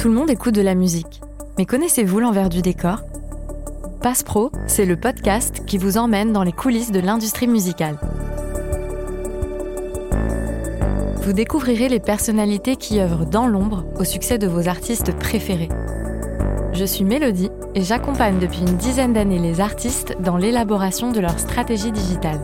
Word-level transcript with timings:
Tout 0.00 0.08
le 0.08 0.14
monde 0.14 0.30
écoute 0.30 0.54
de 0.54 0.62
la 0.62 0.74
musique, 0.74 1.20
mais 1.58 1.66
connaissez-vous 1.66 2.20
l'envers 2.20 2.48
du 2.48 2.62
décor? 2.62 3.02
Passe 4.00 4.22
Pro, 4.22 4.50
c'est 4.66 4.86
le 4.86 4.96
podcast 4.96 5.66
qui 5.66 5.76
vous 5.76 5.98
emmène 5.98 6.32
dans 6.32 6.42
les 6.42 6.52
coulisses 6.52 6.90
de 6.90 7.00
l'industrie 7.00 7.46
musicale. 7.46 7.98
Vous 11.16 11.34
découvrirez 11.34 11.90
les 11.90 12.00
personnalités 12.00 12.76
qui 12.76 12.98
œuvrent 12.98 13.26
dans 13.26 13.46
l'ombre 13.46 13.84
au 13.98 14.04
succès 14.04 14.38
de 14.38 14.46
vos 14.46 14.68
artistes 14.68 15.14
préférés. 15.18 15.68
Je 16.72 16.86
suis 16.86 17.04
Mélodie 17.04 17.50
et 17.74 17.82
j'accompagne 17.82 18.38
depuis 18.38 18.60
une 18.60 18.78
dizaine 18.78 19.12
d'années 19.12 19.38
les 19.38 19.60
artistes 19.60 20.16
dans 20.18 20.38
l'élaboration 20.38 21.12
de 21.12 21.20
leur 21.20 21.38
stratégie 21.38 21.92
digitale. 21.92 22.40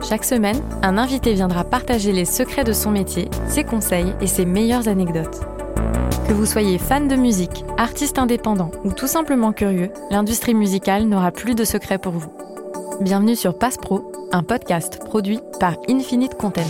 Chaque 0.00 0.24
semaine, 0.24 0.62
un 0.82 0.96
invité 0.96 1.34
viendra 1.34 1.64
partager 1.64 2.12
les 2.12 2.24
secrets 2.24 2.62
de 2.62 2.72
son 2.72 2.92
métier, 2.92 3.28
ses 3.48 3.64
conseils 3.64 4.14
et 4.20 4.28
ses 4.28 4.44
meilleures 4.46 4.86
anecdotes. 4.86 5.40
Que 6.28 6.32
vous 6.32 6.44
soyez 6.44 6.78
fan 6.78 7.06
de 7.06 7.14
musique, 7.14 7.64
artiste 7.78 8.18
indépendant 8.18 8.72
ou 8.82 8.92
tout 8.92 9.06
simplement 9.06 9.52
curieux, 9.52 9.92
l'industrie 10.10 10.54
musicale 10.54 11.04
n'aura 11.04 11.30
plus 11.30 11.54
de 11.54 11.64
secrets 11.64 11.98
pour 11.98 12.14
vous. 12.14 12.32
Bienvenue 13.00 13.36
sur 13.36 13.56
Passe 13.56 13.76
Pro, 13.76 14.10
un 14.32 14.42
podcast 14.42 14.98
produit 15.04 15.38
par 15.60 15.76
Infinite 15.88 16.34
Content. 16.34 16.66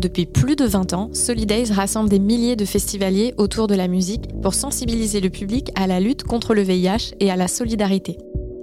Depuis 0.00 0.24
plus 0.24 0.56
de 0.56 0.64
20 0.64 0.94
ans, 0.94 1.10
Solidays 1.12 1.72
rassemble 1.72 2.08
des 2.08 2.18
milliers 2.18 2.56
de 2.56 2.64
festivaliers 2.64 3.34
autour 3.36 3.66
de 3.66 3.74
la 3.74 3.86
musique 3.86 4.28
pour 4.40 4.54
sensibiliser 4.54 5.20
le 5.20 5.28
public 5.28 5.70
à 5.74 5.86
la 5.86 6.00
lutte 6.00 6.22
contre 6.24 6.54
le 6.54 6.62
VIH 6.62 7.14
et 7.20 7.30
à 7.30 7.36
la 7.36 7.48
solidarité. 7.48 8.16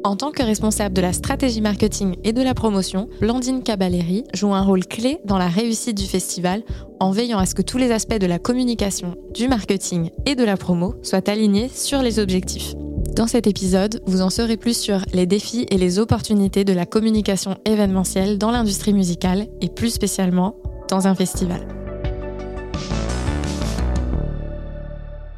En 0.03 0.15
tant 0.15 0.31
que 0.31 0.41
responsable 0.41 0.95
de 0.95 1.01
la 1.01 1.13
stratégie 1.13 1.61
marketing 1.61 2.15
et 2.23 2.33
de 2.33 2.41
la 2.41 2.55
promotion, 2.55 3.07
Blandine 3.21 3.61
Caballeri 3.61 4.23
joue 4.33 4.55
un 4.55 4.63
rôle 4.63 4.85
clé 4.87 5.19
dans 5.25 5.37
la 5.37 5.47
réussite 5.47 5.97
du 5.97 6.05
festival 6.05 6.63
en 6.99 7.11
veillant 7.11 7.37
à 7.37 7.45
ce 7.45 7.53
que 7.53 7.61
tous 7.61 7.77
les 7.77 7.91
aspects 7.91 8.17
de 8.17 8.25
la 8.25 8.39
communication, 8.39 9.13
du 9.35 9.47
marketing 9.47 10.09
et 10.25 10.33
de 10.33 10.43
la 10.43 10.57
promo 10.57 10.95
soient 11.03 11.29
alignés 11.29 11.69
sur 11.69 12.01
les 12.01 12.17
objectifs. 12.17 12.73
Dans 13.15 13.27
cet 13.27 13.47
épisode, 13.47 14.01
vous 14.05 14.21
en 14.21 14.29
saurez 14.29 14.57
plus 14.57 14.77
sur 14.77 15.01
les 15.13 15.25
défis 15.25 15.65
et 15.69 15.77
les 15.77 15.99
opportunités 15.99 16.63
de 16.63 16.73
la 16.73 16.85
communication 16.85 17.57
événementielle 17.65 18.37
dans 18.37 18.51
l'industrie 18.51 18.93
musicale 18.93 19.47
et 19.61 19.69
plus 19.69 19.89
spécialement 19.89 20.55
dans 20.89 21.07
un 21.07 21.15
festival. 21.15 21.61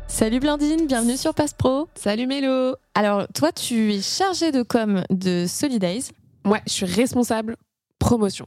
Salut 0.08 0.39
Blandine, 0.39 0.86
bienvenue 0.88 1.17
sur 1.17 1.33
Passe 1.33 1.53
Pro. 1.53 1.88
Salut 1.95 2.28
Mélo. 2.28 2.75
Alors, 2.94 3.28
toi, 3.33 3.52
tu 3.52 3.94
es 3.94 4.02
chargée 4.02 4.52
de 4.52 4.64
com 4.64 5.03
de 5.09 5.45
Solidays. 5.47 6.11
Ouais, 6.45 6.61
je 6.67 6.73
suis 6.73 6.86
responsable 6.86 7.55
promotion. 8.00 8.45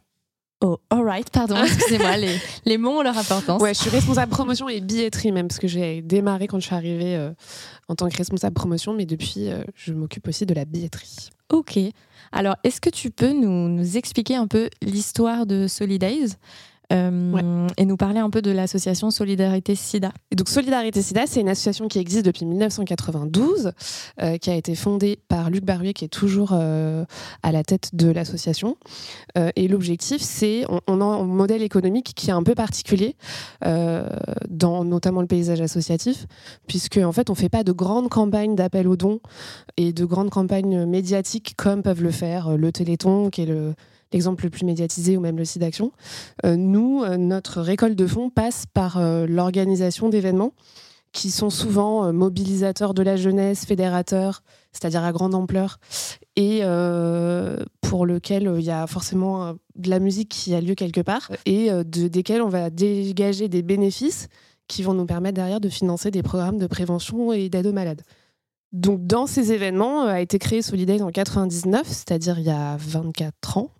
Oh, 0.60 0.78
alright, 0.90 1.28
pardon, 1.30 1.56
excusez-moi, 1.56 2.16
les, 2.18 2.38
les, 2.66 2.78
mots 2.78 3.00
ont 3.00 3.02
leur 3.02 3.18
importance. 3.18 3.60
Ouais, 3.60 3.74
je 3.74 3.80
suis 3.80 3.90
responsable 3.90 4.30
promotion 4.30 4.68
et 4.68 4.80
billetterie 4.80 5.32
même, 5.32 5.48
parce 5.48 5.58
que 5.58 5.66
j'ai 5.66 6.02
démarré 6.02 6.46
quand 6.46 6.60
je 6.60 6.66
suis 6.66 6.74
arrivée 6.74 7.16
euh, 7.16 7.32
en 7.88 7.96
tant 7.96 8.08
que 8.08 8.16
responsable 8.16 8.54
promotion, 8.54 8.94
mais 8.94 9.04
depuis, 9.04 9.50
euh, 9.50 9.64
je 9.74 9.92
m'occupe 9.92 10.28
aussi 10.28 10.46
de 10.46 10.54
la 10.54 10.64
billetterie. 10.64 11.30
Ok. 11.50 11.78
Alors, 12.30 12.56
est-ce 12.62 12.80
que 12.80 12.90
tu 12.90 13.10
peux 13.10 13.32
nous, 13.32 13.68
nous 13.68 13.96
expliquer 13.96 14.36
un 14.36 14.46
peu 14.46 14.70
l'histoire 14.82 15.46
de 15.46 15.66
Solidays? 15.66 16.36
Euh, 16.92 17.68
et 17.76 17.84
nous 17.84 17.96
parler 17.96 18.20
un 18.20 18.30
peu 18.30 18.42
de 18.42 18.50
l'association 18.50 19.10
Solidarité 19.10 19.74
SIDA. 19.74 20.12
Et 20.30 20.36
donc 20.36 20.48
Solidarité 20.48 21.00
SIDA, 21.00 21.26
c'est 21.26 21.40
une 21.40 21.48
association 21.48 21.88
qui 21.88 21.98
existe 21.98 22.24
depuis 22.24 22.44
1992, 22.44 23.72
euh, 24.20 24.36
qui 24.36 24.50
a 24.50 24.54
été 24.54 24.74
fondée 24.74 25.18
par 25.28 25.50
Luc 25.50 25.64
Barbier, 25.64 25.94
qui 25.94 26.04
est 26.04 26.08
toujours 26.08 26.50
euh, 26.52 27.04
à 27.42 27.52
la 27.52 27.64
tête 27.64 27.94
de 27.94 28.10
l'association. 28.10 28.76
et 29.56 29.68
l'objectif, 29.68 30.20
c'est, 30.20 30.64
on, 30.86 31.00
a 31.00 31.04
un 31.04 31.24
modèle 31.24 31.62
économique 31.62 32.12
qui 32.14 32.30
est 32.30 32.32
un 32.32 32.42
peu 32.42 32.54
particulier, 32.54 33.16
dans 33.62 34.84
notamment 34.84 35.20
le 35.20 35.26
paysage 35.26 35.60
associatif, 35.60 36.26
puisque 36.66 36.98
en 36.98 37.12
fait, 37.12 37.30
on 37.30 37.34
fait 37.34 37.48
pas 37.48 37.64
de 37.64 37.72
grandes 37.72 38.08
campagnes 38.08 38.54
d'appel 38.54 38.88
aux 38.88 38.96
dons 38.96 39.20
et 39.76 39.92
de 39.92 40.04
grandes 40.04 40.30
campagnes 40.30 40.84
médiatiques 40.84 41.54
comme 41.56 41.82
peuvent 41.82 42.02
le 42.02 42.10
faire 42.10 42.56
le 42.56 42.72
Téléthon, 42.72 43.30
qui 43.30 43.42
est 43.42 43.46
le 43.46 43.74
l'exemple 44.12 44.44
le 44.44 44.50
plus 44.50 44.64
médiatisé 44.64 45.16
ou 45.16 45.20
même 45.20 45.38
le 45.38 45.44
site 45.44 45.60
d'action. 45.60 45.92
Euh, 46.44 46.56
nous, 46.56 47.02
euh, 47.02 47.16
notre 47.16 47.60
récolte 47.60 47.96
de 47.96 48.06
fonds 48.06 48.30
passe 48.30 48.64
par 48.72 48.98
euh, 48.98 49.26
l'organisation 49.26 50.08
d'événements 50.08 50.52
qui 51.12 51.30
sont 51.30 51.50
souvent 51.50 52.10
mobilisateurs 52.10 52.94
de 52.94 53.02
la 53.02 53.16
jeunesse, 53.16 53.66
fédérateurs, 53.66 54.42
c'est-à-dire 54.72 55.04
à 55.04 55.12
grande 55.12 55.34
ampleur, 55.34 55.78
et 56.36 56.62
pour 57.82 58.06
lequel 58.06 58.50
il 58.56 58.64
y 58.64 58.70
a 58.70 58.86
forcément 58.86 59.52
de 59.74 59.90
la 59.90 59.98
musique 59.98 60.30
qui 60.30 60.54
a 60.54 60.62
lieu 60.62 60.74
quelque 60.74 61.02
part, 61.02 61.30
et 61.44 61.68
de, 61.68 62.08
desquels 62.08 62.40
on 62.40 62.48
va 62.48 62.70
dégager 62.70 63.48
des 63.48 63.60
bénéfices 63.60 64.28
qui 64.68 64.82
vont 64.82 64.94
nous 64.94 65.04
permettre 65.04 65.34
derrière 65.34 65.60
de 65.60 65.68
financer 65.68 66.10
des 66.10 66.22
programmes 66.22 66.56
de 66.56 66.66
prévention 66.66 67.30
et 67.34 67.50
d'aide 67.50 67.66
aux 67.66 67.74
malades. 67.74 68.00
Donc 68.72 69.06
dans 69.06 69.26
ces 69.26 69.52
événements 69.52 70.06
a 70.06 70.20
été 70.20 70.38
créé 70.38 70.62
Solidays 70.62 71.02
en 71.02 71.10
99, 71.10 71.86
c'est-à-dire 71.86 72.38
il 72.38 72.46
y 72.46 72.50
a 72.50 72.76
24 72.78 73.58
ans, 73.58 73.70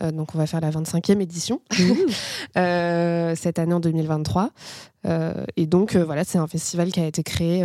donc 0.00 0.34
on 0.34 0.38
va 0.38 0.46
faire 0.46 0.60
la 0.60 0.70
25e 0.70 1.20
édition 1.20 1.60
euh, 2.56 3.34
cette 3.36 3.58
année 3.58 3.74
en 3.74 3.80
2023. 3.80 4.50
Euh, 5.06 5.44
et 5.56 5.66
donc 5.66 5.94
voilà, 5.96 6.24
c'est 6.24 6.38
un 6.38 6.46
festival 6.46 6.90
qui 6.90 7.00
a 7.00 7.06
été 7.06 7.22
créé 7.22 7.62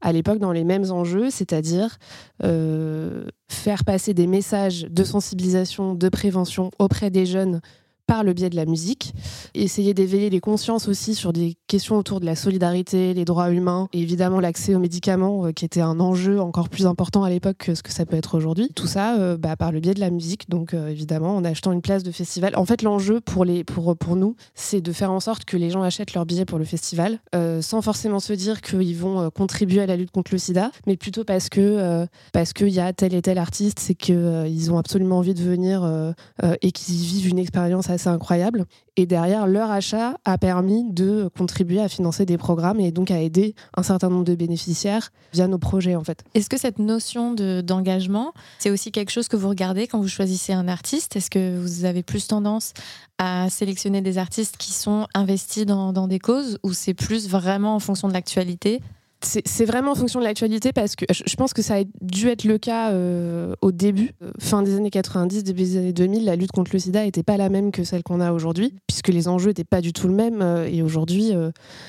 à 0.00 0.12
l'époque 0.12 0.38
dans 0.38 0.52
les 0.52 0.64
mêmes 0.64 0.90
enjeux, 0.90 1.30
c'est-à-dire 1.30 1.98
faire 2.40 3.84
passer 3.84 4.14
des 4.14 4.26
messages 4.26 4.86
de 4.88 5.04
sensibilisation, 5.04 5.94
de 5.94 6.08
prévention 6.08 6.70
auprès 6.78 7.10
des 7.10 7.26
jeunes 7.26 7.60
par 8.06 8.24
le 8.24 8.32
biais 8.32 8.50
de 8.50 8.56
la 8.56 8.66
musique. 8.66 9.14
Essayer 9.54 9.94
d'éveiller 9.94 10.30
les 10.30 10.40
consciences 10.40 10.88
aussi 10.88 11.14
sur 11.14 11.32
des 11.32 11.56
questions 11.66 11.96
autour 11.96 12.20
de 12.20 12.26
la 12.26 12.34
solidarité, 12.34 13.14
les 13.14 13.24
droits 13.24 13.50
humains, 13.50 13.88
et 13.92 14.00
évidemment 14.00 14.40
l'accès 14.40 14.74
aux 14.74 14.78
médicaments, 14.78 15.46
euh, 15.46 15.52
qui 15.52 15.64
était 15.64 15.80
un 15.80 16.00
enjeu 16.00 16.40
encore 16.40 16.68
plus 16.68 16.86
important 16.86 17.24
à 17.24 17.30
l'époque 17.30 17.58
que 17.58 17.74
ce 17.74 17.82
que 17.82 17.92
ça 17.92 18.06
peut 18.06 18.16
être 18.16 18.36
aujourd'hui. 18.36 18.70
Tout 18.74 18.86
ça 18.86 19.16
euh, 19.18 19.36
bah, 19.36 19.56
par 19.56 19.72
le 19.72 19.80
biais 19.80 19.94
de 19.94 20.00
la 20.00 20.10
musique, 20.10 20.48
donc 20.48 20.74
euh, 20.74 20.88
évidemment 20.88 21.36
en 21.36 21.44
achetant 21.44 21.72
une 21.72 21.82
place 21.82 22.02
de 22.02 22.10
festival. 22.10 22.54
En 22.56 22.64
fait, 22.64 22.82
l'enjeu 22.82 23.20
pour, 23.20 23.46
pour, 23.66 23.96
pour 23.96 24.16
nous, 24.16 24.36
c'est 24.54 24.80
de 24.80 24.92
faire 24.92 25.12
en 25.12 25.20
sorte 25.20 25.44
que 25.44 25.56
les 25.56 25.70
gens 25.70 25.82
achètent 25.82 26.14
leur 26.14 26.26
billet 26.26 26.44
pour 26.44 26.58
le 26.58 26.64
festival, 26.64 27.18
sans 27.60 27.82
forcément 27.82 28.20
se 28.20 28.32
dire 28.32 28.60
qu'ils 28.60 28.96
vont 28.96 29.30
contribuer 29.30 29.80
à 29.80 29.86
la 29.86 29.96
lutte 29.96 30.10
contre 30.10 30.32
le 30.32 30.38
sida, 30.38 30.70
mais 30.86 30.96
plutôt 30.96 31.24
parce 31.24 31.48
que 31.48 32.06
parce 32.32 32.52
qu'il 32.52 32.68
y 32.68 32.80
a 32.80 32.92
tel 32.92 33.14
et 33.14 33.22
tel 33.22 33.38
artiste, 33.38 33.78
c'est 33.78 33.94
qu'ils 33.94 34.70
ont 34.70 34.78
absolument 34.78 35.18
envie 35.18 35.34
de 35.34 35.42
venir 35.42 36.14
et 36.60 36.72
qu'ils 36.72 36.94
vivent 36.96 37.28
une 37.28 37.38
expérience 37.38 37.90
assez 37.92 38.08
incroyable. 38.08 38.66
Et 38.96 39.06
derrière, 39.06 39.46
leur 39.46 39.70
achat 39.70 40.18
a 40.24 40.36
permis 40.36 40.84
de 40.92 41.30
contribuer 41.36 41.80
à 41.80 41.88
financer 41.88 42.26
des 42.26 42.36
programmes 42.36 42.80
et 42.80 42.92
donc 42.92 43.10
à 43.10 43.20
aider 43.20 43.54
un 43.76 43.82
certain 43.82 44.10
nombre 44.10 44.24
de 44.24 44.34
bénéficiaires 44.34 45.10
via 45.32 45.46
nos 45.48 45.58
projets 45.58 45.96
en 45.96 46.04
fait. 46.04 46.24
Est-ce 46.34 46.50
que 46.50 46.58
cette 46.58 46.78
notion 46.78 47.34
d'engagement, 47.34 48.32
c'est 48.58 48.70
aussi 48.70 48.92
quelque 48.92 49.10
chose 49.10 49.28
que 49.28 49.36
vous 49.36 49.48
regardez 49.48 49.86
quand 49.86 50.00
vous 50.00 50.08
choisissez 50.08 50.52
un 50.52 50.68
artiste? 50.68 51.16
Est-ce 51.16 51.30
que 51.30 51.58
vous 51.58 51.84
avez 51.84 52.02
plus 52.02 52.26
tendance 52.26 52.74
à 53.18 53.48
sélectionner 53.48 54.02
des 54.02 54.18
artistes 54.18 54.56
qui 54.58 54.72
sont 54.72 55.06
investis 55.14 55.64
dans, 55.64 55.92
dans 55.92 56.08
des 56.08 56.18
causes 56.18 56.58
ou 56.62 56.72
c'est 56.72 56.94
plus 56.94 57.28
vraiment 57.28 57.74
en 57.74 57.78
fonction 57.78 58.08
de 58.08 58.12
l'actualité? 58.12 58.80
C'est 59.24 59.64
vraiment 59.64 59.92
en 59.92 59.94
fonction 59.94 60.20
de 60.20 60.24
l'actualité 60.24 60.72
parce 60.72 60.96
que 60.96 61.04
je 61.10 61.36
pense 61.36 61.52
que 61.52 61.62
ça 61.62 61.76
a 61.76 61.82
dû 62.00 62.28
être 62.28 62.44
le 62.44 62.58
cas 62.58 62.90
euh, 62.90 63.54
au 63.60 63.72
début, 63.72 64.12
euh, 64.22 64.30
fin 64.38 64.62
des 64.62 64.76
années 64.76 64.90
90, 64.90 65.44
début 65.44 65.62
des 65.62 65.76
années 65.76 65.92
2000, 65.92 66.24
la 66.24 66.36
lutte 66.36 66.52
contre 66.52 66.70
le 66.72 66.78
sida 66.78 67.04
n'était 67.04 67.22
pas 67.22 67.36
la 67.36 67.48
même 67.48 67.72
que 67.72 67.84
celle 67.84 68.02
qu'on 68.02 68.20
a 68.20 68.32
aujourd'hui, 68.32 68.74
puisque 68.86 69.08
les 69.08 69.28
enjeux 69.28 69.50
n'étaient 69.50 69.64
pas 69.64 69.80
du 69.80 69.92
tout 69.92 70.08
le 70.08 70.14
même. 70.14 70.40
Euh, 70.42 70.68
et 70.70 70.82
aujourd'hui, 70.82 71.32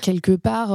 quelque 0.01 0.35
part, 0.35 0.69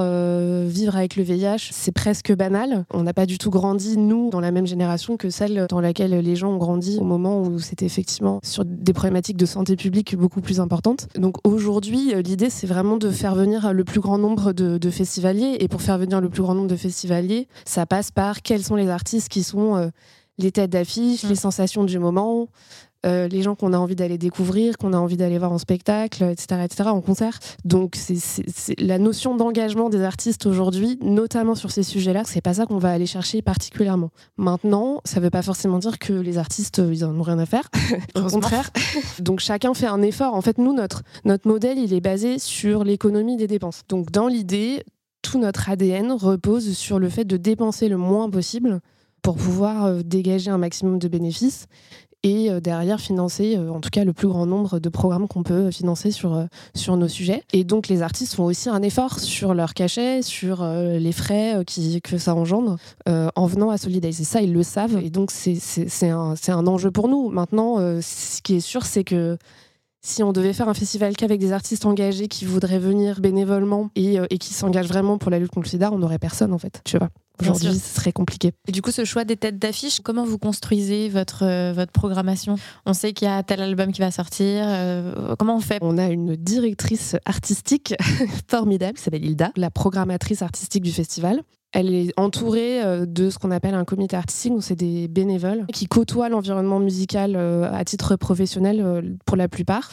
vivre 0.67 0.97
avec 0.97 1.17
le 1.17 1.23
VIH, 1.23 1.71
c'est 1.73 1.93
presque 1.93 2.35
banal. 2.35 2.85
On 2.93 3.03
n'a 3.03 3.13
pas 3.13 3.27
du 3.27 3.39
tout 3.39 3.51
grandi, 3.51 3.97
nous, 3.97 4.31
dans 4.31 4.41
la 4.41 4.51
même 4.51 4.67
génération 4.67 5.17
que 5.17 5.31
celle 5.31 5.67
dans 5.69 5.81
laquelle 5.81 6.13
les 6.13 6.37
gens 6.37 6.53
ont 6.53 6.57
grandi 6.57 6.99
au 7.01 7.05
moment 7.05 7.41
où 7.41 7.59
c'était 7.59 7.87
effectivement 7.87 8.41
sur 8.43 8.65
des 8.65 8.93
problématiques 8.93 9.37
de 9.37 9.47
santé 9.47 9.77
publique 9.77 10.17
beaucoup 10.17 10.41
plus 10.41 10.61
importantes. 10.61 11.09
Donc 11.17 11.37
aujourd'hui, 11.47 12.15
l'idée, 12.23 12.51
c'est 12.51 12.67
vraiment 12.67 12.97
de 12.97 13.11
faire 13.11 13.35
venir 13.35 13.73
le 13.73 13.85
plus 13.85 14.01
grand 14.01 14.19
nombre 14.19 14.53
de, 14.53 14.91
festivaliers. 14.91 15.57
Et 15.61 15.69
pour 15.69 15.83
faire 15.83 15.99
venir 15.99 16.21
le 16.21 16.29
plus 16.29 16.43
grand 16.43 16.48
nombre 16.55 16.69
de 16.69 16.77
festivaliers, 16.77 17.49
ça 17.65 17.87
passe 17.87 18.11
par 18.11 18.43
quels 18.43 18.63
sont 18.63 18.77
les 18.77 18.89
artistes 18.89 19.29
qui 19.29 19.43
sont 19.43 19.77
euh, 19.77 19.89
les 20.39 20.53
têtes 20.53 20.71
d'affiche, 20.71 21.25
les 21.25 21.35
sensations 21.35 21.85
du 21.85 21.99
moment, 21.99 22.49
euh, 23.07 23.29
les 23.29 23.43
gens 23.43 23.55
qu'on 23.55 23.73
a 23.73 23.79
envie 23.79 23.95
d'aller 23.95 24.19
découvrir, 24.19 24.77
qu'on 24.77 24.93
a 24.93 24.99
envie 24.99 25.17
d'aller 25.17 25.39
voir 25.39 25.53
en 25.53 25.59
spectacle, 25.59 26.25
etc., 26.25 26.63
etc., 26.65 26.89
en 26.89 27.01
concert. 27.01 27.39
Donc, 27.65 27.95
c'est 27.95 28.81
la 28.81 28.99
notion 28.99 29.37
d'engagement 29.37 29.89
des 29.89 30.03
artistes 30.03 30.47
aujourd'hui, 30.47 30.99
notamment 31.01 31.55
sur 31.55 31.71
ces 31.71 31.85
sujets-là, 31.85 32.23
c'est 32.25 32.41
pas 32.41 32.55
ça 32.55 32.67
qu'on 32.67 32.79
va 32.79 32.91
aller 32.91 33.07
chercher 33.07 33.41
particulièrement. 33.41 34.11
Maintenant, 34.37 35.01
ça 35.05 35.21
veut 35.21 35.31
pas 35.31 35.43
forcément 35.43 35.79
dire 35.79 36.01
que 36.01 36.13
les 36.13 36.39
artistes, 36.39 36.83
ils 36.91 37.05
en 37.05 37.17
ont 37.17 37.23
rien 37.23 37.39
à 37.39 37.47
faire. 37.47 37.69
Au 38.17 38.23
contraire. 38.23 38.71
Donc, 39.21 39.39
chacun 39.39 39.75
fait 39.75 39.87
un 39.87 40.03
effort. 40.03 40.35
En 40.35 40.41
fait, 40.41 40.59
nous, 40.59 40.73
notre, 40.73 41.03
notre 41.25 41.47
modèle, 41.47 41.79
il 41.79 41.95
est 41.95 42.01
basé 42.01 42.41
sur 42.41 42.83
l'économie 42.83 43.37
des 43.37 43.47
dépenses. 43.47 43.83
Donc, 43.89 44.11
dans 44.11 44.27
l'idée, 44.27 44.83
tout 45.31 45.39
notre 45.39 45.69
ADN 45.69 46.13
repose 46.13 46.73
sur 46.73 46.99
le 46.99 47.11
fait 47.11 47.27
de 47.27 47.37
dépenser 47.37 47.89
le 47.89 47.99
moins 47.99 48.31
possible 48.31 48.81
pour 49.21 49.37
pouvoir 49.37 50.03
dégager 50.03 50.51
un 50.51 50.57
maximum 50.57 50.99
de 50.99 51.07
bénéfices 51.07 51.67
et 52.23 52.51
euh, 52.51 52.61
derrière 52.61 52.99
financer 52.99 53.57
euh, 53.57 53.71
en 53.71 53.81
tout 53.81 53.91
cas 53.91 54.05
le 54.05 54.13
plus 54.15 54.27
grand 54.27 54.47
nombre 54.47 54.79
de 54.79 54.89
programmes 54.89 55.29
qu'on 55.29 55.43
peut 55.43 55.71
financer 55.71 56.11
sur, 56.11 56.35
euh, 56.35 56.47
sur 56.75 56.97
nos 56.97 57.09
sujets. 57.09 57.43
Et 57.53 57.63
donc 57.63 57.89
les 57.89 58.01
artistes 58.01 58.35
font 58.35 58.45
aussi 58.45 58.71
un 58.71 58.81
effort 58.81 59.21
sur 59.21 59.53
leur 59.53 59.75
cachet, 59.75 60.23
sur 60.23 60.65
les 60.65 61.13
frais 61.13 61.63
qui, 61.67 62.01
que 62.01 62.17
ça 62.17 62.35
engendre 62.35 62.77
en 63.07 63.47
venant 63.47 63.71
à 63.71 63.77
Solidays. 63.77 64.09
Et 64.09 64.25
ça, 64.25 64.41
ils 64.41 64.53
le 64.53 64.63
savent. 64.63 64.99
Et 65.03 65.11
donc 65.11 65.31
c'est 65.31 66.09
un, 66.09 66.35
un 66.49 66.67
enjeu 66.67 66.91
pour 66.91 67.09
nous. 67.09 67.29
Maintenant, 67.29 67.77
ce 68.01 68.41
qui 68.43 68.57
est 68.57 68.61
sûr, 68.61 68.85
c'est 68.87 69.05
que 69.05 69.37
si 70.01 70.23
on 70.23 70.33
devait 70.33 70.53
faire 70.53 70.69
un 70.69 70.75
festival 70.75 71.17
qu'avec 71.17 71.41
des 71.41 71.53
artistes 71.53 71.87
engagés 71.87 72.29
qui 72.29 72.45
voudraient 72.45 72.79
venir 72.79 73.21
bénévolement 73.21 73.91
et, 73.97 74.19
et 74.31 74.39
qui 74.39 74.55
s'engagent 74.55 74.89
vraiment 74.89 75.19
pour 75.19 75.31
la 75.31 75.39
lutte 75.39 75.51
contre 75.51 75.67
le 75.67 75.71
sida, 75.71 75.91
on 75.93 75.99
n'aurait 75.99 76.19
personne 76.19 76.53
en 76.53 76.59
fait. 76.59 76.81
Tu 76.85 76.99
vois. 76.99 77.11
Aujourd'hui, 77.41 77.79
ce 77.79 78.01
serait 78.01 78.13
compliqué. 78.13 78.53
Et 78.67 78.73
du 78.73 78.83
coup, 78.83 78.91
ce 78.91 79.05
choix 79.05 79.25
des 79.25 79.37
têtes 79.37 79.59
d'affiche, 79.59 80.01
comment 80.01 80.25
vous 80.25 80.39
construisez 80.39 81.09
votre, 81.09 81.45
euh, 81.45 81.73
votre 81.73 81.93
programmation? 81.93 82.57
On 82.85 82.93
sait 82.93 83.13
qu'il 83.13 83.29
y 83.29 83.31
a 83.31 83.43
tel 83.43 83.61
album 83.61 83.93
qui 83.93 84.01
va 84.01 84.11
sortir. 84.11 84.65
Euh, 84.67 85.37
comment 85.39 85.57
on 85.57 85.61
fait? 85.61 85.79
On 85.81 85.99
a 85.99 86.09
une 86.09 86.37
directrice 86.37 87.17
artistique 87.25 87.95
formidable 88.49 88.95
qui 88.95 89.05
s'appelle 89.05 89.25
Hilda, 89.25 89.53
la 89.57 89.71
programmatrice 89.71 90.43
artistique 90.43 90.83
du 90.83 90.93
festival. 90.93 91.43
Elle 91.73 91.95
est 91.95 92.19
entourée 92.19 92.83
euh, 92.83 93.05
de 93.05 93.29
ce 93.29 93.39
qu'on 93.39 93.51
appelle 93.51 93.75
un 93.75 93.85
comité 93.85 94.17
artistique, 94.17 94.53
où 94.55 94.61
c'est 94.63 94.75
des 94.75 95.07
bénévoles 95.07 95.67
qui 95.73 95.87
côtoient 95.87 96.31
l'environnement 96.31 96.81
musical 96.81 97.35
euh, 97.37 97.71
à 97.71 97.85
titre 97.85 98.17
professionnel 98.17 98.81
euh, 98.81 99.03
pour 99.27 99.37
la 99.37 99.49
plupart 99.49 99.91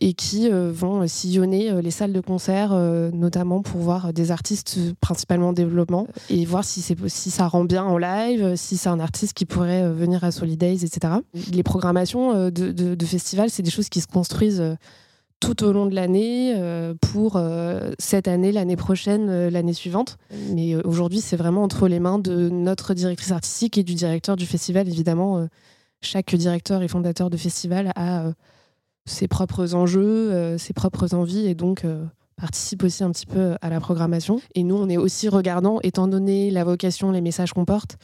et 0.00 0.14
qui 0.14 0.48
vont 0.48 1.06
sillonner 1.06 1.82
les 1.82 1.90
salles 1.90 2.12
de 2.12 2.20
concert, 2.20 2.72
notamment 3.12 3.60
pour 3.60 3.80
voir 3.80 4.12
des 4.12 4.30
artistes 4.30 4.78
principalement 5.00 5.48
en 5.48 5.52
développement 5.52 6.06
et 6.30 6.44
voir 6.46 6.64
si, 6.64 6.80
si 6.80 7.30
ça 7.30 7.46
rend 7.46 7.64
bien 7.64 7.84
en 7.84 7.98
live, 7.98 8.54
si 8.56 8.76
c'est 8.76 8.88
un 8.88 9.00
artiste 9.00 9.34
qui 9.34 9.44
pourrait 9.44 9.90
venir 9.90 10.24
à 10.24 10.30
Solidays, 10.30 10.84
etc. 10.84 11.14
Les 11.52 11.62
programmations 11.62 12.50
de 12.50 13.04
festivals, 13.04 13.50
c'est 13.50 13.62
des 13.62 13.70
choses 13.70 13.88
qui 13.88 14.00
se 14.00 14.06
construisent 14.06 14.76
tout 15.40 15.64
au 15.64 15.72
long 15.72 15.86
de 15.86 15.94
l'année 15.94 16.54
euh, 16.56 16.94
pour 17.00 17.36
euh, 17.36 17.92
cette 17.98 18.28
année, 18.28 18.52
l'année 18.52 18.76
prochaine, 18.76 19.28
euh, 19.28 19.50
l'année 19.50 19.74
suivante. 19.74 20.16
Mais 20.54 20.76
aujourd'hui, 20.76 21.20
c'est 21.20 21.36
vraiment 21.36 21.62
entre 21.62 21.88
les 21.88 22.00
mains 22.00 22.18
de 22.18 22.48
notre 22.48 22.94
directrice 22.94 23.32
artistique 23.32 23.78
et 23.78 23.82
du 23.82 23.94
directeur 23.94 24.36
du 24.36 24.46
festival. 24.46 24.88
Évidemment, 24.88 25.48
chaque 26.00 26.34
directeur 26.34 26.82
et 26.82 26.88
fondateur 26.88 27.30
de 27.30 27.36
festival 27.36 27.92
a 27.96 28.32
ses 29.04 29.28
propres 29.28 29.74
enjeux, 29.74 30.58
ses 30.58 30.72
propres 30.72 31.14
envies 31.14 31.46
et 31.46 31.54
donc 31.54 31.84
participe 32.36 32.82
aussi 32.82 33.02
un 33.02 33.10
petit 33.12 33.26
peu 33.26 33.56
à 33.62 33.70
la 33.70 33.80
programmation. 33.80 34.40
Et 34.54 34.62
nous, 34.62 34.74
on 34.74 34.88
est 34.88 34.96
aussi 34.96 35.28
regardant, 35.28 35.78
étant 35.82 36.06
donné 36.06 36.50
la 36.50 36.64
vocation, 36.64 37.10
les 37.12 37.22
messages 37.22 37.52
qu'on 37.52 37.64
porte, 37.64 37.96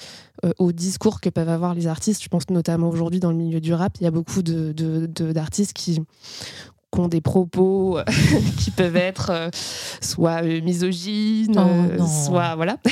au 0.58 0.72
discours 0.72 1.20
que 1.20 1.28
peuvent 1.28 1.48
avoir 1.48 1.74
les 1.74 1.86
artistes. 1.86 2.22
Je 2.22 2.28
pense 2.28 2.48
notamment 2.50 2.88
aujourd'hui 2.88 3.20
dans 3.20 3.30
le 3.30 3.36
milieu 3.36 3.60
du 3.60 3.74
rap, 3.74 3.96
il 4.00 4.04
y 4.04 4.06
a 4.06 4.10
beaucoup 4.10 4.42
d'artistes 4.42 5.76
de, 5.76 5.78
qui 5.78 6.00
qui 6.92 7.00
ont 7.00 7.08
des 7.08 7.20
propos 7.20 7.98
euh, 7.98 8.04
qui 8.58 8.70
peuvent 8.70 8.96
être 8.96 9.30
euh, 9.30 9.50
soit 10.00 10.42
euh, 10.42 10.60
misogynes, 10.60 11.58
soit 12.06 12.54
voilà. 12.56 12.76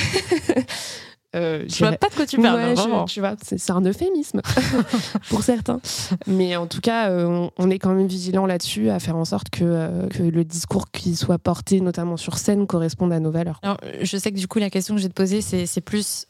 Euh, 1.33 1.63
je 1.69 1.77
vois 1.77 1.93
pas 1.93 2.09
de 2.09 2.13
quoi 2.13 2.25
tu 2.25 2.41
parles. 2.41 2.75
tu 3.07 3.21
vois, 3.21 3.35
c'est 3.41 3.71
un 3.71 3.79
euphémisme 3.85 4.41
pour 5.29 5.43
certains. 5.43 5.79
Mais 6.27 6.57
en 6.57 6.67
tout 6.67 6.81
cas, 6.81 7.09
on, 7.09 7.69
est 7.69 7.79
quand 7.79 7.93
même 7.93 8.05
vigilant 8.05 8.45
là-dessus 8.45 8.89
à 8.89 8.99
faire 8.99 9.15
en 9.15 9.23
sorte 9.23 9.49
que, 9.49 10.09
que 10.09 10.23
le 10.23 10.43
discours 10.43 10.91
qui 10.91 11.15
soit 11.15 11.39
porté, 11.39 11.79
notamment 11.79 12.17
sur 12.17 12.37
scène, 12.37 12.67
corresponde 12.67 13.13
à 13.13 13.21
nos 13.21 13.31
valeurs. 13.31 13.61
Alors, 13.63 13.77
je 14.01 14.17
sais 14.17 14.33
que 14.33 14.37
du 14.37 14.49
coup, 14.49 14.59
la 14.59 14.69
question 14.69 14.95
que 14.95 14.99
je 14.99 15.05
vais 15.05 15.09
te 15.09 15.15
poser, 15.15 15.39
c'est 15.39 15.79
plus 15.79 16.27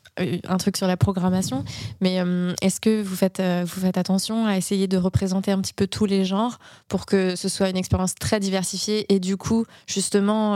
un 0.47 0.57
truc 0.57 0.77
sur 0.77 0.87
la 0.87 0.97
programmation, 0.97 1.63
mais 1.99 2.19
euh, 2.19 2.53
est-ce 2.61 2.79
que 2.79 3.01
vous 3.01 3.15
faites, 3.15 3.39
euh, 3.39 3.63
vous 3.65 3.81
faites 3.81 3.97
attention 3.97 4.45
à 4.45 4.57
essayer 4.57 4.87
de 4.87 4.97
représenter 4.97 5.51
un 5.51 5.59
petit 5.61 5.73
peu 5.73 5.87
tous 5.87 6.05
les 6.05 6.25
genres 6.25 6.59
pour 6.87 7.05
que 7.05 7.35
ce 7.35 7.49
soit 7.49 7.69
une 7.69 7.77
expérience 7.77 8.15
très 8.15 8.39
diversifiée 8.39 9.11
et 9.13 9.19
du 9.19 9.37
coup, 9.37 9.65
justement, 9.87 10.55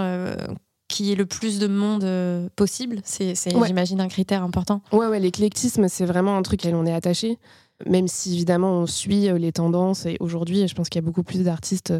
qu'il 0.87 1.05
y 1.07 1.11
ait 1.11 1.15
le 1.15 1.25
plus 1.25 1.59
de 1.59 1.67
monde 1.67 2.49
possible? 2.55 3.01
C'est, 3.03 3.33
j'imagine, 3.65 4.01
un 4.01 4.07
critère 4.07 4.43
important. 4.43 4.81
Ouais, 4.91 5.07
ouais 5.07 5.19
l'éclectisme, 5.19 5.87
c'est 5.87 6.05
vraiment 6.05 6.37
un 6.37 6.41
truc 6.41 6.61
auquel 6.61 6.75
on 6.75 6.85
est 6.85 6.93
attaché, 6.93 7.37
même 7.85 8.07
si 8.07 8.33
évidemment 8.33 8.71
on 8.71 8.85
suit 8.85 9.29
les 9.37 9.51
tendances. 9.51 10.05
Et 10.05 10.17
aujourd'hui, 10.19 10.67
je 10.67 10.75
pense 10.75 10.89
qu'il 10.89 11.01
y 11.01 11.03
a 11.03 11.05
beaucoup 11.05 11.23
plus 11.23 11.43
d'artistes 11.43 11.93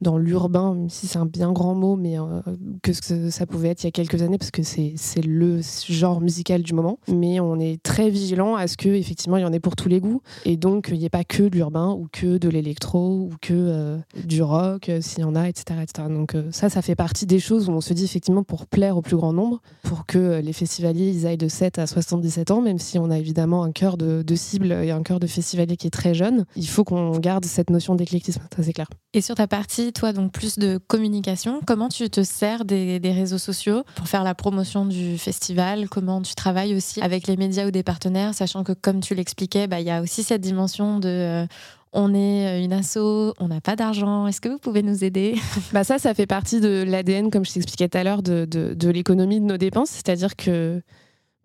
dans 0.00 0.16
l'urbain, 0.16 0.74
même 0.74 0.90
si 0.90 1.06
c'est 1.06 1.18
un 1.18 1.26
bien 1.26 1.52
grand 1.52 1.74
mot, 1.74 1.96
mais 1.96 2.18
euh, 2.18 2.40
que 2.82 2.92
ce 2.92 3.00
que 3.02 3.30
ça 3.30 3.46
pouvait 3.46 3.68
être 3.68 3.82
il 3.82 3.86
y 3.86 3.88
a 3.88 3.92
quelques 3.92 4.22
années, 4.22 4.38
parce 4.38 4.50
que 4.50 4.62
c'est 4.62 4.94
le 5.24 5.60
genre 5.88 6.20
musical 6.20 6.62
du 6.62 6.72
moment. 6.72 6.98
Mais 7.08 7.40
on 7.40 7.58
est 7.58 7.82
très 7.82 8.10
vigilant 8.10 8.54
à 8.54 8.66
ce 8.66 8.76
que 8.76 8.88
effectivement 8.88 9.36
il 9.36 9.42
y 9.42 9.44
en 9.44 9.52
ait 9.52 9.60
pour 9.60 9.76
tous 9.76 9.88
les 9.88 10.00
goûts, 10.00 10.22
et 10.44 10.56
donc 10.56 10.88
il 10.92 10.98
n'y 10.98 11.04
ait 11.04 11.10
pas 11.10 11.24
que 11.24 11.42
de 11.42 11.56
l'urbain 11.56 11.90
ou 11.92 12.06
que 12.12 12.38
de 12.38 12.48
l'électro 12.48 13.22
ou 13.22 13.30
que 13.40 13.52
euh, 13.52 13.98
du 14.24 14.42
rock, 14.42 14.88
euh, 14.88 15.00
s'il 15.00 15.20
y 15.20 15.24
en 15.24 15.34
a, 15.34 15.48
etc., 15.48 15.80
etc. 15.82 16.08
Donc 16.08 16.36
ça, 16.52 16.68
ça 16.68 16.82
fait 16.82 16.94
partie 16.94 17.26
des 17.26 17.40
choses 17.40 17.68
où 17.68 17.72
on 17.72 17.80
se 17.80 17.92
dit 17.92 18.04
effectivement 18.04 18.44
pour 18.44 18.66
plaire 18.66 18.96
au 18.96 19.02
plus 19.02 19.16
grand 19.16 19.32
nombre, 19.32 19.60
pour 19.82 20.06
que 20.06 20.40
les 20.40 20.52
festivaliers 20.52 21.10
ils 21.10 21.26
aillent 21.26 21.36
de 21.36 21.48
7 21.48 21.78
à 21.78 21.86
77 21.86 22.50
ans, 22.50 22.60
même 22.60 22.78
si 22.78 22.98
on 22.98 23.10
a 23.10 23.18
évidemment 23.18 23.64
un 23.64 23.72
cœur 23.72 23.96
de, 23.96 24.22
de 24.22 24.34
cible 24.34 24.72
et 24.72 24.90
un 24.90 25.02
cœur 25.02 25.18
de 25.18 25.26
festivalier 25.26 25.76
qui 25.76 25.88
est 25.88 25.90
très 25.90 26.14
jeune, 26.14 26.44
il 26.56 26.68
faut 26.68 26.84
qu'on 26.84 27.18
garde 27.18 27.44
cette 27.44 27.70
notion 27.70 27.94
d'éclectisme, 27.94 28.42
ça 28.54 28.62
c'est 28.62 28.72
clair. 28.72 28.88
Et 29.14 29.20
sur 29.20 29.34
ta 29.34 29.46
partie 29.46 29.87
toi, 29.92 30.12
donc 30.12 30.32
plus 30.32 30.58
de 30.58 30.78
communication. 30.78 31.60
Comment 31.66 31.88
tu 31.88 32.08
te 32.10 32.22
sers 32.22 32.64
des, 32.64 33.00
réseaux 33.04 33.38
sociaux 33.38 33.84
pour 33.94 34.08
faire 34.08 34.24
la 34.24 34.34
promotion 34.34 34.86
du 34.86 35.18
festival? 35.18 35.88
Comment 35.88 36.22
tu 36.22 36.34
travailles 36.34 36.74
aussi 36.74 37.00
avec 37.00 37.26
les 37.26 37.36
médias 37.36 37.66
ou 37.66 37.70
des 37.70 37.82
partenaires, 37.82 38.34
sachant 38.34 38.64
que, 38.64 38.72
comme 38.72 39.00
tu 39.00 39.14
l'expliquais, 39.14 39.66
bah, 39.66 39.80
il 39.80 39.86
y 39.86 39.90
a 39.90 40.02
aussi 40.02 40.22
cette 40.22 40.40
dimension 40.40 40.98
de 40.98 41.08
euh, 41.08 41.46
on 41.92 42.14
est 42.14 42.62
une 42.62 42.72
asso, 42.72 42.98
on 43.38 43.48
n'a 43.48 43.60
pas 43.62 43.74
d'argent, 43.74 44.26
est-ce 44.26 44.40
que 44.40 44.48
vous 44.48 44.58
pouvez 44.58 44.82
nous 44.82 45.04
aider? 45.04 45.36
Bah 45.72 45.84
Ça, 45.84 45.98
ça 45.98 46.12
fait 46.12 46.26
partie 46.26 46.60
de 46.60 46.84
l'ADN, 46.86 47.30
comme 47.30 47.44
je 47.44 47.52
t'expliquais 47.52 47.88
tout 47.88 47.98
à 47.98 48.04
l'heure, 48.04 48.22
de, 48.22 48.46
de 48.46 48.88
l'économie 48.90 49.40
de 49.40 49.46
nos 49.46 49.56
dépenses. 49.56 49.90
C'est-à-dire 49.90 50.36
que, 50.36 50.82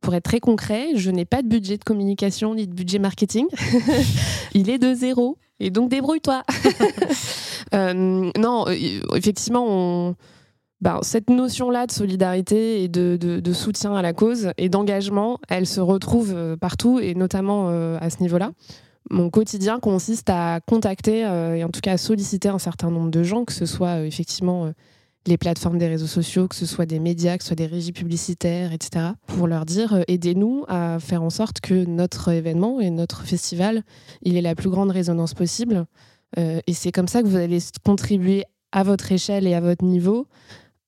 pour 0.04 0.14
être 0.14 0.26
très 0.26 0.42
concret, 0.42 0.90
je 0.96 1.10
n'ai 1.10 1.26
pas 1.26 1.42
de 1.42 1.48
budget 1.48 1.78
de 1.78 1.84
communication 1.84 2.54
ni 2.54 2.68
de 2.68 2.74
budget 2.74 3.00
marketing. 3.00 3.48
Il 4.54 4.70
est 4.70 4.78
de 4.78 4.94
zéro. 4.94 5.38
Et 5.60 5.72
donc, 5.72 5.90
débrouille-toi. 5.90 6.44
Euh, 7.74 8.32
non, 8.38 8.66
euh, 8.68 9.16
effectivement, 9.16 10.16
ben, 10.82 11.00
cette 11.02 11.30
notion-là 11.30 11.88
de 11.88 11.92
solidarité 11.92 12.84
et 12.84 12.88
de, 12.88 13.54
soutien 13.54 13.96
à 13.96 14.02
la 14.02 14.14
cause 14.14 14.52
et 14.58 14.70
d'engagement, 14.70 15.40
elle 15.50 15.66
se 15.66 15.80
retrouve 15.80 16.34
euh, 16.36 16.58
partout 16.58 17.00
et 17.00 17.16
notamment 17.16 17.70
à 17.70 18.10
ce 18.10 18.22
niveau-là. 18.22 18.52
Mon 19.10 19.30
quotidien 19.30 19.80
consiste 19.80 20.30
à 20.30 20.60
contacter 20.66 21.20
et 21.20 21.64
en 21.64 21.70
tout 21.70 21.82
cas 21.82 21.94
à 21.94 21.98
solliciter 21.98 22.48
un 22.48 22.60
certain 22.60 22.90
nombre 22.90 23.12
de 23.12 23.22
gens, 23.22 23.44
que 23.44 23.52
ce 23.52 23.66
soit 23.66 24.00
effectivement 24.02 24.72
les 25.28 25.38
plateformes 25.38 25.78
des 25.78 25.88
réseaux 25.88 26.08
sociaux, 26.08 26.48
que 26.48 26.56
ce 26.56 26.66
soit 26.66 26.86
des 26.86 27.00
médias, 27.00 27.38
que 27.38 27.44
ce 27.44 27.48
soit 27.48 27.56
des 27.56 27.66
régies 27.66 27.92
publicitaires, 27.92 28.72
etc., 28.72 29.08
pour 29.28 29.48
leur 29.48 29.66
dire 29.66 30.04
aidez-nous 30.08 30.64
à 30.70 31.00
faire 31.00 31.22
en 31.22 31.30
sorte 31.30 31.60
que 31.60 31.86
notre 31.86 32.30
événement 32.30 32.80
et 32.80 32.90
notre 32.92 33.24
festival, 33.24 33.84
il 34.22 34.38
ait 34.38 34.42
la 34.42 34.56
plus 34.56 34.70
grande 34.70 34.92
résonance 34.92 35.34
possible. 35.34 35.86
Euh, 36.38 36.60
et 36.68 36.74
c'est 36.74 36.92
comme 36.92 37.08
ça 37.08 37.22
que 37.22 37.28
vous 37.28 37.36
allez 37.36 37.60
contribuer 37.86 38.44
à 38.72 38.84
votre 38.84 39.12
échelle 39.12 39.48
et 39.48 39.54
à 39.54 39.62
votre 39.62 39.86
niveau 39.86 40.28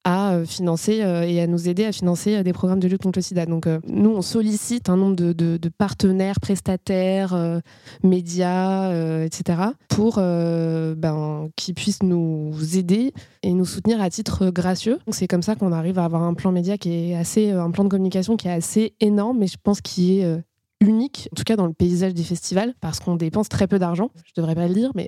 à 0.07 0.33
euh, 0.33 0.45
financer 0.45 1.01
euh, 1.01 1.23
et 1.23 1.41
à 1.41 1.47
nous 1.47 1.67
aider 1.67 1.83
à 1.83 1.91
financer 1.91 2.43
des 2.43 2.53
programmes 2.53 2.79
de 2.79 2.87
lutte 2.87 3.01
contre 3.01 3.17
le 3.17 3.23
sida. 3.23 3.47
Donc 3.47 3.67
nous, 3.87 4.11
on 4.11 4.21
sollicite 4.21 4.87
un 4.87 4.97
nombre 4.97 5.15
de, 5.15 5.69
partenaires, 5.79 6.39
prestataires, 6.39 7.61
médias, 8.03 9.23
etc., 9.23 9.69
pour 9.89 10.17
ben, 10.17 11.49
qu'ils 11.55 11.73
puissent 11.73 12.03
nous 12.03 12.53
aider 12.77 13.13
et 13.41 13.53
nous 13.53 13.65
soutenir 13.65 13.99
à 13.99 14.11
titre 14.11 14.51
gracieux. 14.51 14.99
C'est 15.09 15.27
comme 15.27 15.41
ça 15.41 15.55
qu'on 15.55 15.71
arrive 15.71 15.97
à 15.97 16.05
avoir 16.05 16.21
un 16.21 16.35
plan 16.35 16.51
média 16.51 16.77
qui 16.77 17.11
est 17.11 17.15
assez, 17.15 17.51
un 17.51 17.71
plan 17.71 17.83
de 17.83 17.89
communication 17.89 18.37
qui 18.37 18.47
est 18.47 18.51
assez 18.51 18.93
énorme, 18.99 19.39
mais 19.39 19.47
je 19.47 19.57
pense 19.61 19.81
qu'il 19.81 20.19
est 20.19 20.43
unique, 20.87 21.29
en 21.31 21.35
tout 21.35 21.43
cas 21.43 21.55
dans 21.55 21.67
le 21.67 21.73
paysage 21.73 22.13
des 22.13 22.23
festivals, 22.23 22.73
parce 22.81 22.99
qu'on 22.99 23.15
dépense 23.15 23.49
très 23.49 23.67
peu 23.67 23.79
d'argent. 23.79 24.09
Je 24.25 24.31
devrais 24.35 24.55
pas 24.55 24.67
le 24.67 24.73
dire, 24.73 24.91
mais 24.95 25.07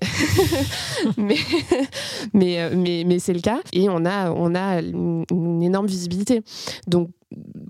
mais, 1.17 1.37
mais, 2.33 3.03
mais, 3.05 3.19
c'est 3.19 3.33
le 3.33 3.41
cas. 3.41 3.59
Et 3.73 3.89
on 3.89 4.05
a, 4.05 4.31
on 4.31 4.55
a 4.55 4.81
une, 4.81 5.61
énorme 5.61 5.87
visibilité. 5.87 6.43
Donc, 6.87 7.09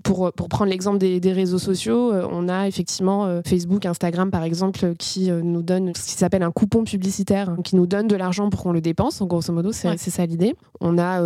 pour, 0.04 0.32
pour 0.32 0.48
prendre 0.48 0.70
l'exemple 0.70 0.98
des, 0.98 1.20
des, 1.20 1.32
réseaux 1.32 1.58
sociaux, 1.58 2.12
on 2.12 2.48
a 2.48 2.68
effectivement 2.68 3.42
Facebook, 3.44 3.86
Instagram 3.86 4.30
par 4.30 4.44
exemple, 4.44 4.94
qui 4.98 5.30
nous 5.30 5.62
donne 5.62 5.92
ce 5.96 6.04
qui 6.04 6.12
s'appelle 6.12 6.42
un 6.42 6.52
coupon 6.52 6.84
publicitaire, 6.84 7.56
qui 7.64 7.76
nous 7.76 7.86
donne 7.86 8.06
de 8.06 8.16
l'argent 8.16 8.50
pour 8.50 8.62
qu'on 8.62 8.72
le 8.72 8.80
dépense. 8.80 9.20
En 9.20 9.26
grosso 9.26 9.52
modo, 9.52 9.72
c'est 9.72 9.96
ça 9.98 10.26
l'idée. 10.26 10.54
On 10.80 10.98
a 10.98 11.20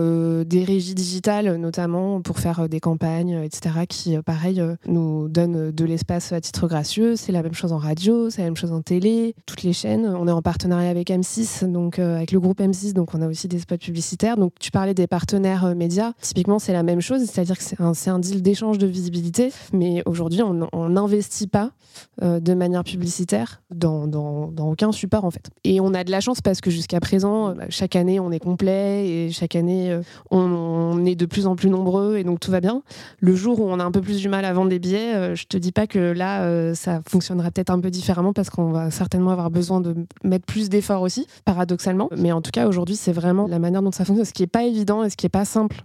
des 0.44 0.64
régies 0.64 0.94
digitales, 0.94 1.56
notamment 1.56 2.22
pour 2.22 2.38
faire 2.38 2.68
des 2.68 2.80
campagnes, 2.80 3.42
etc., 3.44 3.84
qui, 3.88 4.16
pareil, 4.22 4.62
nous 4.86 5.28
donnent 5.28 5.70
de 5.70 5.84
l'espace 5.84 6.32
à 6.32 6.40
titre 6.40 6.66
gracieux. 6.68 7.16
C'est 7.16 7.32
la 7.32 7.42
même 7.42 7.54
chose 7.54 7.72
en 7.72 7.78
radio, 7.78 8.30
c'est 8.30 8.42
la 8.42 8.46
même 8.48 8.56
chose 8.56 8.72
en 8.72 8.80
télé, 8.80 9.34
toutes 9.46 9.62
les 9.62 9.72
chaînes. 9.72 10.06
On 10.06 10.26
est 10.26 10.32
en 10.32 10.42
partenariat 10.42 10.90
avec 10.90 11.10
M6, 11.10 11.70
donc 11.70 11.98
avec 11.98 12.32
le 12.32 12.40
groupe 12.40 12.60
M6, 12.60 12.92
donc 12.94 13.14
on 13.14 13.22
a 13.22 13.28
aussi 13.28 13.48
des 13.48 13.58
spots 13.58 13.76
publicitaires. 13.76 14.36
Donc 14.36 14.52
tu 14.58 14.70
parlais 14.70 14.94
des 14.94 15.06
partenaires 15.06 15.74
médias. 15.74 16.12
Typiquement, 16.20 16.58
c'est 16.58 16.72
la 16.72 16.82
même 16.82 17.00
chose, 17.00 17.24
c'est-à-dire 17.24 17.58
que 17.58 17.64
c'est 17.64 17.80
un, 17.80 17.92
un, 18.06 18.18
deal 18.22 18.42
d'échange 18.42 18.78
de 18.78 18.86
visibilité, 18.86 19.52
mais 19.72 20.02
aujourd'hui, 20.06 20.40
on 20.42 20.88
n'investit 20.88 21.46
pas 21.46 21.72
de 22.20 22.54
manière 22.54 22.84
publicitaire 22.84 23.62
dans, 23.70 24.06
dans, 24.06 24.70
aucun 24.70 24.92
support 24.92 25.24
en 25.24 25.30
fait. 25.30 25.50
Et 25.64 25.80
on 25.80 25.92
a 25.94 26.04
de 26.04 26.10
la 26.10 26.20
chance 26.20 26.40
parce 26.40 26.60
que 26.60 26.70
jusqu'à 26.70 27.00
présent, 27.00 27.54
bah, 27.54 27.64
chaque 27.68 27.96
année, 27.96 28.20
on 28.20 28.30
est 28.30 28.38
complet 28.38 29.06
et 29.08 29.30
chaque 29.30 29.56
année, 29.56 29.98
on, 30.30 30.38
on, 30.38 31.04
est 31.04 31.14
de 31.14 31.26
plus 31.26 31.46
en 31.46 31.56
plus 31.56 31.68
nombreux 31.68 32.16
et 32.16 32.24
donc 32.24 32.40
tout 32.40 32.50
va 32.50 32.60
bien. 32.60 32.82
Le 33.20 33.34
jour 33.34 33.60
où 33.60 33.64
on 33.64 33.78
a 33.78 33.84
un 33.84 33.90
peu 33.90 34.00
plus 34.00 34.18
du 34.18 34.28
mal 34.28 34.44
à 34.44 34.52
vendre 34.52 34.70
des 34.70 34.78
billets, 34.78 35.36
je 35.36 35.44
te 35.44 35.56
dis 35.56 35.72
pas 35.72 35.86
que 35.86 35.98
là, 35.98 36.74
ça 36.74 37.02
fonctionnera 37.06 37.50
peut-être 37.50 37.70
un 37.70 37.80
peu 37.80 37.90
différemment 37.90 38.32
parce 38.32 38.50
qu'on 38.50 38.70
va 38.70 38.90
certainement 38.90 39.30
avoir 39.30 39.50
besoin 39.50 39.80
de 39.80 39.94
mettre 40.24 40.46
plus 40.46 40.68
d'efforts 40.68 41.02
aussi, 41.02 41.26
paradoxalement. 41.44 42.08
Mais 42.16 42.32
en 42.32 42.40
tout 42.40 42.50
cas, 42.50 42.66
aujourd'hui, 42.66 42.96
c'est 42.96 43.12
vraiment 43.12 43.46
la 43.46 43.58
manière 43.58 43.82
dont 43.82 43.92
ça 43.92 44.04
fonctionne, 44.04 44.24
ce 44.24 44.32
qui 44.32 44.42
n'est 44.42 44.48
pas 44.48 44.64
évident 44.64 45.04
et 45.04 45.10
ce 45.10 45.16
qui 45.16 45.26
n'est 45.26 45.30
pas 45.30 45.44
simple 45.44 45.84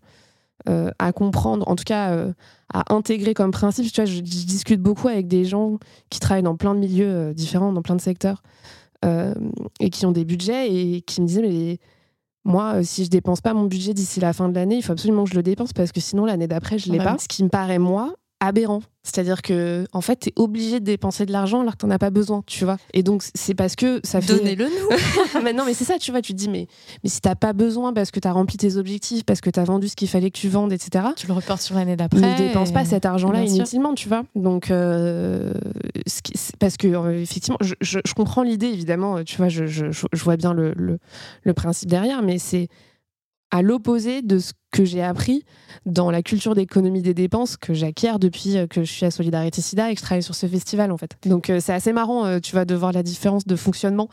euh, 0.68 0.92
à 1.00 1.14
comprendre, 1.14 1.68
en 1.68 1.76
tout 1.76 1.84
cas 1.86 2.12
euh, 2.12 2.34
à 2.74 2.94
intégrer 2.94 3.34
comme 3.34 3.52
principe. 3.52 3.92
Tu 3.92 4.02
vois, 4.02 4.06
je, 4.06 4.20
discute 4.20 4.82
beaucoup 4.82 5.08
avec 5.08 5.28
des 5.28 5.46
gens 5.46 5.78
qui 6.10 6.20
travaillent 6.20 6.44
dans 6.44 6.58
plein 6.58 6.74
de 6.74 6.80
milieux 6.80 7.08
euh, 7.08 7.34
différents, 7.34 7.72
dans 7.72 7.82
plein 7.82 7.96
de 7.96 8.02
secteurs, 8.02 8.44
et 9.80 9.90
qui 9.90 10.06
ont 10.06 10.12
des 10.12 10.26
budgets 10.26 10.74
et 10.74 11.02
qui 11.02 11.22
me 11.22 11.28
disaient 11.28 11.44
mais 11.44 11.80
moi, 12.44 12.84
si 12.84 13.06
je 13.06 13.10
dépense 13.10 13.42
pas 13.42 13.54
mon 13.54 13.66
budget 13.66 13.94
d'ici 13.94 14.20
la 14.20 14.34
fin 14.34 14.50
de 14.50 14.56
l'année, 14.56 14.78
il 14.78 14.82
faut 14.82 14.92
absolument 14.92 15.24
que 15.24 15.30
je 15.30 15.36
le 15.36 15.44
dépense 15.44 15.72
parce 15.72 15.92
que 15.92 16.02
sinon 16.02 16.26
l'année 16.26 16.48
d'après 16.48 16.80
je 16.80 16.92
l'ai 16.92 16.98
pas. 16.98 17.18
Ce 17.20 17.28
qui 17.28 17.44
me 17.44 17.50
paraît 17.50 17.80
moi 17.80 18.16
aberrant. 18.40 18.82
C'est-à-dire 19.04 19.42
que 19.42 19.86
en 19.94 20.02
fait, 20.02 20.20
tu 20.20 20.30
es 20.30 20.34
obligé 20.36 20.82
de 20.82 20.86
dépenser 20.86 21.26
de 21.26 21.32
l'argent 21.32 21.62
alors 21.62 21.74
que 21.74 21.78
t'en 21.78 21.90
as 21.90 21.98
pas 21.98 22.10
besoin, 22.10 22.44
tu 22.46 22.66
vois. 22.66 22.78
Et 22.94 23.04
donc 23.04 23.24
c'est 23.34 23.56
parce 23.56 23.78
que 23.78 24.02
ça 24.04 24.20
fait 24.20 24.36
Donnez-le 24.36 24.66
nous. 24.66 25.42
mais 25.44 25.54
non, 25.54 25.64
mais 25.66 25.74
c'est 25.74 25.86
ça, 25.86 25.98
tu 25.98 26.12
vois, 26.12 26.22
tu 26.22 26.34
te 26.34 26.38
dis 26.38 26.50
mais 26.50 26.68
mais 27.04 27.10
si 27.10 27.22
t'as 27.22 27.36
pas 27.36 27.54
besoin 27.54 27.94
parce 27.94 28.12
que 28.12 28.20
tu 28.20 28.28
as 28.28 28.34
rempli 28.34 28.58
tes 28.58 28.76
objectifs, 28.76 29.24
parce 29.24 29.40
que 29.40 29.50
tu 29.50 29.60
as 29.60 29.64
vendu 29.64 29.88
ce 29.88 29.96
qu'il 29.96 30.10
fallait 30.10 30.30
que 30.30 30.38
tu 30.38 30.50
vendes, 30.50 30.74
etc. 30.74 31.06
Tu 31.16 31.28
le 31.28 31.34
reportes 31.34 31.62
sur 31.62 31.76
l'année 31.76 31.96
d'après. 31.96 32.20
Ne 32.20 32.38
dépense 32.38 32.74
pas 32.74 32.84
cet 32.84 33.06
argent-là 33.06 33.44
inutilement, 33.44 33.94
tu 33.94 34.10
vois. 34.10 34.24
Donc 34.36 34.72
euh, 34.72 35.54
parce 36.60 36.76
que 36.76 36.88
euh, 36.88 37.22
effectivement, 37.22 37.60
je, 37.62 37.76
je, 37.82 38.14
comprends 38.14 38.44
l'idée 38.44 38.68
évidemment, 38.68 39.24
tu 39.24 39.38
vois, 39.38 39.48
je, 39.48 39.66
je, 39.66 39.92
vois 40.14 40.36
bien 40.36 40.54
le, 40.54 40.74
le, 40.76 41.00
le 41.44 41.54
principe 41.54 41.90
derrière, 41.90 42.22
mais 42.24 42.40
c'est 42.40 42.68
à 43.52 43.62
l'opposé 43.62 44.22
de 44.22 44.40
ce 44.40 44.54
que 44.72 44.84
j'ai 44.84 45.02
appris 45.02 45.44
dans 45.86 46.12
la 46.12 46.22
culture 46.22 46.54
d'économie 46.54 47.02
des 47.02 47.14
dépenses 47.14 47.56
que 47.56 47.74
j'acquiers 47.74 48.20
depuis 48.20 48.58
euh, 48.58 48.68
que 48.68 48.84
je 48.84 48.92
suis 48.92 49.06
à 49.06 49.12
Solidarité 49.12 49.62
Sida 49.62 49.90
et 49.90 49.94
que 49.94 50.00
je 50.00 50.06
travaille 50.06 50.24
sur 50.24 50.36
ce 50.36 50.46
festival 50.48 50.92
en 50.92 50.98
fait. 50.98 51.18
Donc 51.26 51.50
euh, 51.50 51.60
c'est 51.62 51.74
assez 51.74 51.94
marrant, 51.94 52.26
euh, 52.26 52.40
tu 52.40 52.54
vas 52.54 52.66
de 52.66 52.76
voir 52.76 52.92
la 52.92 53.04
différence 53.04 53.48
de 53.48 53.56
fonctionnement 53.56 54.10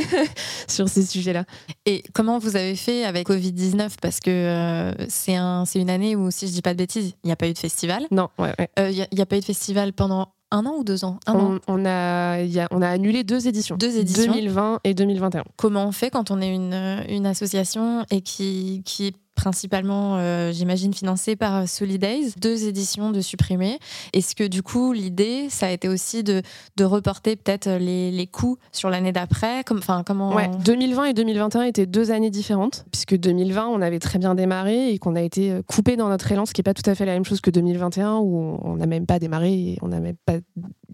sur 0.68 0.88
ces 0.88 1.04
sujets-là. 1.04 1.44
Et 1.86 2.02
comment 2.12 2.38
vous 2.38 2.56
avez 2.56 2.74
fait 2.74 3.04
avec 3.04 3.28
Covid-19 3.28 3.92
Parce 4.02 4.20
que 4.20 4.92
c'est 5.08 5.36
un, 5.36 5.64
une 5.74 5.90
année 5.90 6.16
où, 6.16 6.30
si 6.30 6.48
je 6.48 6.52
dis 6.52 6.62
pas 6.62 6.72
de 6.72 6.78
bêtises, 6.78 7.14
il 7.22 7.26
n'y 7.28 7.32
a 7.32 7.36
pas 7.36 7.48
eu 7.48 7.52
de 7.52 7.58
festival. 7.58 8.04
Non, 8.10 8.28
ouais. 8.38 8.54
Il 8.78 9.06
n'y 9.12 9.22
a, 9.22 9.26
pas 9.26 9.36
eu 9.36 9.40
de 9.40 9.44
festival 9.44 9.92
pendant 9.92 10.28
un 10.54 10.66
an 10.66 10.76
ou 10.78 10.84
deux 10.84 11.04
ans? 11.04 11.18
On, 11.26 11.58
a, 11.86 12.38
on 12.70 12.82
a 12.82 12.88
annulé 12.88 13.24
deux 13.24 13.48
éditions. 13.48 13.76
Deux 13.76 13.96
éditions. 13.98 14.32
2020 14.32 14.80
et 14.84 14.94
2021. 14.94 15.44
Comment 15.56 15.86
on 15.86 15.92
fait 15.92 16.10
quand 16.10 16.30
on 16.30 16.40
est 16.40 16.54
une, 16.54 17.04
une 17.08 17.26
association 17.26 18.04
et 18.10 18.20
qui, 18.20 18.82
qui 18.84 19.08
est 19.08 19.14
principalement, 19.34 20.16
euh, 20.16 20.52
j'imagine, 20.52 20.94
financé 20.94 21.36
par 21.36 21.56
euh, 21.56 21.66
Solidays, 21.66 22.30
deux 22.40 22.66
éditions 22.66 23.10
de 23.10 23.20
supprimer. 23.20 23.78
Est-ce 24.12 24.34
que 24.34 24.44
du 24.44 24.62
coup, 24.62 24.92
l'idée, 24.92 25.48
ça 25.50 25.66
a 25.66 25.70
été 25.70 25.88
aussi 25.88 26.22
de, 26.22 26.42
de 26.76 26.84
reporter 26.84 27.36
peut-être 27.36 27.68
les, 27.68 28.10
les, 28.10 28.26
coûts 28.26 28.56
sur 28.72 28.90
l'année 28.90 29.12
d'après? 29.12 29.64
Comme, 29.64 29.80
comment... 30.06 30.34
Ouais, 30.34 30.50
2020 30.64 31.04
et 31.06 31.14
2021 31.14 31.62
étaient 31.62 31.86
deux 31.86 32.10
années 32.10 32.30
différentes, 32.30 32.84
puisque 32.90 33.16
2020, 33.16 33.66
on 33.66 33.80
avait 33.82 33.98
très 33.98 34.18
bien 34.18 34.34
démarré 34.34 34.90
et 34.90 34.98
qu'on 34.98 35.16
a 35.16 35.22
été 35.22 35.50
euh, 35.50 35.62
coupé 35.62 35.96
dans 35.96 36.08
notre 36.08 36.30
élan, 36.30 36.46
ce 36.46 36.52
qui 36.52 36.60
n'est 36.60 36.64
pas 36.64 36.74
tout 36.74 36.88
à 36.88 36.94
fait 36.94 37.04
la 37.04 37.12
même 37.12 37.24
chose 37.24 37.40
que 37.40 37.50
2021, 37.50 38.18
où 38.18 38.58
on 38.62 38.76
n'a 38.76 38.86
même 38.86 39.06
pas 39.06 39.18
démarré 39.18 39.52
et 39.52 39.78
on 39.82 39.88
n'a 39.88 40.00
même 40.00 40.16
pas 40.24 40.36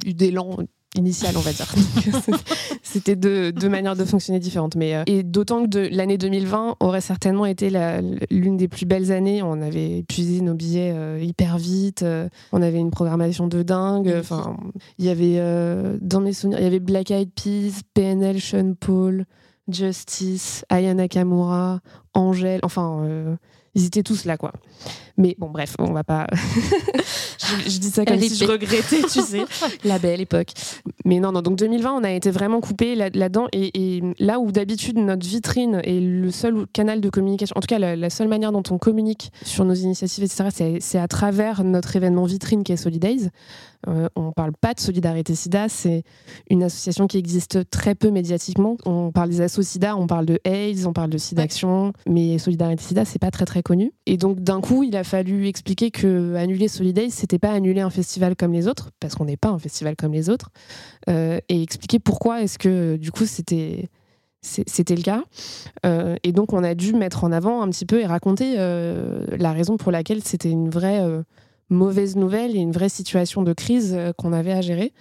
eu 0.05 0.15
d'élan 0.15 0.57
initiale, 0.97 1.37
on 1.37 1.41
va 1.41 1.53
dire. 1.53 1.73
C'était 2.93 3.15
deux, 3.15 3.53
deux, 3.53 3.69
manières 3.69 3.95
de 3.95 4.05
fonctionner 4.05 4.41
différentes. 4.41 4.75
Mais, 4.75 4.97
euh, 4.97 5.05
et 5.07 5.23
d'autant 5.23 5.65
que 5.65 5.95
l'année 5.95 6.19
2020 6.19 6.77
aurait 6.81 7.01
certainement 7.01 7.47
été 7.47 7.71
l'une 8.31 8.57
des 8.57 8.67
plus 8.67 8.85
belles 8.85 9.13
années. 9.13 9.43
On 9.43 9.63
avait 9.63 9.99
épuisé 9.99 10.41
nos 10.41 10.55
billets 10.55 10.93
euh, 10.93 11.21
hyper 11.23 11.57
vite. 11.57 12.03
Euh, 12.03 12.29
on 12.51 12.63
avait 12.63 12.79
une 12.81 12.91
programmation 12.91 13.47
de 13.47 13.63
dingue. 13.63 14.13
Enfin, 14.19 14.57
il 14.99 15.05
y 15.05 15.09
avait, 15.09 15.39
dans 16.01 16.21
mes 16.21 16.33
souvenirs, 16.33 16.59
il 16.59 16.65
y 16.65 16.67
avait 16.67 16.81
Black 16.81 17.13
Eyed 17.13 17.31
Peas, 17.33 17.83
PNL, 17.95 18.41
Sean 18.41 18.75
Paul, 18.79 19.25
Justice, 19.69 20.65
Ayana 20.69 21.03
Nakamura, 21.03 21.81
Angèle. 22.15 22.61
Enfin 22.65 23.39
ils 23.75 23.87
étaient 23.87 24.03
tous 24.03 24.25
là, 24.25 24.37
quoi. 24.37 24.53
Mais 25.17 25.37
bon, 25.39 25.51
bref, 25.51 25.75
on 25.79 25.93
va 25.93 26.03
pas. 26.03 26.27
je, 27.67 27.79
dis 27.79 27.91
ça 27.91 28.05
comme 28.05 28.19
si 28.19 28.35
je 28.35 28.45
regrettais, 28.45 29.03
tu 29.03 29.21
sais, 29.21 29.45
la 29.85 29.99
belle 29.99 30.21
époque. 30.21 30.49
Mais 31.05 31.21
non, 31.21 31.33
non, 31.33 31.43
donc 31.43 31.57
2020, 31.59 31.93
on 31.93 32.05
a 32.05 32.11
été 32.11 32.31
vraiment 32.31 32.61
coupé 32.61 32.95
là-dedans. 32.95 33.49
et, 33.53 34.03
là 34.19 34.41
où 34.41 34.51
d'habitude, 34.51 34.97
notre 34.97 35.27
vitrine 35.27 35.81
est 35.85 36.01
le 36.01 36.31
seul 36.31 36.67
canal 36.73 37.01
de 37.01 37.11
communication, 37.11 37.55
en 37.57 37.61
tout 37.61 37.67
cas, 37.67 37.79
la, 37.79 38.11
seule 38.11 38.29
manière 38.29 38.53
dont 38.53 38.63
on 38.71 38.79
communique 38.79 39.31
sur 39.43 39.65
nos 39.65 39.75
initiatives, 39.75 40.25
etc., 40.25 40.79
c'est 40.81 40.99
à 40.99 41.09
travers 41.09 41.65
notre 41.65 41.95
événement 41.97 42.25
vitrine 42.25 42.65
qui 42.65 42.73
est 42.73 42.77
Solidays. 42.77 43.31
Euh, 43.89 44.09
on 44.15 44.27
ne 44.27 44.33
parle 44.33 44.53
pas 44.53 44.75
de 44.75 44.81
Solidarité 44.81 45.35
Sida, 45.35 45.69
c'est 45.69 46.03
une 46.51 46.63
association 46.63 47.07
qui 47.07 47.17
existe 47.17 47.71
très 47.71 47.95
peu 47.95 48.11
médiatiquement. 48.11 48.77
On 48.85 49.11
parle 49.11 49.31
des 49.31 49.41
assos 49.41 49.63
Sida, 49.63 49.97
on 49.97 50.07
parle 50.07 50.27
de 50.27 50.39
AIDS, 50.45 50.87
on 50.87 50.93
parle 50.93 51.11
de 51.11 51.19
SIDAction, 51.19 51.93
mais 52.07 52.39
Solidarité 52.39 52.83
Sida, 52.83 53.05
c'est 53.05 53.19
pas 53.19 53.31
très 53.31 53.47
très 53.47 53.60
connu. 53.63 53.93
Et 54.07 54.17
donc 54.17 54.41
d'un 54.41 54.61
coup, 54.61 54.83
il 54.83 54.97
a 54.97 55.05
fallu 55.05 55.47
expliquer 55.47 55.91
que 55.91 56.35
annuler 56.35 56.69
Solidays, 56.69 57.11
c'était 57.11 57.39
pas 57.39 57.53
annuler 57.53 57.81
un 57.81 57.91
festival 57.91 58.37
comme 58.37 58.53
les 58.53 58.69
autres, 58.69 58.91
parce 59.01 59.15
qu'on 59.15 59.25
n'est 59.25 59.37
pas 59.37 59.49
un 59.49 59.59
festival 59.59 59.97
comme 59.97 60.13
les 60.13 60.31
autres, 60.31 60.51
euh, 61.09 61.39
et 61.49 61.63
expliquer 61.63 61.99
pourquoi 61.99 62.43
est-ce 62.43 62.59
que 62.59 62.97
du 62.97 63.11
coup 63.11 63.27
c'était 63.27 63.89
c'était 64.43 64.97
le 64.97 65.03
cas. 65.03 65.23
Euh, 65.85 66.17
et 66.23 66.33
donc, 66.33 66.55
on 66.55 66.65
a 66.65 66.75
dû 66.75 66.95
mettre 66.95 67.25
en 67.25 67.33
avant 67.33 67.61
un 67.61 67.69
petit 67.69 67.85
peu 67.85 68.01
et 68.01 68.07
raconter 68.07 68.57
la 68.57 69.53
raison 69.53 69.77
pour 69.77 69.93
laquelle 69.93 70.25
c'était 70.25 70.49
une 70.49 70.71
vraie 70.71 71.05
mauvaise 71.71 72.17
nouvelle 72.17 72.55
et 72.57 72.59
une 72.59 72.73
vraie 72.73 72.89
situation 72.89 73.43
de 73.43 73.53
crise 73.53 73.95
euh, 73.97 74.13
qu'on 74.13 74.33
avait 74.33 74.53
à 74.53 74.61
gérer. 74.61 74.93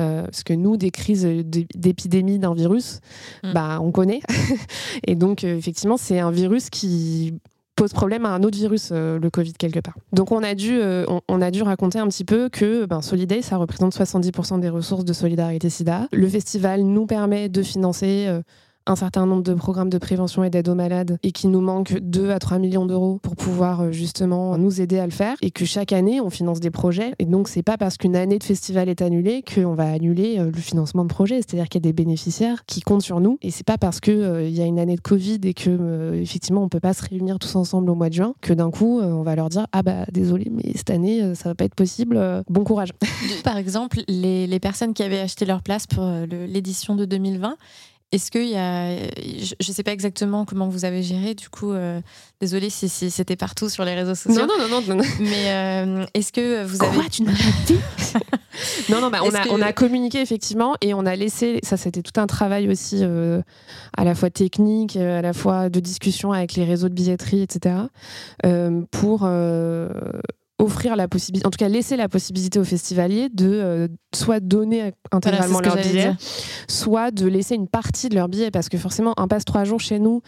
Euh, 0.00 0.24
parce 0.24 0.42
que 0.42 0.52
nous, 0.52 0.76
des 0.76 0.90
crises 0.90 1.24
d'épidémie 1.24 2.38
d'un 2.38 2.54
virus, 2.54 3.00
mm. 3.44 3.52
bah, 3.52 3.78
on 3.80 3.92
connaît. 3.92 4.20
et 5.06 5.14
donc, 5.14 5.44
euh, 5.44 5.56
effectivement, 5.56 5.96
c'est 5.96 6.18
un 6.18 6.30
virus 6.30 6.70
qui 6.70 7.34
pose 7.76 7.92
problème 7.92 8.24
à 8.24 8.30
un 8.30 8.42
autre 8.42 8.56
virus, 8.56 8.90
le 8.92 9.28
Covid, 9.30 9.52
quelque 9.54 9.80
part. 9.80 9.94
Donc, 10.12 10.32
on 10.32 10.42
a 10.42 10.54
dû, 10.54 10.80
on, 11.28 11.42
a 11.42 11.50
dû 11.50 11.62
raconter 11.62 11.98
un 11.98 12.06
petit 12.08 12.24
peu 12.24 12.48
que 12.48 12.86
ben, 12.86 13.02
Soliday, 13.02 13.42
ça 13.42 13.56
représente 13.56 13.94
70% 13.94 14.60
des 14.60 14.68
ressources 14.68 15.04
de 15.04 15.12
Solidarité 15.12 15.70
SIDA. 15.70 16.08
Le 16.12 16.28
festival 16.28 16.82
nous 16.82 17.06
permet 17.06 17.48
de 17.48 17.62
financer 17.62 18.28
un 18.86 18.96
certain 18.96 19.26
nombre 19.26 19.42
de 19.42 19.54
programmes 19.54 19.88
de 19.88 19.98
prévention 19.98 20.44
et 20.44 20.50
d'aide 20.50 20.68
aux 20.68 20.74
malades 20.74 21.18
et 21.22 21.32
qu'il 21.32 21.50
nous 21.50 21.60
manque 21.60 21.98
2 21.98 22.30
à 22.30 22.38
3 22.38 22.58
millions 22.58 22.86
d'euros 22.86 23.18
pour 23.22 23.34
pouvoir 23.34 23.80
euh, 23.80 23.92
justement 23.92 24.58
nous 24.58 24.80
aider 24.80 24.98
à 24.98 25.06
le 25.06 25.12
faire 25.12 25.36
et 25.40 25.50
que 25.50 25.64
chaque 25.64 25.92
année 25.92 26.20
on 26.20 26.30
finance 26.30 26.60
des 26.60 26.70
projets. 26.70 27.14
Et 27.18 27.24
donc 27.24 27.48
c'est 27.48 27.62
pas 27.62 27.78
parce 27.78 27.96
qu'une 27.96 28.16
année 28.16 28.38
de 28.38 28.44
festival 28.44 28.88
est 28.88 29.00
annulée 29.00 29.42
qu'on 29.42 29.74
va 29.74 29.90
annuler 29.90 30.38
euh, 30.38 30.50
le 30.50 30.60
financement 30.60 31.04
de 31.04 31.08
projets. 31.08 31.36
C'est-à-dire 31.36 31.68
qu'il 31.68 31.80
y 31.80 31.82
a 31.82 31.88
des 31.88 31.92
bénéficiaires 31.92 32.64
qui 32.66 32.82
comptent 32.82 33.02
sur 33.02 33.20
nous. 33.20 33.38
Et 33.40 33.50
c'est 33.50 33.64
pas 33.64 33.78
parce 33.78 34.00
que 34.00 34.10
euh, 34.10 34.46
il 34.46 34.54
y 34.54 34.60
a 34.60 34.66
une 34.66 34.78
année 34.78 34.96
de 34.96 35.00
Covid 35.00 35.40
et 35.44 35.54
que 35.54 36.14
effectivement 36.14 36.62
on 36.62 36.68
peut 36.68 36.80
pas 36.80 36.92
se 36.92 37.08
réunir 37.08 37.38
tous 37.38 37.56
ensemble 37.56 37.90
au 37.90 37.94
mois 37.94 38.08
de 38.08 38.14
juin 38.14 38.34
que 38.40 38.52
d'un 38.52 38.70
coup 38.70 39.00
on 39.00 39.22
va 39.22 39.34
leur 39.34 39.48
dire 39.48 39.66
ah 39.72 39.82
bah 39.82 40.04
désolé 40.12 40.50
mais 40.50 40.72
cette 40.74 40.90
année 40.90 41.34
ça 41.34 41.50
va 41.50 41.54
pas 41.54 41.64
être 41.64 41.74
possible 41.74 42.42
bon 42.48 42.64
courage 42.64 42.90
par 43.44 43.56
exemple 43.56 44.00
les, 44.08 44.46
les 44.46 44.60
personnes 44.60 44.94
qui 44.94 45.02
avaient 45.02 45.20
acheté 45.20 45.44
leur 45.44 45.62
place 45.62 45.86
pour 45.86 46.04
l'édition 46.28 46.94
de 46.94 47.04
2020 47.04 47.56
est-ce 48.14 48.30
qu'il 48.30 48.48
y 48.48 48.56
a. 48.56 48.96
Je 48.96 49.54
ne 49.68 49.72
sais 49.72 49.82
pas 49.82 49.92
exactement 49.92 50.44
comment 50.44 50.68
vous 50.68 50.84
avez 50.84 51.02
géré, 51.02 51.34
du 51.34 51.48
coup, 51.48 51.72
euh, 51.72 52.00
désolé 52.40 52.70
si, 52.70 52.88
c'était 52.88 53.34
partout 53.34 53.68
sur 53.68 53.84
les 53.84 53.94
réseaux 53.94 54.14
sociaux. 54.14 54.46
Non, 54.46 54.46
non, 54.46 54.68
non, 54.68 54.80
non. 54.80 54.94
non. 54.96 55.04
Mais 55.18 55.50
euh, 55.50 56.06
est-ce 56.14 56.32
que 56.32 56.62
vous 56.64 56.82
avez. 56.82 56.94
Quoi, 56.94 57.08
tu 57.10 57.22
ne 57.22 57.30
m'as 57.30 57.36
pas 57.36 57.42
dit 57.66 57.78
Non, 58.88 59.00
non, 59.00 59.10
bah, 59.10 59.18
on, 59.24 59.34
a, 59.34 59.48
on 59.48 59.60
a 59.60 59.72
communiqué 59.72 60.20
effectivement 60.20 60.76
et 60.80 60.94
on 60.94 61.06
a 61.06 61.16
laissé. 61.16 61.58
Ça, 61.64 61.76
c'était 61.76 62.02
tout 62.02 62.20
un 62.20 62.28
travail 62.28 62.68
aussi, 62.68 63.00
euh, 63.02 63.42
à 63.96 64.04
la 64.04 64.14
fois 64.14 64.30
technique, 64.30 64.96
à 64.96 65.20
la 65.20 65.32
fois 65.32 65.68
de 65.68 65.80
discussion 65.80 66.32
avec 66.32 66.54
les 66.54 66.64
réseaux 66.64 66.88
de 66.88 66.94
billetterie, 66.94 67.42
etc. 67.42 67.74
pour 68.92 69.28
offrir 70.58 70.96
la 70.96 71.08
possibilité, 71.08 71.46
en 71.46 71.50
tout 71.50 71.58
cas 71.58 71.68
laisser 71.68 71.96
la 71.96 72.08
possibilité 72.08 72.58
aux 72.58 72.64
festivaliers 72.64 73.28
de 73.28 73.88
soit 74.14 74.38
donner 74.38 74.92
intégralement 75.10 75.60
leur 75.60 75.76
billet, 75.76 76.12
soit 76.68 77.10
de 77.10 77.26
laisser 77.26 77.56
une 77.56 77.66
partie 77.66 78.08
de 78.08 78.14
leur 78.14 78.28
billet, 78.28 78.50
parce 78.50 78.68
que 78.68 78.78
forcément, 78.78 79.14
un 79.16 79.26
passe 79.26 79.44
trois 79.44 79.64
jours 79.64 79.80
chez 79.80 79.98
nous, 79.98 80.22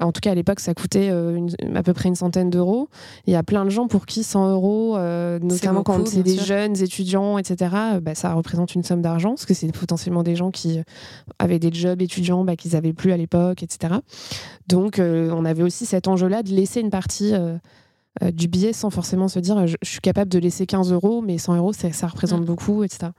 en 0.00 0.12
tout 0.12 0.20
cas, 0.20 0.32
à 0.32 0.34
l'époque, 0.34 0.60
ça 0.60 0.74
coûtait 0.74 1.10
euh, 1.10 1.46
à 1.74 1.82
peu 1.82 1.92
près 1.92 2.08
une 2.08 2.14
centaine 2.14 2.50
d'euros. 2.50 2.88
Il 3.26 3.32
y 3.32 3.36
a 3.36 3.42
plein 3.42 3.64
de 3.64 3.70
gens 3.70 3.88
pour 3.88 4.06
qui 4.06 4.24
100 4.24 4.50
euros, 4.50 4.96
euh, 4.96 5.38
notamment 5.40 5.82
quand 5.82 6.06
c'est 6.08 6.22
des 6.22 6.38
jeunes 6.38 6.80
étudiants, 6.82 7.38
etc., 7.38 7.70
euh, 7.94 8.00
bah, 8.00 8.14
ça 8.14 8.32
représente 8.34 8.74
une 8.74 8.82
somme 8.82 9.02
d'argent, 9.02 9.30
parce 9.30 9.46
que 9.46 9.54
c'est 9.54 9.70
potentiellement 9.72 10.22
des 10.22 10.36
gens 10.36 10.50
qui 10.50 10.80
avaient 11.38 11.58
des 11.58 11.72
jobs 11.72 12.00
étudiants 12.00 12.44
bah, 12.44 12.56
qu'ils 12.56 12.72
n'avaient 12.72 12.92
plus 12.92 13.12
à 13.12 13.16
l'époque, 13.16 13.62
etc. 13.62 13.94
Donc, 14.68 14.98
on 14.98 15.44
avait 15.44 15.62
aussi 15.62 15.86
cet 15.86 16.08
enjeu-là 16.08 16.42
de 16.42 16.50
laisser 16.50 16.80
une 16.80 16.90
partie 16.90 17.32
du 18.20 18.46
billet 18.46 18.72
sans 18.72 18.90
forcément 18.90 19.28
se 19.28 19.38
dire 19.38 19.66
je, 19.66 19.76
suis 19.82 20.00
capable 20.00 20.30
de 20.30 20.38
laisser 20.38 20.66
15 20.66 20.92
euros, 20.92 21.22
mais 21.22 21.38
100 21.38 21.56
euros, 21.56 21.72
ça, 21.72 22.06
représente 22.06 22.42
mm. 22.42 22.44
beaucoup, 22.44 22.84
etc. 22.84 23.12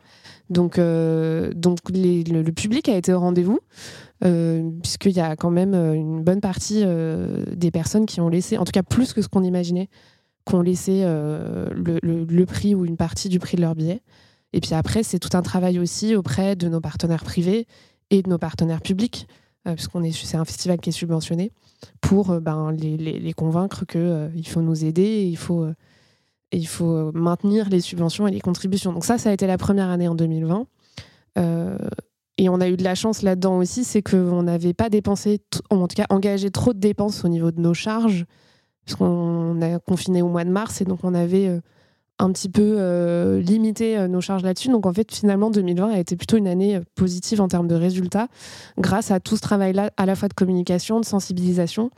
Donc, 0.49 0.79
donc 0.79 1.79
le, 1.89 2.51
public 2.51 2.89
a 2.89 2.95
été 2.95 3.11
au 3.11 3.19
rendez-vous. 3.19 3.59
Euh, 4.23 4.69
puisqu'il 4.81 5.11
y 5.11 5.19
a 5.19 5.35
quand 5.35 5.49
même 5.49 5.73
euh, 5.73 5.93
une 5.93 6.23
bonne 6.23 6.39
partie 6.39 6.83
euh, 6.85 7.43
des 7.55 7.71
personnes 7.71 8.05
qui 8.05 8.21
ont 8.21 8.29
laissé, 8.29 8.57
en 8.57 8.63
tout 8.63 8.71
cas 8.71 8.83
plus 8.83 9.11
que 9.11 9.21
ce 9.21 9.27
qu'on 9.27 9.43
imaginait, 9.43 9.89
qui 10.47 10.55
ont 10.55 10.61
laissé 10.61 11.03
le, 11.05 12.43
prix 12.43 12.75
ou 12.75 12.85
une 12.85 12.97
partie 12.97 13.29
du 13.29 13.39
prix 13.39 13.55
de 13.55 13.61
leur 13.61 13.75
billet. 13.75 14.01
Et 14.51 14.59
puis 14.59 14.73
après, 14.73 15.01
c'est 15.01 15.17
tout 15.17 15.35
un 15.37 15.41
travail 15.41 15.79
aussi 15.79 16.15
auprès 16.15 16.57
de 16.57 16.67
nos 16.67 16.81
partenaires 16.81 17.23
privés 17.23 17.65
et 18.09 18.21
de 18.21 18.29
nos 18.29 18.37
partenaires 18.37 18.81
publics, 18.81 19.25
puisqu'on 19.65 20.03
est, 20.03 20.11
c'est 20.11 20.37
un 20.37 20.45
festival 20.45 20.79
qui 20.79 20.89
est 20.89 20.93
subventionné, 20.93 21.51
pour 22.01 22.39
ben, 22.41 22.71
les, 22.71 22.97
les, 22.97 23.33
convaincre 23.33 23.85
qu'il 23.85 24.47
faut 24.47 24.61
nous 24.61 24.85
aider, 24.85 25.23
il 25.23 25.37
faut, 25.37 25.65
il 26.51 26.67
faut 26.67 27.11
maintenir 27.13 27.69
les 27.69 27.81
subventions 27.81 28.27
et 28.27 28.31
les 28.31 28.41
contributions. 28.41 28.93
Donc 28.93 29.05
ça, 29.05 29.17
ça 29.17 29.29
a 29.29 29.33
été 29.33 29.47
la 29.47 29.57
première 29.57 29.89
année 29.89 30.07
en 30.07 30.15
2020. 30.15 30.65
Et 32.37 32.49
on 32.49 32.59
a 32.59 32.67
eu 32.67 32.77
de 32.77 32.83
la 32.83 32.95
chance 32.95 33.21
là-dedans 33.21 33.57
aussi, 33.57 33.83
c'est 33.83 34.01
qu'on 34.01 34.43
n'avait 34.43 34.73
pas 34.73 34.89
dépensé, 34.89 35.41
en 35.69 35.87
tout 35.87 35.95
cas 35.95 36.07
engagé 36.09 36.49
trop 36.49 36.73
de 36.73 36.79
dépenses 36.79 37.23
au 37.23 37.27
niveau 37.27 37.51
de 37.51 37.61
nos 37.61 37.75
charges, 37.75 38.25
puisqu'on 38.85 39.61
a 39.61 39.79
confiné 39.79 40.21
au 40.21 40.29
mois 40.29 40.43
de 40.43 40.49
mars 40.49 40.81
et 40.81 40.85
donc 40.85 41.03
on 41.03 41.13
avait 41.13 41.47
euh, 41.47 41.61
un 42.19 42.31
petit 42.31 42.49
peu 42.49 42.75
euh, 42.77 43.41
limité 43.41 43.97
euh, 43.97 44.07
nos 44.07 44.21
charges 44.21 44.43
là-dessus. 44.43 44.69
Donc 44.69 44.85
en 44.85 44.93
fait, 44.93 45.13
finalement, 45.13 45.49
2020 45.49 45.91
a 45.91 45.99
été 45.99 46.15
plutôt 46.15 46.37
une 46.37 46.47
année 46.47 46.79
positive 46.95 47.41
en 47.41 47.47
termes 47.47 47.67
de 47.67 47.75
résultats, 47.75 48.27
grâce 48.77 49.11
à 49.11 49.19
tout 49.19 49.35
ce 49.35 49.41
travail-là, 49.41 49.91
à 49.97 50.05
la 50.05 50.15
fois 50.15 50.27
de 50.27 50.33
communication, 50.33 50.99
de 50.99 51.05
sensibilisation. 51.05 51.91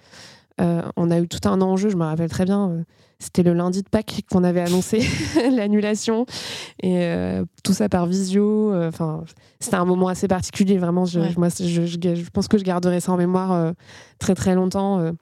on 0.59 1.11
a 1.11 1.19
eu 1.19 1.27
tout 1.27 1.47
un 1.47 1.61
enjeu, 1.61 1.89
je 1.89 1.97
me 1.97 2.05
rappelle 2.05 2.29
très 2.29 2.45
bien 2.45 2.85
c'était 3.19 3.43
le 3.43 3.53
lundi 3.53 3.81
de 3.81 3.89
Pâques 3.89 4.21
qu'on 4.29 4.43
avait 4.43 4.61
annoncé 4.61 5.01
l'annulation 5.51 6.25
et 6.81 6.99
euh, 6.99 7.45
tout 7.63 7.73
ça 7.73 7.89
par 7.89 8.05
visio. 8.05 8.73
Euh, 8.73 8.89
enfin, 8.89 9.23
c'était 9.59 9.75
un 9.75 9.85
moment 9.85 10.07
assez 10.07 10.27
particulier. 10.27 10.77
Vraiment, 10.77 11.05
je, 11.05 11.19
moi, 11.37 11.49
je, 11.49 12.29
pense 12.29 12.47
que 12.47 12.57
je 12.57 12.63
garderai 12.63 12.99
ça 12.99 13.11
en 13.11 13.17
mémoire 13.17 13.53
euh, 13.53 13.71
très 14.19 14.35
très 14.35 14.55
longtemps. 14.55 15.13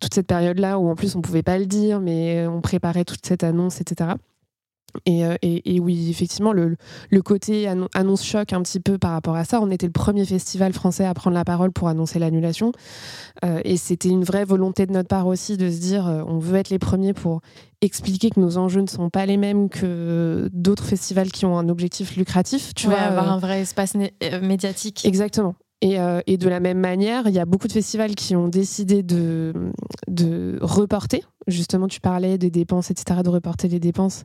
toute 0.00 0.14
cette 0.14 0.26
période-là 0.26 0.78
où 0.78 0.88
en 0.88 0.94
plus 0.94 1.14
on 1.16 1.22
pouvait 1.22 1.42
pas 1.42 1.58
le 1.58 1.66
dire, 1.66 2.00
mais 2.00 2.46
on 2.46 2.60
préparait 2.60 3.04
toute 3.04 3.24
cette 3.24 3.44
annonce, 3.44 3.80
etc. 3.80 4.10
Euh, 5.08 5.36
et, 5.42 5.80
oui, 5.80 6.10
effectivement, 6.10 6.52
le, 6.52 6.76
côté 7.22 7.68
annonce 7.94 8.24
choc 8.24 8.52
un 8.52 8.62
petit 8.62 8.80
peu 8.80 8.98
par 8.98 9.12
rapport 9.12 9.36
à 9.36 9.44
ça. 9.44 9.60
On 9.60 9.70
était 9.70 9.86
le 9.86 9.92
premier 9.92 10.24
festival 10.24 10.72
français 10.72 11.04
à 11.04 11.14
prendre 11.14 11.34
la 11.34 11.44
parole 11.44 11.72
pour 11.72 11.88
annoncer 11.88 12.18
l'annulation. 12.18 12.72
Euh, 13.44 13.60
et 13.64 13.76
c'était 13.76 14.08
une 14.08 14.24
vraie 14.24 14.44
volonté 14.44 14.86
de 14.86 14.92
notre 14.92 15.08
part 15.08 15.26
aussi 15.26 15.56
de 15.56 15.70
se 15.70 15.78
dire 15.78 16.06
euh, 16.06 16.22
on 16.26 16.38
veut 16.38 16.56
être 16.56 16.70
les 16.70 16.78
premiers 16.78 17.12
pour 17.12 17.40
expliquer 17.80 18.30
que 18.30 18.40
nos 18.40 18.56
enjeux 18.58 18.80
ne 18.80 18.88
sont 18.88 19.10
pas 19.10 19.26
les 19.26 19.36
mêmes 19.36 19.68
que 19.68 20.48
d'autres 20.52 20.84
festivals 20.84 21.30
qui 21.30 21.44
ont 21.44 21.58
un 21.58 21.68
objectif 21.68 22.16
lucratif. 22.16 22.74
Tu 22.74 22.88
vas 22.88 23.06
avoir 23.06 23.30
un 23.30 23.38
vrai 23.38 23.60
espace 23.60 23.94
médiatique. 24.42 25.04
Exactement. 25.04 25.54
Et, 25.82 25.98
et, 26.26 26.38
de 26.38 26.48
la 26.48 26.58
même 26.58 26.78
manière, 26.78 27.28
il 27.28 27.34
y 27.34 27.38
a 27.38 27.44
beaucoup 27.44 27.68
de 27.68 27.72
festivals 27.72 28.14
qui 28.14 28.34
ont 28.34 28.48
décidé 28.48 29.02
de, 29.02 29.52
de 30.08 30.58
reporter. 30.62 31.22
Justement, 31.46 31.86
tu 31.86 32.00
parlais 32.00 32.38
des 32.38 32.50
dépenses, 32.50 32.90
etc., 32.90 33.20
de 33.22 33.28
reporter 33.28 33.68
les 33.68 33.78
dépenses. 33.78 34.24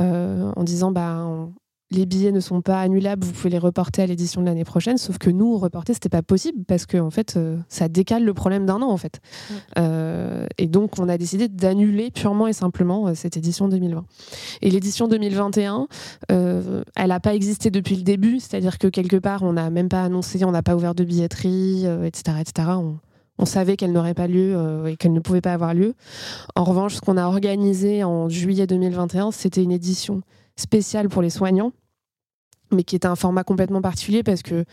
Euh, 0.00 0.52
en 0.56 0.64
disant 0.64 0.90
bah, 0.90 1.26
les 1.90 2.06
billets 2.06 2.32
ne 2.32 2.40
sont 2.40 2.60
pas 2.60 2.80
annulables, 2.80 3.24
vous 3.24 3.32
pouvez 3.32 3.50
les 3.50 3.58
reporter 3.58 4.02
à 4.02 4.06
l'édition 4.06 4.40
de 4.40 4.46
l'année 4.46 4.64
prochaine. 4.64 4.98
Sauf 4.98 5.18
que 5.18 5.30
nous, 5.30 5.56
reporter, 5.58 5.94
c'était 5.94 6.08
pas 6.08 6.22
possible 6.22 6.64
parce 6.64 6.86
que 6.86 6.96
en 6.96 7.10
fait, 7.10 7.36
euh, 7.36 7.56
ça 7.68 7.88
décale 7.88 8.24
le 8.24 8.34
problème 8.34 8.66
d'un 8.66 8.82
an 8.82 8.90
en 8.90 8.96
fait. 8.96 9.20
Euh, 9.78 10.46
et 10.58 10.66
donc, 10.66 10.98
on 10.98 11.08
a 11.08 11.18
décidé 11.18 11.48
d'annuler 11.48 12.10
purement 12.10 12.48
et 12.48 12.52
simplement 12.52 13.14
cette 13.14 13.36
édition 13.36 13.68
2020. 13.68 14.04
Et 14.62 14.70
l'édition 14.70 15.06
2021, 15.06 15.86
elle 16.28 17.08
n'a 17.08 17.20
pas 17.20 17.34
existé 17.34 17.70
depuis 17.70 17.96
le 17.96 18.02
début, 18.02 18.40
c'est-à-dire 18.40 18.78
que 18.78 18.88
quelque 18.88 19.16
part, 19.16 19.42
on 19.42 19.52
n'a 19.52 19.70
même 19.70 19.88
pas 19.88 20.02
annoncé, 20.02 20.44
on 20.44 20.50
n'a 20.50 20.62
pas 20.62 20.74
ouvert 20.74 20.94
de 20.94 21.04
billetterie, 21.04 21.86
etc., 22.04 22.38
etc. 22.40 22.68
On, 22.76 22.96
on 23.38 23.46
savait 23.46 23.76
qu'elle 23.76 23.92
n'aurait 23.92 24.14
pas 24.14 24.26
lieu 24.26 24.54
euh, 24.56 24.86
et 24.86 24.96
qu'elle 24.96 25.12
ne 25.12 25.20
pouvait 25.20 25.40
pas 25.40 25.52
avoir 25.52 25.74
lieu. 25.74 25.94
En 26.54 26.64
revanche, 26.64 26.96
ce 26.96 27.00
qu'on 27.00 27.16
a 27.16 27.26
organisé 27.26 28.04
en 28.04 28.28
juillet 28.28 28.66
2021, 28.66 29.32
c'était 29.32 29.62
une 29.62 29.72
édition 29.72 30.22
spéciale 30.56 31.08
pour 31.08 31.22
les 31.22 31.30
soignants, 31.30 31.72
mais 32.70 32.84
qui 32.84 32.94
était 32.96 33.08
un 33.08 33.16
format 33.16 33.42
complètement 33.42 33.82
particulier 33.82 34.22
parce 34.22 34.42
que 34.42 34.64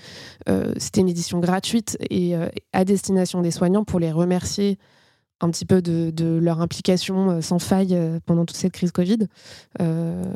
euh, 0.48 0.74
c'était 0.78 1.02
une 1.02 1.10
édition 1.10 1.40
gratuite 1.40 1.98
et 2.10 2.36
euh, 2.36 2.50
à 2.72 2.86
destination 2.86 3.42
des 3.42 3.52
soignants 3.52 3.84
pour 3.84 4.00
les 4.00 4.12
remercier 4.12 4.78
un 5.44 5.50
petit 5.50 5.66
peu 5.66 5.82
de, 5.82 6.38
leur 6.40 6.62
implication 6.62 7.42
sans 7.42 7.58
faille 7.58 7.98
pendant 8.28 8.46
toute 8.46 8.58
cette 8.58 8.74
crise 8.74 8.92
Covid. 8.92 9.26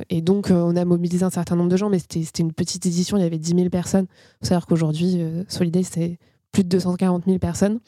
et 0.09 0.21
donc, 0.23 0.47
on 0.49 0.75
a 0.75 0.83
mobilisé 0.83 1.23
un 1.23 1.29
certain 1.29 1.55
nombre 1.55 1.69
de 1.69 1.77
gens, 1.77 1.91
mais 1.91 1.99
c'était 1.99 2.41
une 2.41 2.51
petite 2.51 2.87
édition, 2.87 3.15
il 3.15 3.21
y 3.21 3.23
avait 3.23 3.37
10 3.37 3.51
000 3.55 3.69
personnes. 3.69 4.07
Il 4.09 4.37
faut 4.39 4.45
savoir 4.47 4.65
qu'aujourd'hui, 4.65 5.23
Solidaire, 5.47 5.83
c'est 5.87 6.17
plus 6.55 6.63
de 6.63 6.69
240 6.69 7.25
000 7.25 7.37
personnes. 7.37 7.79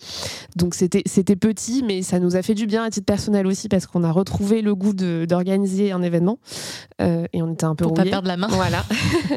Donc 0.58 0.76
c'était 0.76 1.36
petit, 1.36 1.84
mais 1.84 2.02
ça 2.02 2.20
nous 2.20 2.36
a 2.36 2.42
fait 2.42 2.54
du 2.54 2.68
bien 2.68 2.84
à 2.84 2.90
titre 2.90 3.06
personnel 3.06 3.48
aussi 3.48 3.70
parce 3.70 3.88
qu'on 3.88 4.04
a 4.04 4.12
retrouvé 4.12 4.62
le 4.62 4.76
goût 4.76 4.94
d'organiser 4.94 5.94
un 5.94 6.02
événement 6.02 6.38
euh, 7.02 7.26
et 7.32 7.42
on 7.42 7.54
était 7.54 7.64
un 7.64 7.76
peu 7.76 7.86
pour 7.86 7.94
pas 7.94 8.04
perdre 8.04 8.28
la 8.28 8.36
main. 8.36 8.48
Voilà. 8.50 8.84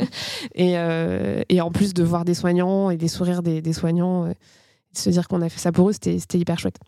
et, 0.57 0.77
euh, 0.79 1.43
et, 1.49 1.61
en 1.61 1.71
plus 1.71 1.95
de 1.95 2.03
voir 2.03 2.25
des 2.25 2.35
soignants 2.35 2.91
et 2.91 2.97
des 2.97 3.07
sourires 3.07 3.43
des, 3.43 3.63
des 3.63 3.73
soignants, 3.73 4.25
euh, 4.25 4.33
se 4.93 5.11
dire 5.11 5.29
qu'on 5.29 5.43
a 5.43 5.49
fait 5.49 5.61
ça 5.61 5.71
pour 5.71 5.89
eux, 5.91 5.93
c'était 5.93 6.39
hyper 6.39 6.59
chouette. 6.59 6.79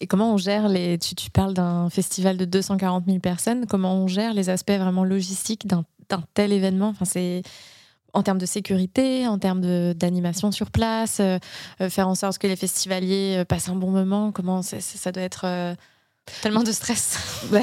Et 0.00 0.06
comment 0.06 0.34
on 0.34 0.36
gère 0.36 0.68
les. 0.68 0.98
Tu, 0.98 1.14
tu 1.14 1.30
parles 1.30 1.54
d'un 1.54 1.88
festival 1.88 2.36
de 2.36 2.44
240 2.44 3.06
000 3.06 3.18
personnes. 3.20 3.66
Comment 3.66 3.94
on 3.94 4.06
gère 4.08 4.34
les 4.34 4.50
aspects 4.50 4.70
vraiment 4.72 5.04
logistiques 5.04 5.66
d'un 5.66 5.84
tel 6.34 6.52
événement? 6.52 6.88
Enfin, 6.88 7.06
c'est 7.06 7.42
en 8.12 8.22
termes 8.22 8.38
de 8.38 8.46
sécurité, 8.46 9.26
en 9.26 9.38
termes 9.38 9.92
d'animation 9.94 10.50
sur 10.50 10.70
place, 10.70 11.18
euh, 11.20 11.38
euh, 11.80 11.90
faire 11.90 12.08
en 12.08 12.14
sorte 12.14 12.38
que 12.38 12.46
les 12.46 12.56
festivaliers 12.56 13.38
euh, 13.38 13.44
passent 13.44 13.68
un 13.68 13.76
bon 13.76 13.90
moment. 13.90 14.32
Comment 14.32 14.62
ça 14.62 15.12
doit 15.12 15.22
être 15.22 15.76
tellement 16.42 16.62
de 16.62 16.72
stress. 16.72 17.18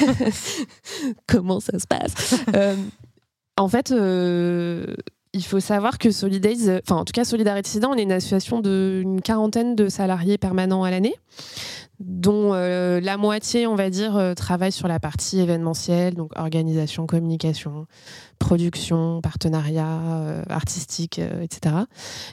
Comment 1.26 1.60
ça 1.60 1.78
se 1.78 1.86
passe? 1.86 2.36
En 3.56 3.68
fait, 3.68 3.90
il 3.90 5.44
faut 5.44 5.60
savoir 5.60 5.98
que 5.98 6.10
Solidays, 6.10 6.80
enfin 6.82 6.96
en 6.96 7.04
tout 7.04 7.12
cas 7.12 7.26
Solidarité 7.26 7.78
on 7.84 7.94
est 7.94 8.04
une 8.04 8.12
association 8.12 8.60
d'une 8.60 9.20
quarantaine 9.20 9.76
de 9.76 9.90
salariés 9.90 10.38
permanents 10.38 10.82
à 10.82 10.90
l'année 10.90 11.14
dont 12.00 12.52
la 12.52 13.16
moitié, 13.16 13.66
on 13.66 13.74
va 13.74 13.90
dire, 13.90 14.32
travaille 14.36 14.72
sur 14.72 14.88
la 14.88 14.98
partie 14.98 15.40
événementielle, 15.40 16.14
donc 16.14 16.32
organisation, 16.36 17.06
communication, 17.06 17.86
production, 18.40 19.20
partenariat 19.20 20.00
euh, 20.00 20.42
artistique, 20.48 21.20
euh, 21.20 21.42
etc. 21.42 21.76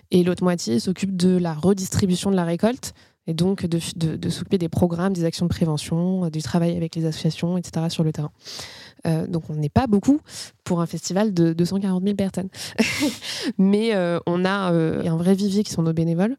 Et 0.09 0.23
l'autre 0.23 0.43
moitié 0.43 0.79
s'occupe 0.79 1.15
de 1.15 1.37
la 1.37 1.53
redistribution 1.53 2.31
de 2.31 2.35
la 2.35 2.45
récolte 2.45 2.93
et 3.27 3.33
donc 3.33 3.65
de, 3.65 3.77
s'occuper 4.29 4.57
des 4.57 4.69
programmes, 4.69 5.13
des 5.13 5.25
actions 5.25 5.45
de 5.45 5.49
prévention, 5.49 6.25
euh, 6.25 6.29
du 6.31 6.41
travail 6.41 6.75
avec 6.75 6.95
les 6.95 7.05
associations, 7.05 7.57
etc. 7.57 7.87
sur 7.89 8.03
le 8.03 8.11
terrain. 8.11 8.31
donc 9.27 9.43
on 9.49 9.55
n'est 9.55 9.69
pas 9.69 9.85
beaucoup 9.85 10.19
pour 10.63 10.81
un 10.81 10.85
festival 10.85 11.33
de 11.33 11.53
240 11.53 12.03
000 12.03 12.15
personnes. 12.15 12.49
Mais 13.57 13.93
on 14.25 14.45
a 14.45 14.71
un 14.71 15.17
vrai 15.17 15.35
vivier 15.35 15.63
qui 15.63 15.71
sont 15.71 15.83
nos 15.83 15.93
bénévoles, 15.93 16.37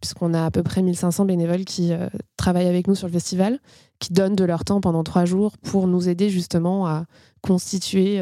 puisqu'on 0.00 0.34
a 0.34 0.44
à 0.44 0.50
peu 0.50 0.62
près 0.62 0.82
1500 0.82 1.24
bénévoles 1.24 1.64
qui 1.64 1.92
travaillent 2.36 2.68
avec 2.68 2.88
nous 2.88 2.94
sur 2.94 3.06
le 3.06 3.12
festival, 3.12 3.58
qui 3.98 4.12
donnent 4.12 4.36
de 4.36 4.44
leur 4.44 4.64
temps 4.64 4.80
pendant 4.80 5.02
trois 5.04 5.24
jours 5.24 5.56
pour 5.58 5.86
nous 5.86 6.08
aider 6.08 6.28
justement 6.28 6.86
à 6.86 7.06
constituer 7.40 8.20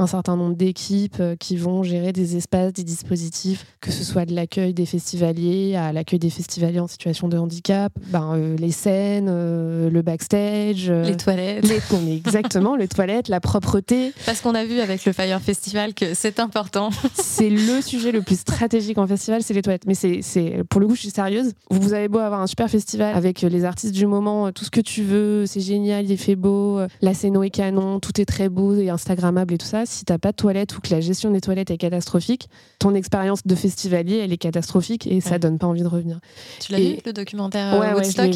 un 0.00 0.06
certain 0.06 0.36
nombre 0.36 0.56
d'équipes 0.56 1.18
euh, 1.20 1.36
qui 1.36 1.56
vont 1.56 1.82
gérer 1.82 2.12
des 2.12 2.36
espaces, 2.36 2.72
des 2.72 2.84
dispositifs, 2.84 3.66
que 3.80 3.90
ce 3.90 4.02
soit 4.02 4.24
de 4.24 4.34
l'accueil 4.34 4.72
des 4.72 4.86
festivaliers 4.86 5.76
à 5.76 5.92
l'accueil 5.92 6.18
des 6.18 6.30
festivaliers 6.30 6.80
en 6.80 6.86
situation 6.86 7.28
de 7.28 7.36
handicap, 7.36 7.92
ben, 8.06 8.32
euh, 8.34 8.56
les 8.56 8.72
scènes, 8.72 9.28
euh, 9.28 9.90
le 9.90 10.02
backstage, 10.02 10.90
les 10.90 11.16
toilettes. 11.16 11.68
Les, 11.68 12.16
exactement, 12.16 12.76
les 12.76 12.88
toilettes, 12.88 13.28
la 13.28 13.40
propreté. 13.40 14.12
Parce 14.24 14.40
qu'on 14.40 14.54
a 14.54 14.64
vu 14.64 14.80
avec 14.80 15.04
le 15.04 15.12
Fire 15.12 15.40
Festival 15.40 15.92
que 15.94 16.14
c'est 16.14 16.40
important. 16.40 16.90
c'est 17.14 17.50
le 17.50 17.82
sujet 17.82 18.12
le 18.12 18.22
plus 18.22 18.40
stratégique 18.40 18.98
en 18.98 19.06
festival, 19.06 19.42
c'est 19.42 19.54
les 19.54 19.62
toilettes. 19.62 19.86
Mais 19.86 19.94
c'est, 19.94 20.64
pour 20.68 20.80
le 20.80 20.86
coup, 20.86 20.94
je 20.94 21.00
suis 21.00 21.10
sérieuse. 21.10 21.52
Vous 21.70 21.92
avez 21.92 22.08
beau 22.08 22.18
avoir 22.18 22.40
un 22.40 22.46
super 22.46 22.70
festival 22.70 23.14
avec 23.14 23.42
les 23.42 23.64
artistes 23.64 23.94
du 23.94 24.06
moment, 24.06 24.50
tout 24.52 24.64
ce 24.64 24.70
que 24.70 24.80
tu 24.80 25.02
veux, 25.02 25.46
c'est 25.46 25.60
génial, 25.60 26.10
il 26.10 26.16
fait 26.16 26.36
beau, 26.36 26.80
la 27.02 27.14
scène 27.14 27.42
est 27.42 27.50
canon, 27.50 28.00
tout 28.00 28.20
est 28.20 28.24
très 28.24 28.48
beau 28.48 28.74
et 28.74 28.90
instagrammable 28.90 29.54
et 29.54 29.58
tout 29.58 29.66
ça 29.66 29.84
si 29.90 30.04
t'as 30.04 30.18
pas 30.18 30.32
de 30.32 30.36
toilettes 30.36 30.76
ou 30.76 30.80
que 30.80 30.90
la 30.90 31.00
gestion 31.00 31.30
des 31.30 31.40
toilettes 31.40 31.70
est 31.70 31.78
catastrophique, 31.78 32.48
ton 32.78 32.94
expérience 32.94 33.46
de 33.46 33.54
festivalier, 33.54 34.18
elle 34.18 34.32
est 34.32 34.38
catastrophique 34.38 35.06
et 35.06 35.20
ça 35.20 35.38
donne 35.38 35.58
pas 35.58 35.66
envie 35.66 35.82
de 35.82 35.88
revenir. 35.88 36.20
Tu 36.60 36.72
l'as 36.72 36.78
vu, 36.78 36.98
le 37.04 37.12
documentaire 37.12 37.74
euh, 37.74 37.94
Woodstock 37.94 38.30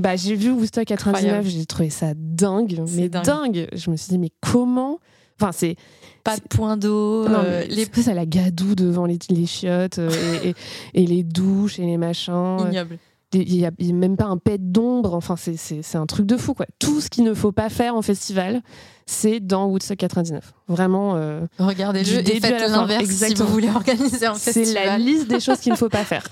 bah, 0.00 0.16
j'ai 0.16 0.34
vu 0.34 0.50
Woodstock 0.50 0.86
99, 0.86 1.46
j'ai 1.46 1.66
trouvé 1.66 1.90
ça 1.90 2.14
dingue, 2.16 2.82
mais 2.96 3.08
dingue. 3.08 3.68
Je 3.74 3.90
me 3.90 3.96
suis 3.96 4.08
dit, 4.08 4.18
mais 4.18 4.30
comment? 4.40 4.98
Enfin, 5.38 5.52
c'est. 5.52 5.76
Pas 6.24 6.36
de 6.36 6.42
point 6.42 6.76
d'eau. 6.76 7.26
Euh, 7.26 7.64
les... 7.68 7.84
ça 7.84 8.14
la 8.14 8.24
gadoue 8.24 8.74
devant 8.74 9.06
les, 9.06 9.18
les 9.28 9.46
chiottes 9.46 9.98
euh, 9.98 10.10
et, 10.44 10.54
et, 10.94 11.06
les 11.06 11.22
douches 11.22 11.80
et 11.80 11.82
les 11.82 11.96
machins. 11.96 12.58
Ignoble 12.60 12.98
il 13.34 13.56
n'y 13.56 13.66
a, 13.66 13.70
même 13.92 14.16
pas 14.16 14.26
un 14.26 14.36
pet 14.36 14.58
d'ombre. 14.58 15.14
Enfin, 15.14 15.36
c'est 15.36 15.96
un 15.96 16.06
truc 16.06 16.26
de 16.26 16.36
fou, 16.36 16.54
quoi. 16.54 16.66
Tout 16.78 17.00
ce 17.00 17.08
qu'il 17.08 17.24
ne 17.24 17.34
faut 17.34 17.52
pas 17.52 17.68
faire 17.68 17.94
en 17.94 18.02
festival, 18.02 18.62
c'est 19.06 19.40
dans 19.40 19.66
Woodstock 19.66 19.96
99. 19.98 20.52
Vraiment. 20.68 21.16
Euh, 21.16 21.46
Regardez-le 21.58 22.20
et 22.20 22.40
faites 22.40 22.70
l'inverse 22.70 23.04
si 23.04 23.34
vous 23.34 23.46
voulez 23.46 23.68
organiser 23.68 24.26
un 24.26 24.34
festival. 24.34 24.66
C'est 24.66 24.74
la 24.74 24.98
liste 24.98 25.28
des 25.28 25.40
choses 25.40 25.58
qu'il 25.58 25.72
ne 25.72 25.78
faut 25.78 25.88
pas 25.88 26.04
faire. 26.04 26.26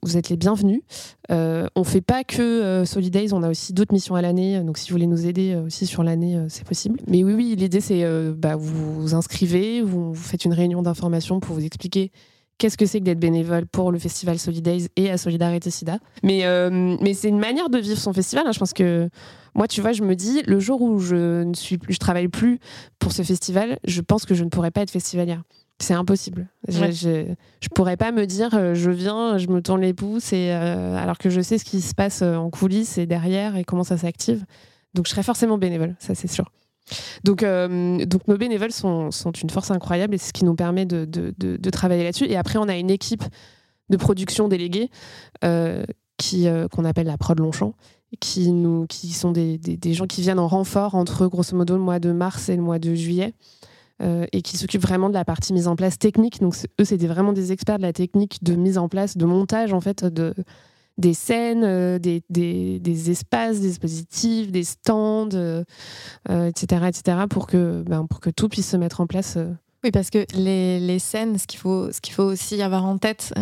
vous 0.02 0.16
êtes 0.16 0.30
les 0.30 0.36
bienvenus. 0.36 0.82
on 1.28 1.68
ne 1.76 1.84
fait 1.84 2.00
pas 2.00 2.24
que 2.24 2.84
Solidays, 2.86 3.32
on 3.32 3.42
a 3.42 3.50
aussi 3.50 3.72
d'autres 3.72 3.92
missions 3.92 4.14
à 4.14 4.22
l'année. 4.22 4.62
Donc 4.62 4.78
si 4.78 4.88
vous 4.88 4.94
voulez 4.94 5.08
nous 5.08 5.26
aider 5.26 5.56
aussi 5.56 5.86
sur 5.86 6.04
l'année, 6.04 6.38
c'est 6.48 6.64
possible. 6.64 7.00
Mais 7.08 7.24
oui, 7.24 7.34
oui, 7.34 7.56
l'idée 7.58 7.80
c'est 7.80 8.04
bah, 8.32 8.54
vous 8.56 9.02
vous 9.02 9.14
inscrivez, 9.14 9.82
vous 9.82 10.14
faites 10.14 10.44
une 10.44 10.54
réunion 10.54 10.82
d'information 10.82 11.40
pour 11.40 11.56
vous 11.56 11.64
expliquer 11.64 12.12
qu'est-ce 12.58 12.76
que 12.76 12.86
c'est 12.86 13.00
que 13.00 13.04
d'être 13.04 13.18
bénévole 13.18 13.66
pour 13.66 13.92
le 13.92 13.98
festival 13.98 14.38
Solidays 14.38 14.88
et 14.96 15.10
à 15.10 15.18
Solidarité 15.18 15.70
Sida. 15.70 15.98
Mais, 16.22 16.44
euh, 16.44 16.96
mais 17.00 17.14
c'est 17.14 17.28
une 17.28 17.38
manière 17.38 17.68
de 17.68 17.78
vivre 17.78 17.98
son 17.98 18.12
festival. 18.12 18.46
Hein. 18.46 18.52
Je 18.52 18.58
pense 18.58 18.72
que 18.72 19.08
moi, 19.54 19.68
tu 19.68 19.80
vois, 19.80 19.92
je 19.92 20.02
me 20.02 20.14
dis, 20.14 20.42
le 20.46 20.60
jour 20.60 20.82
où 20.82 20.98
je 20.98 21.42
ne 21.42 21.54
suis 21.54 21.78
plus, 21.78 21.94
je 21.94 21.98
travaille 21.98 22.28
plus 22.28 22.58
pour 22.98 23.12
ce 23.12 23.22
festival, 23.22 23.78
je 23.86 24.00
pense 24.00 24.24
que 24.24 24.34
je 24.34 24.44
ne 24.44 24.48
pourrais 24.48 24.70
pas 24.70 24.82
être 24.82 24.90
festivalière. 24.90 25.42
C'est 25.80 25.94
impossible. 25.94 26.48
Je, 26.68 27.34
je, 27.60 27.68
pourrais 27.74 27.96
pas 27.96 28.12
me 28.12 28.26
dire, 28.26 28.54
euh, 28.54 28.74
je 28.74 28.90
viens, 28.90 29.38
je 29.38 29.48
me 29.48 29.60
tourne 29.60 29.80
les 29.80 29.92
pouces, 29.92 30.32
et, 30.32 30.50
euh, 30.52 30.96
alors 30.96 31.18
que 31.18 31.30
je 31.30 31.40
sais 31.40 31.58
ce 31.58 31.64
qui 31.64 31.80
se 31.80 31.94
passe 31.94 32.22
en 32.22 32.48
coulisses 32.48 32.96
et 32.96 33.06
derrière 33.06 33.56
et 33.56 33.64
comment 33.64 33.82
ça 33.82 33.98
s'active. 33.98 34.44
Donc, 34.94 35.06
je 35.06 35.10
serais 35.10 35.24
forcément 35.24 35.58
bénévole, 35.58 35.96
ça 35.98 36.14
c'est 36.14 36.28
sûr. 36.28 36.50
Donc, 37.24 37.42
euh, 37.42 38.04
donc 38.04 38.28
nos 38.28 38.36
bénévoles 38.36 38.72
sont, 38.72 39.10
sont, 39.10 39.32
une 39.32 39.50
force 39.50 39.70
incroyable 39.70 40.14
et 40.14 40.18
c'est 40.18 40.28
ce 40.28 40.32
qui 40.32 40.44
nous 40.44 40.54
permet 40.54 40.86
de, 40.86 41.04
de, 41.04 41.32
de, 41.38 41.70
travailler 41.70 42.04
là-dessus. 42.04 42.26
Et 42.26 42.36
après, 42.36 42.58
on 42.58 42.68
a 42.68 42.76
une 42.76 42.90
équipe 42.90 43.24
de 43.90 43.96
production 43.96 44.48
déléguée 44.48 44.90
euh, 45.44 45.84
qui 46.16 46.48
euh, 46.48 46.68
qu'on 46.68 46.84
appelle 46.84 47.06
la 47.06 47.18
prod 47.18 47.38
Longchamp, 47.38 47.74
qui, 48.20 48.52
nous, 48.52 48.86
qui 48.86 49.10
sont 49.10 49.32
des, 49.32 49.58
des, 49.58 49.76
des, 49.76 49.94
gens 49.94 50.06
qui 50.06 50.20
viennent 50.20 50.38
en 50.38 50.48
renfort 50.48 50.94
entre 50.94 51.26
grosso 51.26 51.56
modo 51.56 51.74
le 51.74 51.82
mois 51.82 51.98
de 51.98 52.12
mars 52.12 52.48
et 52.48 52.56
le 52.56 52.62
mois 52.62 52.78
de 52.78 52.94
juillet. 52.94 53.34
et 54.00 54.42
qui 54.42 54.58
s'occupent 54.58 54.82
vraiment 54.82 55.08
de 55.08 55.14
la 55.14 55.24
partie 55.24 55.52
mise 55.52 55.68
en 55.68 55.76
place 55.76 55.98
technique. 55.98 56.40
Donc 56.40 56.54
eux, 56.80 56.96
des, 56.96 57.06
vraiment 57.06 57.32
des 57.32 57.52
experts 57.52 57.78
de 57.78 57.82
la 57.82 57.92
technique 57.92 58.42
de 58.42 58.54
mise 58.54 58.76
en 58.76 58.88
place, 58.88 59.16
de 59.16 59.24
montage 59.24 59.72
en 59.72 59.80
fait 59.80 60.04
de, 60.04 60.34
des 60.98 61.14
scènes, 61.14 61.64
euh, 61.64 61.98
des, 61.98 62.22
des, 62.30 63.10
espaces, 63.10 63.60
des 63.60 63.68
dispositifs, 63.68 64.50
des 64.52 64.64
stands, 64.64 65.28
etc., 65.28 65.36
euh, 65.40 65.64
euh, 66.30 66.48
etc., 66.48 67.18
pour 67.28 67.46
que, 67.46 67.82
ben, 67.82 68.06
pour 68.06 68.20
que 68.20 68.30
tout 68.30 68.48
puisse 68.48 68.68
se 68.68 68.76
mettre 68.76 69.00
en 69.00 69.06
place. 69.06 69.38
Oui, 69.82 69.90
parce 69.90 70.10
que 70.10 70.24
les, 70.34 70.80
les 70.80 70.98
scènes, 70.98 71.38
ce 71.38 71.46
qu'il 71.46 71.58
faut, 71.58 71.92
ce 71.92 72.00
qu'il 72.00 72.14
faut 72.14 72.22
aussi 72.22 72.62
avoir 72.62 72.86
en 72.86 72.96
tête, 72.96 73.34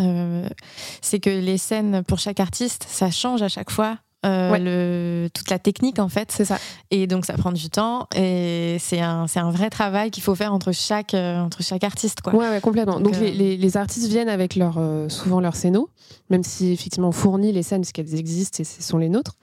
c'est 1.00 1.20
que 1.20 1.30
les 1.30 1.58
scènes 1.58 2.02
pour 2.02 2.18
chaque 2.18 2.40
artiste, 2.40 2.84
ça 2.88 3.10
change 3.10 3.42
à 3.42 3.48
chaque 3.48 3.70
fois. 3.70 3.98
Euh, 4.24 4.56
le, 4.56 5.28
toute 5.30 5.50
la 5.50 5.58
technique 5.58 5.98
en 5.98 6.08
fait. 6.08 6.30
C'est 6.30 6.44
ça. 6.44 6.58
Et 6.92 7.08
donc 7.08 7.24
ça 7.24 7.34
prend 7.34 7.50
du 7.50 7.68
temps 7.70 8.06
et 8.14 8.76
c'est 8.78 9.00
un, 9.00 9.26
un 9.34 9.50
vrai 9.50 9.68
travail 9.68 10.12
qu'il 10.12 10.22
faut 10.22 10.36
faire 10.36 10.52
entre 10.54 10.70
chaque, 10.70 11.14
euh, 11.14 11.40
entre 11.40 11.62
chaque 11.62 11.82
artiste. 11.82 12.20
Quoi. 12.20 12.34
Ouais, 12.34 12.60
complètement. 12.60 13.00
Donc, 13.00 13.16
euh, 13.16 13.20
les, 13.20 13.56
les, 13.56 13.76
artistes 13.76 14.06
viennent 14.06 14.28
avec 14.28 14.54
leur, 14.54 14.78
souvent 15.08 15.40
leurs 15.40 15.56
scénos, 15.56 15.88
même 16.30 16.44
si 16.44 16.72
effectivement 16.72 17.08
on 17.08 17.12
fournit 17.12 17.52
les 17.52 17.64
scènes 17.64 17.80
parce 17.80 17.92
qu'elles 17.92 18.14
existent 18.14 18.60
et 18.60 18.64
ce 18.64 18.82
sont 18.82 18.98
les 18.98 19.08
nôtres. 19.08 19.34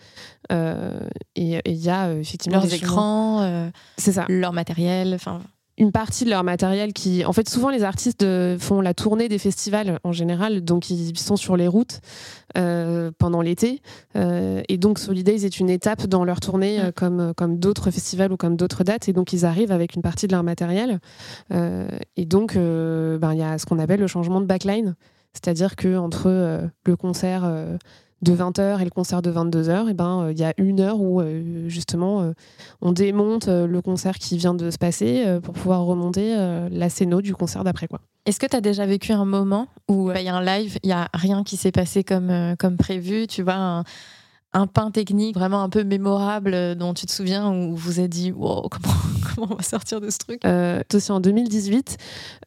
et 0.50 1.12
il 1.36 1.76
y 1.76 1.90
a 1.90 2.14
effectivement 2.14 2.60
leurs 2.60 2.74
écrans, 2.74 3.72
c'est 3.98 4.14
ça. 4.14 4.26
leur 4.30 4.54
matériel. 4.54 5.14
Enfin 5.14 5.42
une 5.80 5.92
partie 5.92 6.26
de 6.26 6.30
leur 6.30 6.44
matériel 6.44 6.94
qui. 6.94 7.26
En 7.26 7.34
fait, 7.34 7.50
souvent, 7.50 7.70
les 7.70 7.84
artistes 7.84 8.26
font 8.60 8.82
la 8.82 8.94
tournée 8.94 9.30
des 9.30 9.40
festivals 9.40 10.00
en 10.04 10.12
général, 10.12 10.62
donc 10.62 10.90
ils 10.90 11.18
sont 11.18 11.38
sur 11.38 11.58
les 11.58 11.68
routes 11.68 12.02
euh, 12.58 13.12
pendant 13.18 13.42
l'été. 13.42 13.82
Euh, 14.16 14.62
et 14.68 14.78
donc, 14.78 14.98
Solidays 14.98 15.46
est 15.46 15.60
une 15.60 15.70
étape 15.70 16.08
dans 16.08 16.26
leur 16.26 16.40
tournée, 16.40 16.80
euh, 16.80 16.92
comme, 16.92 17.34
comme 17.36 17.60
d'autres 17.60 17.92
festivals 17.92 18.32
ou 18.34 18.38
comme 18.38 18.56
d'autres 18.56 18.84
dates. 18.84 19.08
Et 19.08 19.14
donc, 19.14 19.34
ils 19.34 19.46
arrivent 19.46 19.72
avec 19.72 19.96
une 19.96 20.02
partie 20.02 20.26
de 20.28 20.32
leur 20.34 20.44
matériel. 20.44 21.00
et 21.52 22.26
donc, 22.26 22.56
ben, 22.56 23.34
il 23.34 23.40
y 23.40 23.44
a 23.44 23.58
ce 23.58 23.66
qu'on 23.66 23.80
appelle 23.80 24.00
le 24.00 24.08
changement 24.08 24.42
de 24.42 24.46
backline. 24.46 24.96
C'est-à-dire 25.34 25.76
que 25.76 25.96
entre 25.96 26.70
le 26.86 26.96
concert 26.96 27.50
de 28.22 28.34
20h 28.34 28.82
et 28.82 28.84
le 28.84 28.90
concert 28.90 29.22
de 29.22 29.32
22h, 29.32 29.90
et 29.90 29.94
ben 29.94 30.30
il 30.32 30.40
y 30.40 30.44
a 30.44 30.54
une 30.58 30.80
heure 30.80 31.00
où 31.00 31.22
justement 31.68 32.34
on 32.82 32.92
démonte 32.92 33.48
le 33.48 33.82
concert 33.82 34.18
qui 34.18 34.38
vient 34.38 34.54
de 34.54 34.70
se 34.70 34.78
passer 34.78 35.40
pour 35.42 35.54
pouvoir 35.54 35.84
remonter 35.84 36.36
la 36.70 36.90
scéno 36.90 37.22
du 37.22 37.34
concert 37.34 37.64
d'après 37.64 37.88
quoi. 37.88 38.02
Est-ce 38.26 38.40
que 38.40 38.46
tu 38.46 38.56
as 38.56 38.62
déjà 38.62 38.86
vécu 38.86 39.14
un 39.14 39.26
moment 39.26 39.68
où 39.88 40.12
il 40.12 40.22
y 40.22 40.30
a 40.30 40.36
un 40.36 40.44
live, 40.44 40.78
il 40.84 40.90
y 40.90 40.94
a 40.94 41.08
rien 41.14 41.44
qui 41.44 41.58
s'est 41.58 41.72
passé 41.72 42.04
comme 42.04 42.56
comme 42.60 42.78
prévu, 42.78 43.28
tu 43.28 43.42
vois 43.42 43.84
pain 44.68 44.92
technique 44.92 45.36
vraiment 45.36 45.62
un 45.62 45.70
peu 45.70 45.84
mémorable 45.84 46.54
euh, 46.54 46.76
dont 46.76 46.94
tu 46.94 47.06
te 47.06 47.12
souviens 47.12 47.52
où 47.52 47.76
vous 47.76 48.00
êtes 48.00 48.10
dit 48.10 48.32
wow, 48.32 48.68
comment, 49.36 49.48
on 49.52 49.56
va 49.56 49.64
sortir 49.64 50.02
de 50.02 50.10
ce 50.10 50.18
truc? 50.18 50.44
Euh, 50.46 50.82
aussi 50.94 51.12
en 51.12 51.20
2018 51.20 51.98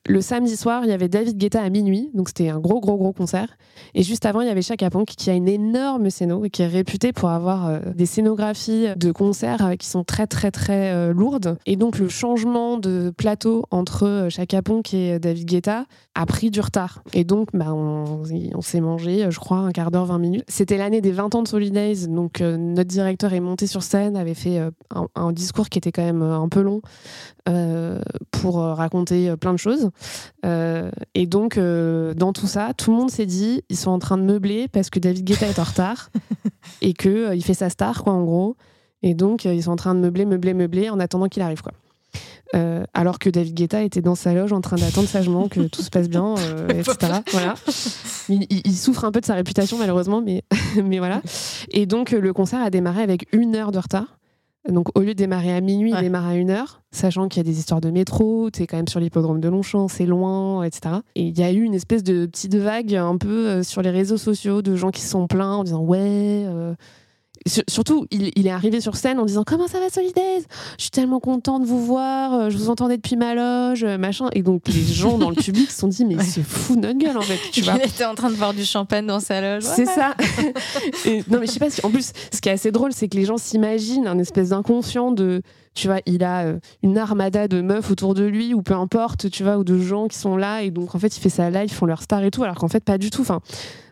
le 0.09 0.21
samedi 0.21 0.57
soir 0.57 0.83
il 0.85 0.91
y 0.91 0.93
avait 0.93 1.09
David 1.09 1.39
Guetta 1.39 1.63
à 1.63 1.71
minuit 1.71 2.11
donc 2.15 2.29
c'était 2.29 2.49
un 2.49 2.59
gros 2.59 2.81
gros 2.81 2.97
gros 2.97 3.13
concert. 3.13 3.57
Et 3.95 4.03
juste 4.03 4.27
avant 4.27 4.41
il 4.41 4.49
y 4.49 4.51
avait 4.51 4.63
Chaka 4.63 4.91
Ponk 4.91 5.07
qui 5.07 5.31
a 5.31 5.35
une 5.35 5.49
énorme 5.49 6.11
scéno 6.11 6.45
et 6.45 6.51
qui 6.51 6.63
est 6.63 6.67
réputé 6.67 7.13
pour 7.13 7.31
avoir 7.31 7.69
euh, 7.69 7.79
des 7.95 8.07
scénographies 8.07 8.89
de 8.97 9.13
concerts 9.13 9.73
qui 9.79 9.87
sont 9.87 10.05
très 10.05 10.27
très 10.27 10.51
très 10.51 11.13
lourdes. 11.13 11.57
Et 11.67 11.77
donc 11.77 11.99
le 11.99 12.09
changement 12.09 12.79
de 12.79 13.13
plateau 13.17 13.65
entre 13.71 14.27
Chaka 14.31 14.63
Ponk 14.63 14.93
et 14.95 15.19
David 15.19 15.47
Guetta 15.47 15.87
a 16.15 16.27
pris 16.27 16.51
du 16.51 16.61
retard. 16.61 17.03
Et 17.13 17.25
donc 17.25 17.49
bah, 17.55 17.73
on, 17.73 18.23
on 18.55 18.61
s'est 18.61 18.81
mangé 18.81 19.27
je 19.31 19.39
crois 19.39 19.59
un 19.59 19.73
quart 19.73 19.91
d'heure 19.91 20.07
20 20.07 20.19
minutes. 20.19 20.45
C'était 20.49 20.77
l'année 20.77 21.01
des 21.01 21.13
20 21.13 21.35
ans 21.35 21.43
de 21.43 21.49
Solidaire 21.49 21.92
Donc 22.09 22.41
notre 22.41 22.89
directeur 22.89 23.33
est 23.33 23.41
monté 23.41 23.67
sur 23.67 23.83
scène, 23.83 24.17
avait 24.17 24.35
fait 24.35 24.61
un, 25.15 25.33
discours 25.33 25.69
qui 25.69 25.79
était 25.79 25.93
quand 25.93 26.05
même 26.05 26.23
un 26.23 26.49
peu 26.49 26.61
long 26.61 26.81
pour 28.31 28.57
raconter 28.57 29.37
plein 29.37 29.53
de 29.53 29.59
choses. 29.59 29.91
et 30.45 31.27
donc, 31.27 31.59
dans 31.59 32.33
tout 32.33 32.47
ça, 32.47 32.73
tout 32.77 32.91
le 32.91 32.97
monde 32.97 33.11
s'est 33.11 33.27
dit, 33.27 33.63
ils 33.69 33.77
sont 33.77 33.91
en 33.91 33.99
train 33.99 34.19
de 34.19 34.23
meubler 34.23 34.69
parce 34.69 34.91
que 34.91 34.99
David 34.99 35.25
Guetta 35.25 35.47
est 35.47 35.59
en 35.59 35.65
retard 35.65 36.11
et 36.83 36.93
que 36.95 37.35
il 37.35 37.43
fait 37.43 37.55
sa 37.55 37.71
star, 37.71 38.03
quoi, 38.03 38.13
en 38.13 38.25
gros. 38.25 38.57
Et 39.03 39.15
donc, 39.15 39.45
ils 39.45 39.63
sont 39.63 39.73
en 39.73 39.77
train 39.77 39.95
de 39.95 40.01
meubler, 40.01 40.25
meubler, 40.25 40.55
meubler 40.55 40.91
en 40.91 41.01
attendant 41.01 41.29
qu'il 41.29 41.43
arrive, 41.43 41.63
quoi. 41.63 41.73
Euh, 42.55 42.85
alors 42.93 43.19
que 43.19 43.31
David 43.31 43.55
Guetta 43.55 43.83
était 43.83 44.03
dans 44.03 44.15
sa 44.15 44.35
loge 44.35 44.53
en 44.53 44.61
train 44.61 44.77
d'attendre 44.77 45.09
sagement 45.09 45.49
que 45.49 45.61
tout 45.61 45.81
se 45.81 45.89
passe 45.89 46.09
bien, 46.09 46.35
euh, 46.39 46.69
etc. 46.69 47.21
voilà. 47.31 47.55
Il, 48.29 48.75
souffre 48.75 49.05
un 49.05 49.13
peu 49.13 49.21
de 49.21 49.27
sa 49.27 49.35
réputation 49.35 49.79
malheureusement, 49.79 50.21
mais, 50.21 50.45
mais 50.85 50.99
voilà. 50.99 51.23
Et 51.71 51.87
donc 51.87 52.13
euh, 52.13 52.21
le 52.21 52.33
concert 52.33 52.61
a 52.61 52.69
démarré 52.69 53.03
avec 53.03 53.27
une 53.33 53.57
heure 53.57 53.73
de 53.73 53.79
retard. 53.79 54.19
Donc 54.69 54.97
au 54.97 55.01
lieu 55.01 55.09
de 55.09 55.19
démarrer 55.19 55.53
à 55.53 55.61
minuit, 55.61 55.93
il 55.93 56.01
démarre 56.01 56.29
à 56.29 56.37
une 56.37 56.51
heure, 56.51 56.83
sachant 56.93 57.27
qu'il 57.27 57.39
y 57.39 57.49
a 57.49 57.51
des 57.51 57.59
histoires 57.59 57.81
de 57.81 57.91
métro, 57.91 58.49
tu 58.51 58.63
es 58.63 58.67
quand 58.69 58.77
même 58.77 58.87
sur 58.87 59.01
l'hippodrome 59.01 59.41
de 59.41 59.49
Longchamp, 59.49 59.89
c'est 59.89 60.07
loin, 60.07 60.63
etc. 60.63 60.97
Et 61.17 61.23
il 61.23 61.37
y 61.37 61.43
a 61.43 61.51
eu 61.51 61.63
une 61.63 61.75
espèce 61.75 62.05
de 62.05 62.27
petite 62.27 62.55
vague 62.55 62.95
un 62.95 63.17
peu 63.17 63.65
sur 63.65 63.83
les 63.83 63.91
réseaux 63.91 64.19
sociaux 64.19 64.63
de 64.63 64.77
gens 64.77 64.91
qui 64.91 65.01
se 65.01 65.09
sont 65.09 65.27
plaints 65.27 65.55
en 65.55 65.65
disant 65.65 65.81
ouais 65.81 66.47
surtout, 67.47 68.07
il, 68.11 68.47
est 68.47 68.51
arrivé 68.51 68.81
sur 68.81 68.97
scène 68.97 69.19
en 69.19 69.25
disant 69.25 69.45
Comment 69.45 69.69
ça 69.69 69.81
va, 69.81 69.89
Solidays 69.89 70.43
Je 70.79 70.83
suis 70.83 70.91
tellement 70.91 71.21
content 71.21 71.61
de 71.61 71.67
vous 71.67 71.85
voir, 71.85 72.35
euh, 72.35 72.51
je 72.51 72.57
vous 72.57 72.71
entendais 72.71 72.97
depuis 72.97 73.17
ma 73.17 73.35
loge, 73.35 73.85
euh, 73.85 73.99
machin. 73.99 74.29
Et 74.33 74.43
donc, 74.43 74.63
les 74.69 74.83
gens 74.95 75.19
dans 75.19 75.31
le 75.31 75.37
public 75.37 75.71
se 75.71 75.81
sont 75.81 75.89
dit 75.89 76.05
Mais 76.05 76.23
c'est 76.23 76.43
fou 76.43 76.77
notre 76.77 76.99
gueule, 76.99 77.17
en 77.17 77.23
fait. 77.23 77.39
Tu 77.53 77.61
il 77.61 77.83
était 77.85 78.05
en 78.05 78.15
train 78.15 78.31
de 78.31 78.37
boire 78.37 78.55
du 78.55 78.65
champagne 78.65 79.07
dans 79.07 79.21
sa 79.21 79.41
loge. 79.41 79.65
C'est 79.65 79.87
ça. 79.87 80.15
non, 81.29 81.41
mais 81.41 81.47
je 81.47 81.53
sais 81.53 81.59
pas 81.59 81.71
si. 81.71 81.85
En 81.85 81.91
plus, 81.91 82.13
ce 82.33 82.41
qui 82.41 82.49
est 82.49 82.53
assez 82.53 82.71
drôle, 82.71 82.93
c'est 82.93 83.09
que 83.09 83.17
les 83.17 83.25
gens 83.25 83.39
s'imaginent 83.39 84.07
un 84.07 84.19
espèce 84.19 84.51
d'inconscient 84.51 85.11
de 85.13 85.43
tu 85.75 85.89
vois, 85.89 86.01
il 86.07 86.23
a 86.23 86.45
euh, 86.45 86.59
une 86.83 86.99
armada 86.99 87.49
de 87.49 87.61
meufs 87.61 87.91
autour 87.91 88.15
de 88.15 88.25
lui, 88.25 88.55
ou 88.55 88.63
peu 88.63 88.75
importe, 88.75 89.31
tu 89.31 89.43
vois, 89.43 89.59
ou 89.59 89.65
de 89.65 89.79
gens 89.79 90.09
qui 90.09 90.19
sont 90.19 90.37
là, 90.37 90.63
et 90.63 90.71
donc 90.71 90.95
en 90.95 90.99
fait, 90.99 91.17
il 91.17 91.21
fait 91.21 91.29
ça 91.29 91.51
live, 91.51 91.71
ils 91.71 91.75
font 91.75 91.87
leur 91.87 92.03
star 92.03 92.23
et 92.25 92.31
tout, 92.31 92.43
alors 92.45 92.57
qu'en 92.57 92.69
fait, 92.69 92.85
pas 92.85 92.99
du 92.99 93.11
tout. 93.11 93.23
Enfin, 93.23 93.41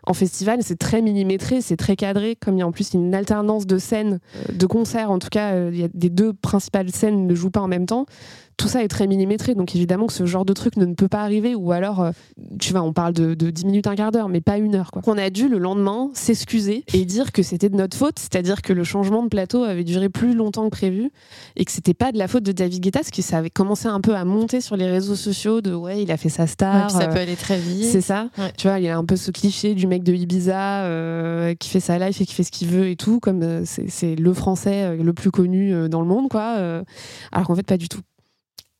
en 0.05 0.13
festival, 0.13 0.59
c'est 0.61 0.77
très 0.77 1.01
millimétré, 1.01 1.61
c'est 1.61 1.77
très 1.77 1.95
cadré, 1.95 2.35
comme 2.35 2.55
il 2.55 2.59
y 2.59 2.63
a 2.63 2.67
en 2.67 2.71
plus 2.71 2.93
une 2.93 3.13
alternance 3.15 3.65
de 3.65 3.77
scènes, 3.77 4.19
euh, 4.35 4.53
de 4.53 4.65
concerts, 4.65 5.11
en 5.11 5.19
tout 5.19 5.29
cas, 5.29 5.53
euh, 5.53 5.69
il 5.73 5.79
y 5.79 5.83
a 5.83 5.89
des 5.93 6.09
deux 6.09 6.33
principales 6.33 6.91
scènes 6.91 7.27
ne 7.27 7.35
jouent 7.35 7.51
pas 7.51 7.61
en 7.61 7.67
même 7.67 7.85
temps 7.85 8.05
tout 8.61 8.67
ça 8.67 8.83
est 8.83 8.87
très 8.87 9.07
millimétré, 9.07 9.55
donc 9.55 9.75
évidemment 9.75 10.05
que 10.05 10.13
ce 10.13 10.27
genre 10.27 10.45
de 10.45 10.53
truc 10.53 10.77
ne, 10.77 10.93
peut 10.93 11.07
pas 11.07 11.23
arriver, 11.23 11.55
ou 11.55 11.71
alors, 11.71 12.01
euh, 12.01 12.11
tu 12.59 12.73
vois, 12.73 12.83
on 12.83 12.93
parle 12.93 13.13
de, 13.13 13.33
10 13.33 13.65
minutes, 13.65 13.87
un 13.87 13.95
quart 13.95 14.11
d'heure, 14.11 14.29
mais 14.29 14.39
pas 14.39 14.59
une 14.59 14.75
heure. 14.75 14.91
Quoi. 14.91 15.01
On 15.07 15.17
a 15.17 15.31
dû 15.31 15.49
le 15.49 15.57
lendemain 15.57 16.11
s'excuser 16.13 16.85
et 16.93 17.05
dire 17.05 17.31
que 17.31 17.41
c'était 17.41 17.69
de 17.69 17.75
notre 17.75 17.97
faute, 17.97 18.19
c'est-à-dire 18.19 18.61
que 18.61 18.71
le 18.71 18.83
changement 18.83 19.23
de 19.23 19.29
plateau 19.29 19.63
avait 19.63 19.83
duré 19.83 20.09
plus 20.09 20.35
longtemps 20.35 20.65
que 20.65 20.69
prévu 20.69 21.09
et 21.55 21.65
que 21.65 21.71
c'était 21.71 21.95
pas 21.95 22.11
de 22.11 22.19
la 22.19 22.27
faute 22.27 22.43
de 22.43 22.51
David 22.51 22.83
Guetta, 22.83 22.99
parce 22.99 23.09
que 23.09 23.23
ça 23.23 23.39
avait 23.39 23.49
commencé 23.49 23.87
un 23.87 23.99
peu 23.99 24.15
à 24.15 24.25
monter 24.25 24.61
sur 24.61 24.77
les 24.77 24.87
réseaux 24.87 25.15
sociaux 25.15 25.61
de 25.61 25.73
ouais, 25.73 26.03
il 26.03 26.11
a 26.11 26.17
fait 26.17 26.29
sa 26.29 26.45
star. 26.45 26.91
ça 26.91 27.07
peut 27.07 27.19
aller 27.19 27.35
très 27.35 27.57
vite. 27.57 27.85
C'est 27.85 28.01
ça. 28.01 28.29
Tu 28.59 28.67
vois, 28.67 28.77
il 28.77 28.85
y 28.85 28.89
a 28.89 28.97
un 28.97 29.05
peu 29.05 29.15
ce 29.15 29.31
cliché 29.31 29.73
du 29.73 29.87
mec 29.87 30.03
de 30.03 30.13
Ibiza 30.13 30.83
euh, 30.83 31.55
qui 31.55 31.69
fait 31.69 31.79
sa 31.79 31.97
life 31.97 32.21
et 32.21 32.27
qui 32.27 32.35
fait 32.35 32.43
ce 32.43 32.51
qu'il 32.51 32.67
veut 32.67 32.89
et 32.89 32.95
tout, 32.95 33.19
comme 33.19 33.41
euh, 33.41 33.63
c'est 33.65 34.15
le 34.15 34.33
français 34.35 34.95
le 34.97 35.13
plus 35.13 35.31
connu 35.31 35.89
dans 35.89 36.01
le 36.01 36.07
monde, 36.07 36.29
quoi. 36.29 36.83
alors 37.31 37.47
qu'en 37.47 37.55
fait, 37.55 37.63
pas 37.63 37.77
du 37.77 37.89
tout. 37.89 38.01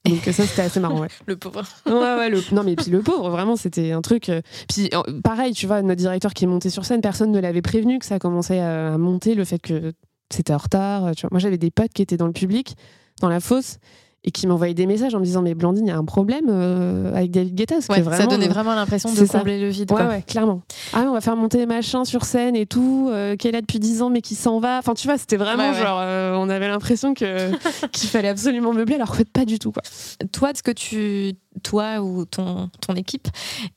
Donc 0.05 0.19
ça 0.23 0.45
c'était 0.45 0.63
assez 0.63 0.79
marrant. 0.79 1.01
Ouais. 1.01 1.07
le 1.27 1.35
pauvre. 1.37 1.63
Ouais 1.85 1.93
ouais. 1.93 2.29
Le... 2.29 2.41
Non 2.53 2.63
mais 2.63 2.75
puis 2.75 2.89
le 2.89 3.01
pauvre 3.01 3.29
vraiment 3.29 3.55
c'était 3.55 3.91
un 3.91 4.01
truc. 4.01 4.29
Euh, 4.29 4.41
puis 4.67 4.89
pareil 5.23 5.53
tu 5.53 5.67
vois 5.67 5.81
notre 5.81 5.99
directeur 5.99 6.33
qui 6.33 6.45
est 6.45 6.47
monté 6.47 6.69
sur 6.69 6.85
scène 6.85 7.01
personne 7.01 7.31
ne 7.31 7.39
l'avait 7.39 7.61
prévenu 7.61 7.99
que 7.99 8.05
ça 8.05 8.17
commençait 8.19 8.59
à 8.59 8.97
monter 8.97 9.35
le 9.35 9.45
fait 9.45 9.59
que 9.59 9.93
c'était 10.31 10.53
en 10.53 10.57
retard. 10.57 11.11
Tu 11.15 11.21
vois. 11.21 11.29
Moi 11.31 11.39
j'avais 11.39 11.57
des 11.57 11.71
potes 11.71 11.93
qui 11.93 12.01
étaient 12.01 12.17
dans 12.17 12.27
le 12.27 12.33
public 12.33 12.75
dans 13.21 13.29
la 13.29 13.39
fosse 13.39 13.77
et 14.23 14.31
qui 14.31 14.45
m'envoyait 14.45 14.75
des 14.75 14.85
messages 14.85 15.15
en 15.15 15.19
me 15.19 15.25
disant 15.25 15.41
mais 15.41 15.55
Blandine 15.55 15.87
il 15.87 15.89
y 15.89 15.93
a 15.93 15.97
un 15.97 16.05
problème 16.05 16.45
euh, 16.49 17.15
avec 17.15 17.31
David 17.31 17.55
Guetta 17.55 17.79
vraiment, 17.79 18.11
ça 18.11 18.27
donnait 18.27 18.47
vraiment 18.47 18.75
l'impression 18.75 19.11
de 19.11 19.25
combler 19.25 19.59
le 19.59 19.69
vide 19.69 19.91
ouais, 19.91 20.05
ouais 20.05 20.23
clairement. 20.27 20.61
Ah 20.93 21.05
on 21.07 21.13
va 21.13 21.21
faire 21.21 21.35
monter 21.35 21.65
machin 21.65 22.05
sur 22.05 22.23
scène 22.23 22.55
et 22.55 22.67
tout 22.67 23.09
euh, 23.09 23.35
qui 23.35 23.47
est 23.47 23.51
là 23.51 23.61
depuis 23.61 23.79
10 23.79 24.03
ans 24.03 24.09
mais 24.11 24.21
qui 24.21 24.35
s'en 24.35 24.59
va. 24.59 24.77
Enfin 24.77 24.93
tu 24.93 25.07
vois 25.07 25.17
c'était 25.17 25.37
vraiment 25.37 25.73
genre 25.73 25.99
euh, 26.01 26.35
on 26.35 26.49
avait 26.49 26.67
l'impression 26.67 27.15
que 27.15 27.51
qu'il 27.91 28.09
fallait 28.09 28.29
absolument 28.29 28.73
meubler 28.73 28.95
alors 28.95 29.09
en 29.09 29.13
fait 29.13 29.29
pas 29.29 29.45
du 29.45 29.57
tout 29.57 29.71
quoi. 29.71 29.81
Toi 30.31 30.51
ce 30.53 30.61
que 30.61 30.71
tu 30.71 31.33
toi 31.63 32.01
ou 32.01 32.25
ton, 32.25 32.69
ton 32.85 32.95
équipe, 32.95 33.27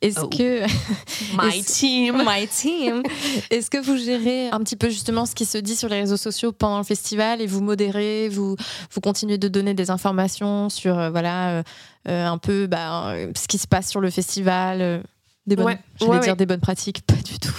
est-ce 0.01 0.21
oh. 0.21 0.29
que... 0.29 0.63
My 1.37 1.63
team. 1.63 2.23
My 2.27 2.47
team. 2.47 3.03
Est-ce 3.51 3.71
que 3.71 3.79
vous 3.79 3.97
gérez 3.97 4.49
un 4.51 4.61
petit 4.61 4.77
peu 4.77 4.89
justement 4.89 5.27
ce 5.27 5.35
qui 5.35 5.45
se 5.45 5.59
dit 5.59 5.77
sur 5.77 5.89
les 5.89 6.01
réseaux 6.01 6.17
sociaux 6.17 6.53
pendant 6.53 6.79
le 6.79 6.85
festival 6.85 7.41
et 7.41 7.47
vous 7.47 7.61
modérez, 7.61 8.29
vous, 8.29 8.57
vous 8.91 9.01
continuez 9.01 9.39
de 9.39 9.49
donner 9.49 9.75
des 9.75 9.91
informations 9.91 10.69
sur 10.69 10.99
euh, 10.99 11.11
voilà, 11.11 11.51
euh, 11.51 11.63
euh, 12.09 12.27
un 12.27 12.39
peu 12.39 12.67
bah, 12.67 13.15
ce 13.37 13.49
qui 13.49 13.59
se 13.59 13.67
passe 13.67 13.89
sur 13.89 14.01
le 14.01 14.11
festival 14.11 15.03
des 15.47 15.57
bonnes, 15.57 15.77
je 16.01 16.07
vais 16.07 16.21
dire 16.21 16.37
des 16.37 16.47
bonnes 16.47 16.61
pratiques, 16.61 17.03
pas 17.07 17.15
du 17.15 17.39
tout. 17.39 17.53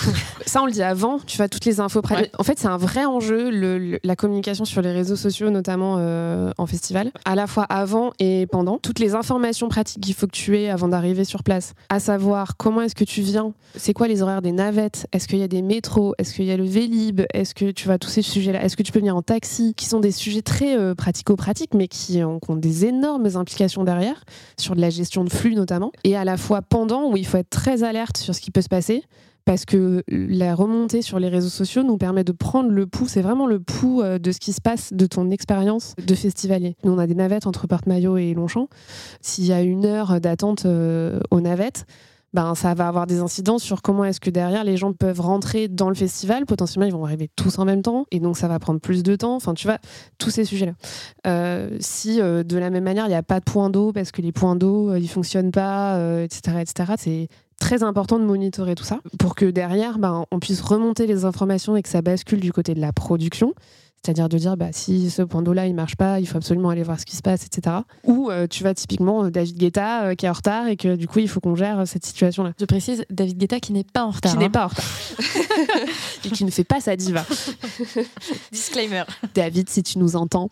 Ça, 0.46 0.62
on 0.62 0.66
le 0.66 0.72
dit 0.72 0.84
avant, 0.84 1.20
tu 1.20 1.38
vois, 1.38 1.50
toutes 1.50 1.66
les 1.66 1.80
infos. 1.80 2.02
En 2.38 2.44
fait, 2.44 2.60
c'est 2.60 2.68
un 2.68 2.78
vrai 2.78 3.06
enjeu, 3.06 3.50
le, 3.50 4.00
la 4.04 4.16
communication 4.16 4.66
sur 4.66 4.82
les 4.82 4.92
réseaux 4.92 5.16
sociaux, 5.16 5.50
notamment 5.50 5.98
euh, 6.00 6.52
en 6.58 6.66
festival, 6.66 7.12
à 7.26 7.36
la 7.36 7.48
fois 7.48 7.64
avant 7.64 8.12
et 8.20 8.48
pendant. 8.48 8.78
Toutes 8.78 9.00
les 9.00 9.16
informations 9.16 9.70
pratiques 9.70 10.04
qu'il 10.04 10.14
faut 10.14 10.28
que 10.28 10.32
tu 10.32 10.58
aies 10.58 10.70
avant 10.70 10.88
d'arriver 10.88 11.24
sur 11.24 11.44
place, 11.44 11.74
à 11.90 12.00
savoir 12.00 12.58
comment 12.58 12.82
est-ce 12.82 12.96
que 12.96 13.04
tu 13.04 13.22
viens, 13.22 13.54
c'est 13.76 13.94
quoi 13.94 14.08
les 14.08 14.22
horaires 14.22 14.42
des 14.42 14.52
navettes, 14.52 15.08
est-ce 15.12 15.28
qu'il 15.28 15.40
y 15.40 15.44
a 15.44 15.48
des 15.48 15.62
métros, 15.62 16.14
est-ce 16.18 16.34
qu'il 16.34 16.46
y 16.46 16.52
a 16.52 16.58
le 16.58 16.66
Vélib, 16.66 17.22
est-ce 17.34 17.56
que 17.56 17.72
tu 17.72 17.86
vois 17.86 17.98
tous 17.98 18.10
ces 18.10 18.22
sujets-là, 18.22 18.64
est-ce 18.64 18.78
que 18.78 18.84
tu 18.84 18.92
peux 18.92 19.00
venir 19.00 19.16
en 19.16 19.22
taxi, 19.22 19.74
qui 19.76 19.86
sont 19.86 20.00
des 20.00 20.12
sujets 20.12 20.42
très 20.42 20.78
euh, 20.78 20.96
pratico-pratiques, 20.96 21.74
mais 21.74 21.88
qui 21.88 22.24
ont, 22.24 22.40
qui 22.40 22.52
ont 22.52 22.56
des 22.56 22.86
énormes 22.86 23.28
implications 23.36 23.84
derrière, 23.84 24.24
sur 24.58 24.76
de 24.76 24.82
la 24.82 24.90
gestion 24.90 25.24
de 25.24 25.30
flux 25.30 25.56
notamment, 25.56 25.92
et 26.04 26.16
à 26.16 26.24
la 26.24 26.38
fois 26.38 26.62
pendant, 26.62 27.10
où 27.10 27.18
il 27.18 27.26
faut 27.26 27.38
être 27.38 27.50
très 27.50 27.84
alerte 27.84 28.18
sur 28.26 28.36
ce 28.36 28.42
qui 28.42 28.52
peut 28.52 28.62
se 28.62 28.70
passer 28.70 29.04
parce 29.46 29.66
que 29.66 30.04
la 30.08 30.56
remontée 30.56 31.04
sur 31.04 31.20
les 31.20 31.30
réseaux 31.30 31.50
sociaux 31.50 31.84
nous 31.84 31.98
permet 31.98 32.24
de 32.24 32.32
prendre 32.32 32.72
le 32.72 32.88
pouls, 32.88 33.08
c'est 33.08 33.22
vraiment 33.22 33.46
le 33.46 33.60
pouls 33.60 34.02
euh, 34.02 34.18
de 34.18 34.32
ce 34.32 34.40
qui 34.40 34.52
se 34.52 34.62
passe 34.62 34.92
de 34.92 35.06
ton 35.06 35.30
expérience 35.30 35.94
de 36.04 36.16
festivalier. 36.16 36.76
Nous, 36.84 36.92
on 36.92 36.98
a 36.98 37.06
des 37.06 37.16
navettes 37.16 37.46
entre 37.46 37.68
Porte-Maillot 37.68 38.18
et 38.18 38.34
Longchamp. 38.34 38.68
S'il 39.22 39.46
y 39.46 39.54
a 39.54 39.62
une 39.62 39.86
heure 39.86 40.20
d'attente 40.20 40.66
euh, 40.66 41.20
aux 41.30 41.42
navettes, 41.42 41.86
ben, 42.34 42.54
ça 42.56 42.74
va 42.74 42.88
avoir 42.88 43.08
des 43.08 43.20
incidences 43.20 43.64
sur 43.64 43.82
comment 43.82 44.04
est-ce 44.04 44.20
que 44.20 44.32
derrière 44.32 44.66
les 44.66 44.76
gens 44.76 44.92
peuvent 44.92 45.22
rentrer 45.22 45.70
dans 45.70 45.90
le 45.90 45.96
festival. 45.96 46.46
Potentiellement, 46.46 46.88
ils 46.88 46.92
vont 46.92 47.06
arriver 47.06 47.30
tous 47.36 47.60
en 47.60 47.66
même 47.66 47.82
temps 47.82 48.08
et 48.12 48.20
donc 48.20 48.38
ça 48.38 48.50
va 48.50 48.60
prendre 48.60 48.82
plus 48.82 49.04
de 49.04 49.16
temps. 49.16 49.36
Enfin, 49.36 49.54
tu 49.54 49.68
vois, 49.68 49.78
tous 50.18 50.32
ces 50.32 50.44
sujets-là. 50.44 50.74
Euh, 51.28 51.78
si 51.80 52.18
de 52.18 52.58
la 52.58 52.70
même 52.72 52.84
manière, 52.84 53.06
il 53.06 53.10
n'y 53.10 53.16
a 53.16 53.24
pas 53.24 53.40
de 53.40 53.46
point 53.46 53.70
d'eau 53.70 53.94
parce 53.94 54.12
que 54.12 54.22
les 54.22 54.34
points 54.34 54.58
d'eau, 54.58 54.94
ils 54.96 55.08
fonctionnent 55.08 55.52
pas, 55.52 55.98
etc., 56.24 56.58
etc., 56.60 56.94
c'est 56.98 57.30
très 57.60 57.84
important 57.84 58.20
de 58.20 58.26
monitorer 58.26 58.76
tout 58.76 58.84
ça 58.84 59.00
pour 59.20 59.36
que 59.36 59.46
derrière, 59.46 59.98
ben, 59.98 60.26
on 60.32 60.40
puisse 60.40 60.62
remonter 60.62 61.08
les 61.08 61.26
informations 61.26 61.76
et 61.76 61.82
que 61.82 61.90
ça 61.90 62.02
bascule 62.02 62.40
du 62.40 62.52
côté 62.52 62.74
de 62.74 62.82
la 62.82 62.94
production. 62.94 63.54
C'est-à-dire 64.06 64.30
de 64.30 64.38
dire, 64.38 64.56
bah, 64.56 64.68
si 64.72 65.10
ce 65.10 65.24
point 65.24 65.42
d'eau-là, 65.42 65.66
il 65.66 65.74
marche 65.74 65.96
pas, 65.96 66.20
il 66.20 66.28
faut 66.28 66.38
absolument 66.38 66.70
aller 66.70 66.84
voir 66.84 67.00
ce 67.00 67.08
qui 67.08 67.16
se 67.16 67.24
passe, 67.24 67.44
etc. 67.44 67.78
Ou 68.04 68.30
euh, 68.30 68.46
tu 68.46 68.62
vois 68.62 68.76
typiquement 68.76 69.24
euh, 69.24 69.32
David 69.32 69.58
Guetta 69.58 70.04
euh, 70.04 70.14
qui 70.14 70.28
est 70.28 70.30
en 70.30 70.34
retard 70.34 70.68
et 70.68 70.78
que 70.78 70.96
du 70.96 71.08
coup, 71.08 71.18
il 71.18 71.28
faut 71.28 71.40
qu'on 71.40 71.56
gère 71.56 71.88
cette 71.88 72.06
situation-là. 72.06 72.54
Je 72.60 72.66
précise, 72.66 73.04
David 73.10 73.40
Guetta 73.40 73.60
qui 73.60 73.74
n'est 73.74 73.84
pas 73.84 74.04
en 74.04 74.12
retard. 74.12 74.32
Qui 74.32 74.38
n'est 74.38 74.46
hein. 74.46 74.50
pas 74.52 74.66
en 74.66 74.68
retard. 74.68 74.86
et 76.26 76.30
qui 76.30 76.46
ne 76.46 76.52
fait 76.52 76.64
pas 76.64 76.82
sa 76.82 76.96
diva. 76.96 77.26
Disclaimer. 78.52 79.06
David, 79.34 79.72
si 79.72 79.82
tu 79.82 79.98
nous 79.98 80.16
entends. 80.16 80.52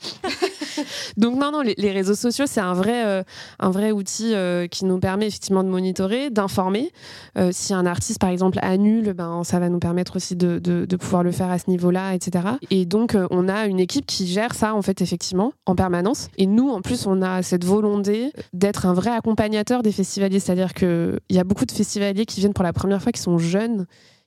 Donc 1.18 1.38
non, 1.38 1.52
non, 1.52 1.62
les, 1.62 1.92
réseaux 1.92 2.16
sociaux, 2.16 2.46
c'est 2.48 2.62
un 2.62 2.74
vrai, 2.74 3.06
euh, 3.06 3.24
un 3.60 3.70
vrai 3.72 3.92
outil 3.92 4.34
euh, 4.34 4.68
qui 4.68 4.86
nous 4.86 5.00
permet 5.00 5.28
effectivement 5.28 5.64
de 5.64 5.70
monitorer, 5.70 6.30
d'informer. 6.30 6.92
Euh, 7.38 7.50
si 7.52 7.74
un 7.74 7.86
artiste, 7.86 8.20
par 8.20 8.30
exemple, 8.30 8.60
annule, 8.62 9.14
ben, 9.14 9.44
ça 9.44 9.60
va 9.60 9.70
nous 9.70 9.80
permettre 9.80 10.16
aussi 10.16 10.36
de, 10.36 10.60
de, 10.60 10.96
pouvoir 10.96 11.24
le 11.24 11.32
faire 11.32 11.50
à 11.50 11.60
ce 11.60 11.70
niveau-là, 11.70 12.14
etc. 12.14 12.46
Et 12.70 12.86
donc, 12.86 13.18
on 13.32 13.43
a 13.48 13.66
une 13.66 13.80
équipe 13.80 14.06
qui 14.06 14.28
gère 14.28 14.54
ça, 14.54 14.76
en 14.76 14.82
fait, 14.82 15.02
effectivement, 15.02 15.54
en 15.66 15.76
permanence. 15.76 16.30
Et 16.38 16.46
nous, 16.46 16.70
en 16.70 16.82
plus, 16.82 17.06
on 17.06 17.22
a 17.22 17.42
cette 17.42 17.66
volonté 17.66 18.32
d'être 18.54 18.86
un 18.86 18.94
vrai 18.94 19.12
accompagnateur 19.12 19.84
des 19.84 19.92
festivaliers. 19.92 20.40
C'est-à-dire 20.40 20.74
qu'il 20.74 21.20
y 21.30 21.40
a 21.40 21.44
beaucoup 21.44 21.66
de 21.66 21.72
festivaliers 21.72 22.26
qui 22.26 22.40
viennent 22.40 22.54
pour 22.54 22.64
la 22.64 22.74
première 22.74 23.02
fois, 23.02 23.12
qui 23.12 23.22
sont 23.22 23.38
jeunes 23.38 23.86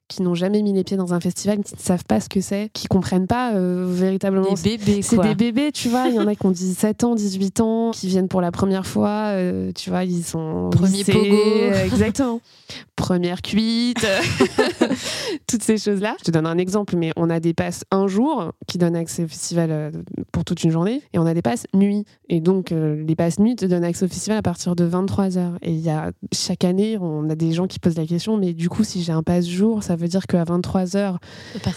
qui 0.09 0.23
n'ont 0.23 0.35
jamais 0.35 0.63
mis 0.63 0.73
les 0.73 0.85
pieds 0.85 0.97
dans 0.97 1.15
un 1.15 1.21
festival, 1.21 1.63
qui 1.65 1.75
ne 1.75 1.81
savent 1.81 2.05
pas 2.05 2.21
ce 2.21 2.29
que 2.29 2.41
c'est, 2.41 2.71
qui 2.73 2.87
comprennent 2.87 3.27
pas 3.27 3.55
euh, 3.55 3.87
véritablement. 3.89 4.53
Des 4.55 4.77
bébés, 4.77 5.03
C'est 5.03 5.21
des 5.21 5.35
bébés, 5.35 5.73
tu 5.73 5.89
vois. 5.89 6.07
Il 6.09 6.15
y 6.15 6.19
en 6.19 6.27
a 6.27 6.35
qui 6.35 6.47
ont 6.47 6.51
17 6.53 7.05
ans, 7.05 7.15
18 7.15 7.61
ans, 7.61 7.91
qui 7.93 8.07
viennent 8.07 8.29
pour 8.29 8.41
la 8.41 8.53
première 8.53 8.87
fois. 8.87 9.33
Euh, 9.33 9.73
tu 9.75 9.91
vois, 9.91 10.05
ils 10.05 10.25
sont. 10.25 10.71
Premier 10.71 11.03
pogo. 11.05 11.19
Euh, 11.19 11.85
exactement. 11.87 12.41
Première 12.95 13.43
cuite. 13.43 14.07
Toutes 15.47 15.63
ces 15.63 15.77
choses-là. 15.77 16.15
Je 16.21 16.25
te 16.25 16.31
donne 16.31 16.47
un 16.47 16.59
exemple, 16.59 16.97
mais 16.97 17.13
on 17.17 17.29
a 17.29 17.41
des 17.41 17.55
passes 17.55 17.85
un 17.91 18.07
jour 18.07 18.53
qui 18.67 18.79
donnent 18.79 18.97
accès 18.97 19.25
au 19.25 19.29
festival 19.29 19.93
pour 20.33 20.45
toute 20.45 20.63
une 20.65 20.71
journée, 20.71 21.03
et 21.13 21.19
on 21.19 21.27
a 21.27 21.35
des 21.35 21.43
passes 21.43 21.67
nuit. 21.75 22.05
Et 22.29 22.41
donc, 22.41 22.71
les 22.71 23.15
passes 23.17 23.39
nuit 23.39 23.55
te 23.55 23.67
donnent 23.67 23.85
accès 23.85 24.07
au 24.07 24.09
festival 24.09 24.39
à 24.39 24.43
partir 24.43 24.75
de 24.75 24.89
23h. 24.89 25.57
Et 25.63 25.73
il 25.73 25.81
y 25.81 25.91
a 25.91 26.13
chaque 26.33 26.65
année, 26.65 26.99
on 26.99 27.29
a 27.29 27.35
des 27.35 27.53
gens 27.53 27.67
qui 27.67 27.79
posent 27.79 27.99
la 27.99 28.07
question, 28.07 28.37
mais 28.37 28.53
du 28.55 28.69
coup, 28.69 28.83
si 28.83 29.03
j'ai 29.03 29.13
un 29.13 29.23
passe 29.23 29.47
jour, 29.47 29.83
ça 29.83 29.96
ça 29.97 30.03
veut 30.03 30.09
dire 30.09 30.27
qu'à 30.27 30.45
23h, 30.45 31.17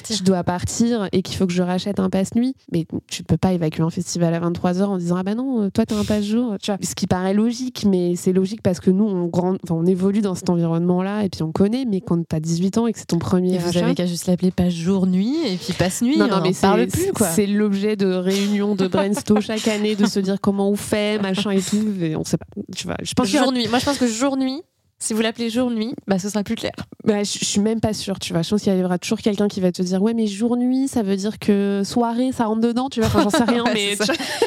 je 0.09 0.23
dois 0.23 0.43
partir 0.43 1.07
et 1.13 1.21
qu'il 1.21 1.37
faut 1.37 1.47
que 1.47 1.53
je 1.53 1.63
rachète 1.63 1.99
un 1.99 2.09
passe-nuit. 2.09 2.53
Mais 2.71 2.85
tu 3.07 3.23
peux 3.23 3.37
pas 3.37 3.53
évacuer 3.53 3.81
un 3.81 3.89
festival 3.89 4.33
à 4.33 4.39
23h 4.41 4.83
en 4.83 4.97
disant 4.97 5.15
Ah 5.15 5.23
bah 5.23 5.35
non, 5.35 5.69
toi, 5.69 5.85
t'as 5.85 5.95
un 5.95 6.03
passe-jour. 6.03 6.55
Ce 6.61 6.95
qui 6.95 7.07
paraît 7.07 7.33
logique, 7.33 7.85
mais 7.87 8.15
c'est 8.15 8.33
logique 8.33 8.61
parce 8.61 8.79
que 8.79 8.91
nous, 8.91 9.05
on, 9.05 9.27
grand... 9.27 9.55
on 9.69 9.85
évolue 9.85 10.21
dans 10.21 10.35
cet 10.35 10.49
environnement-là 10.49 11.23
et 11.23 11.29
puis 11.29 11.43
on 11.43 11.51
connaît, 11.51 11.85
mais 11.85 12.01
quand 12.01 12.21
t'as 12.27 12.41
18 12.41 12.77
ans 12.77 12.87
et 12.87 12.93
que 12.93 12.99
c'est 12.99 13.05
ton 13.05 13.19
premier. 13.19 13.55
Et 13.55 13.57
vous 13.57 13.77
avez 13.77 13.95
qu'à 13.95 14.05
juste 14.05 14.27
l'appeler 14.27 14.51
passe-jour-nuit 14.51 15.37
et 15.47 15.55
puis 15.55 15.73
passe-nuit. 15.73 16.17
Non, 16.17 16.27
non, 16.27 16.41
mais 16.43 16.51
parle 16.51 16.87
plus, 16.87 17.13
quoi. 17.13 17.27
C'est 17.27 17.47
l'objet 17.47 17.95
de 17.95 18.07
réunions 18.07 18.75
de 18.75 18.87
brainstorm 18.87 19.41
chaque 19.41 19.67
année, 19.69 19.95
de 19.95 20.05
se 20.05 20.19
dire 20.19 20.41
comment 20.41 20.69
on 20.69 20.75
fait, 20.75 21.21
machin 21.21 21.51
et 21.51 21.61
tout. 21.61 21.93
Et 22.01 22.17
on 22.17 22.25
sait 22.25 22.37
pas. 22.37 22.45
Tu 22.75 22.85
vois, 22.85 22.97
je 23.01 23.13
pense 23.13 23.27
jour-nuit. 23.27 23.67
Moi, 23.69 23.79
je 23.79 23.85
pense 23.85 23.97
que 23.97 24.07
jour-nuit, 24.07 24.61
si 25.01 25.13
vous 25.13 25.21
l'appelez 25.21 25.49
jour-nuit, 25.49 25.95
bah, 26.07 26.19
ce 26.19 26.29
sera 26.29 26.43
plus 26.43 26.55
clair. 26.55 26.73
Bah, 27.05 27.23
je, 27.23 27.45
suis 27.45 27.61
même 27.61 27.79
pas 27.79 27.93
sûre, 27.93 28.19
tu 28.19 28.33
vois. 28.33 28.41
Je 28.41 28.49
pense 28.49 28.61
qu'il 28.61 28.77
y 28.77 28.83
aura 28.83 28.97
toujours 28.99 29.19
quelqu'un 29.19 29.47
qui 29.47 29.61
va 29.61 29.71
te 29.71 29.81
dire 29.81 30.01
Ouais, 30.01 30.13
mais 30.13 30.27
jour-nuit, 30.27 30.89
ça 30.89 31.03
veut 31.03 31.15
dire 31.15 31.39
que 31.39 31.83
soirée, 31.85 32.31
ça 32.33 32.45
rentre 32.45 32.61
dedans, 32.61 32.89
tu 32.89 32.99
vois. 32.99 33.07
Enfin, 33.07 33.23
j'en 33.23 33.29
sais 33.29 33.43
rien. 33.47 33.63
mais, 33.73 33.97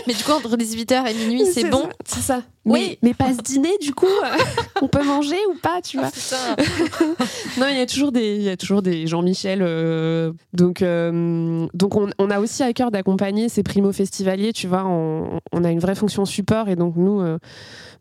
mais 0.07 0.13
du 0.13 0.23
coup, 0.23 0.33
entre 0.33 0.55
18h 0.57 1.11
et 1.11 1.15
minuit, 1.15 1.47
c'est 1.53 1.71
bon. 1.71 1.89
C'est 2.05 2.21
ça. 2.21 2.43
Oui. 2.65 2.99
Mais, 3.03 3.15
pas 3.15 3.33
ce 3.33 3.43
dîner, 3.43 3.77
du 3.81 3.93
coup, 3.93 4.07
on 4.83 4.89
peut 4.89 5.03
manger 5.03 5.39
ou 5.51 5.59
pas, 5.59 5.81
tu 5.83 5.99
vois. 5.99 6.11
non, 7.59 7.67
il 7.71 7.77
y 7.77 7.81
a 7.81 7.87
toujours 7.87 8.13
des, 8.13 8.37
il 8.37 8.43
y 8.43 8.49
a 8.49 8.57
toujours 8.57 8.83
des 8.83 9.07
Jean-Michel. 9.07 9.61
Euh, 9.63 10.33
donc, 10.53 10.83
euh, 10.83 11.67
donc 11.75 11.97
on, 11.97 12.11
on, 12.19 12.31
a 12.31 12.39
aussi 12.39 12.63
à 12.63 12.73
cœur 12.73 12.91
d'accompagner 12.91 13.49
ces 13.49 13.63
primo-festivaliers, 13.63 14.53
tu 14.53 14.69
vois. 14.69 14.85
On, 14.85 15.41
on, 15.53 15.65
a 15.65 15.71
une 15.71 15.81
vraie 15.81 15.97
fonction 15.97 16.25
support 16.25 16.69
et 16.69 16.77
donc 16.77 16.97
nous. 16.97 17.21
Euh, 17.21 17.39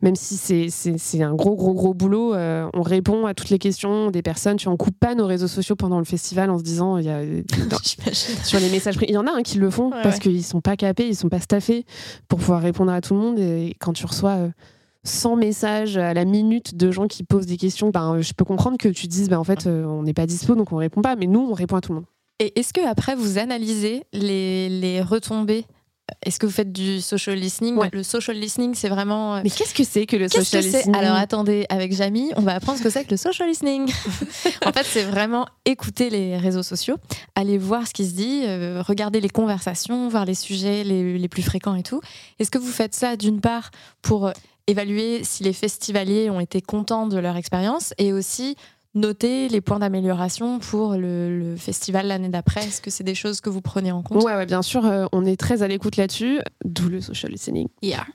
même 0.02 0.16
si 0.16 0.38
c'est 0.38 1.22
un 1.22 1.36
gros, 1.36 1.56
gros, 1.56 1.74
gros 1.74 1.94
boulot, 1.94 2.34
euh, 2.34 2.68
on 2.74 2.82
répond 2.82 3.26
à 3.28 3.34
toutes 3.34 3.50
les 3.50 3.60
questions 3.60 4.10
des 4.10 4.22
personnes. 4.22 4.58
Tu 4.58 4.68
en 4.68 4.76
coupes 4.76 4.98
pas 5.00 5.14
nos 5.14 5.28
réseaux 5.28 5.48
sociaux 5.48 5.76
pendant 5.76 6.00
le 6.00 6.06
festival 6.06 6.50
en 6.50 6.58
se 6.58 6.64
disant, 6.64 6.98
il 6.98 7.06
y 7.06 7.10
a, 7.10 7.22
sur 8.44 8.60
les 8.60 8.70
messages, 8.70 8.96
il 9.02 9.12
y 9.12 9.18
en 9.18 9.28
a 9.28 9.32
un 9.32 9.44
qui 9.44 9.60
le 9.60 9.70
font 9.70 9.92
parce 9.92 10.20
qu'ils 10.20 10.44
sont 10.44 10.62
pas 10.62 10.76
capés, 10.76 11.08
ils 11.08 11.16
sont 11.16 11.30
pas 11.30 11.40
staffés 11.40 11.86
pour 12.28 12.40
pouvoir 12.40 12.62
répondre 12.62 12.92
à 12.92 13.02
tout 13.02 13.14
le 13.14 13.20
monde. 13.20 13.40
Et 13.40 13.76
quand 13.80 13.94
tu 13.94 14.06
reçois 14.06 14.51
100 15.04 15.34
euh, 15.34 15.36
messages 15.36 15.98
à 15.98 16.14
la 16.14 16.26
minute 16.26 16.76
de 16.76 16.92
gens 16.92 17.08
qui 17.08 17.24
posent 17.24 17.46
des 17.46 17.58
questions, 17.58 17.90
ben, 17.90 18.22
je 18.22 18.34
peux 18.34 18.46
comprendre 18.46 18.78
que 18.78 18.90
tu 18.90 19.08
dises, 19.08 19.30
ben, 19.30 19.38
en 19.38 19.44
fait, 19.44 19.68
euh, 19.68 19.86
on 19.86 20.04
n'est 20.04 20.14
pas 20.14 20.26
dispo, 20.26 20.56
donc 20.56 20.72
on 20.72 20.78
répond 20.78 21.02
pas. 21.02 21.16
Mais 21.16 21.28
nous, 21.28 21.42
on 21.42 21.54
répond 21.54 21.76
à 21.76 21.82
tout 21.82 21.92
le 21.92 22.00
monde. 22.00 22.08
Et 22.40 22.60
est-ce 22.60 22.74
que 22.74 22.86
après 22.88 23.16
vous 23.16 23.38
analysez 23.38 24.04
les, 24.14 24.68
les 24.70 25.02
retombées? 25.02 25.66
Est-ce 26.26 26.40
que 26.40 26.46
vous 26.46 26.52
faites 26.52 26.72
du 26.72 27.02
social 27.02 27.38
listening? 27.38 27.80
Le 27.92 28.04
social 28.04 28.38
listening, 28.38 28.76
c'est 28.76 28.90
vraiment. 28.90 29.36
Euh, 29.36 29.42
Mais 29.44 29.50
qu'est-ce 29.50 29.74
que 29.74 29.84
c'est 29.84 30.06
que 30.06 30.18
le 30.18 30.28
social 30.28 30.64
listening? 30.64 30.96
Alors 30.96 31.16
attendez, 31.16 31.66
avec 31.70 31.94
Jamie, 31.94 32.32
on 32.36 32.42
va 32.42 32.56
apprendre 32.56 32.78
ce 32.78 32.84
que 32.84 32.90
c'est 32.90 33.06
que 33.06 33.12
le 33.12 33.18
social 33.18 33.48
listening. 33.48 33.90
en 34.66 34.72
fait, 34.72 34.86
c'est 34.86 35.04
vraiment 35.04 35.46
écouter 35.66 36.10
les 36.10 36.38
réseaux 36.38 36.64
sociaux, 36.64 36.98
aller 37.36 37.58
voir 37.58 37.88
ce 37.88 37.94
qui 37.94 38.06
se 38.06 38.14
dit, 38.14 38.44
euh, 38.46 38.82
regarder 38.86 39.22
les 39.22 39.30
conversations, 39.30 40.10
voir 40.10 40.26
les 40.26 40.36
sujets 40.36 40.84
les, 40.84 41.18
les 41.18 41.28
plus 41.28 41.44
fréquents 41.44 41.76
et 41.76 41.84
tout. 41.84 42.02
Est-ce 42.40 42.52
que 42.52 42.60
vous 42.60 42.72
faites 42.72 42.94
ça 42.94 43.16
d'une 43.16 43.40
part 43.40 43.72
pour 44.02 44.32
évaluer 44.72 45.24
si 45.24 45.44
les 45.44 45.54
festivaliers 45.54 46.30
ont 46.30 46.40
été 46.40 46.62
contents 46.62 47.08
de 47.08 47.18
leur 47.20 47.36
expérience 47.36 47.94
et 47.98 48.14
aussi 48.14 48.56
noter 48.94 49.48
les 49.48 49.62
points 49.62 49.80
d'amélioration 49.80 50.60
pour 50.60 50.96
le, 50.96 51.56
festival 51.58 52.08
l'année 52.08 52.30
d'après 52.30 52.66
Est-ce 52.66 52.82
que 52.82 52.90
c'est 52.90 53.04
des 53.04 53.16
choses 53.16 53.40
que 53.40 53.50
vous 53.50 53.62
prenez 53.62 53.92
en 53.92 54.02
compte? 54.02 54.24
Ouais, 54.24 54.46
bien 54.46 54.62
sûr, 54.62 54.86
euh, 54.86 55.06
on 55.14 55.26
est 55.26 55.40
très 55.40 55.64
à 55.64 55.68
l'écoute 55.68 55.96
là-dessus, 55.96 56.40
d'où 56.66 56.90
le 56.90 57.00
social 57.00 57.32
listening. 57.32 57.68
Yeah. 57.82 58.06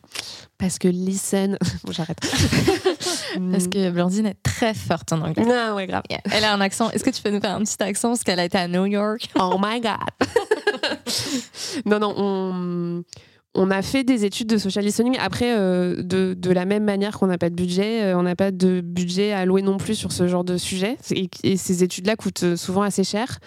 Parce 0.58 0.78
que 0.78 0.88
listen, 0.88 1.56
bon, 1.84 1.92
j'arrête. 1.92 2.18
parce 3.50 3.68
que 3.68 3.90
Blandine 3.90 4.26
est 4.26 4.42
très 4.42 4.74
forte 4.74 5.12
en 5.12 5.22
anglais. 5.22 5.44
Ah 5.50 5.74
ouais, 5.74 5.86
grave. 5.86 6.02
Elle 6.30 6.44
a 6.44 6.52
un 6.52 6.60
accent. 6.60 6.90
Est-ce 6.90 7.04
que 7.04 7.10
tu 7.10 7.22
peux 7.22 7.30
nous 7.30 7.40
faire 7.40 7.54
un 7.54 7.62
petit 7.62 7.82
accent 7.82 8.08
parce 8.08 8.24
qu'elle 8.24 8.40
a 8.40 8.44
été 8.44 8.58
à 8.58 8.68
New 8.68 8.84
York? 8.84 9.30
Oh 9.38 9.56
my 9.58 9.80
god. 9.80 9.96
non, 11.86 11.98
non, 11.98 12.14
on 12.16 13.02
on 13.56 13.70
a 13.70 13.82
fait 13.82 14.04
des 14.04 14.24
études 14.24 14.48
de 14.48 14.58
social 14.58 14.84
listening. 14.84 15.16
Après, 15.18 15.56
euh, 15.56 16.02
de, 16.02 16.50
la 16.50 16.64
même 16.64 16.84
manière 16.84 17.18
qu'on 17.18 17.26
n'a 17.26 17.38
pas 17.38 17.50
de 17.50 17.54
budget, 17.54 18.04
euh, 18.04 18.18
on 18.18 18.22
n'a 18.22 18.36
pas 18.36 18.50
de 18.50 18.80
budget 18.80 19.32
à 19.32 19.44
louer 19.44 19.62
non 19.62 19.78
plus 19.78 19.94
sur 19.94 20.12
ce 20.12 20.28
genre 20.28 20.44
de 20.44 20.56
sujet. 20.56 20.96
Et, 21.42 21.56
ces 21.56 21.82
études-là 21.82 22.16
coûtent 22.16 22.42
euh, 22.42 22.56
souvent 22.56 22.82
assez 22.82 23.02
cher. 23.02 23.38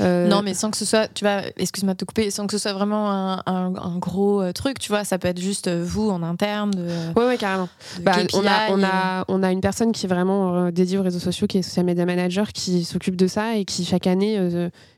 Non, 0.00 0.42
mais 0.42 0.54
sans 0.54 0.70
que 0.70 0.76
ce 0.76 0.84
soit, 0.84 1.08
tu 1.08 1.24
vois, 1.24 1.42
excuse-moi 1.56 1.94
de 1.94 1.98
te 1.98 2.04
couper, 2.04 2.30
sans 2.30 2.46
que 2.46 2.52
ce 2.52 2.58
soit 2.58 2.72
vraiment 2.72 3.10
un, 3.46 3.98
gros 3.98 4.52
truc, 4.52 4.78
tu 4.78 4.88
vois, 4.88 5.04
ça 5.04 5.18
peut 5.18 5.28
être 5.28 5.40
juste 5.40 5.68
vous 5.68 6.08
en 6.10 6.22
interne. 6.22 6.72
Oui, 7.16 7.24
ouais, 7.24 7.36
carrément. 7.36 7.68
Bah, 8.00 8.12
on, 8.32 8.46
a, 8.46 8.70
on, 8.70 8.82
a, 8.82 9.24
on, 9.28 9.42
a, 9.42 9.52
une 9.52 9.60
personne 9.60 9.92
qui 9.92 10.06
est 10.06 10.08
vraiment 10.08 10.70
dédiée 10.70 10.98
aux 10.98 11.02
réseaux 11.02 11.18
sociaux, 11.18 11.46
qui 11.46 11.58
est 11.58 11.62
social 11.62 11.84
media 11.84 12.06
manager, 12.06 12.52
qui 12.52 12.84
s'occupe 12.84 13.16
de 13.16 13.26
ça 13.26 13.56
et 13.56 13.64
qui 13.64 13.84
chaque 13.84 14.06
année 14.06 14.38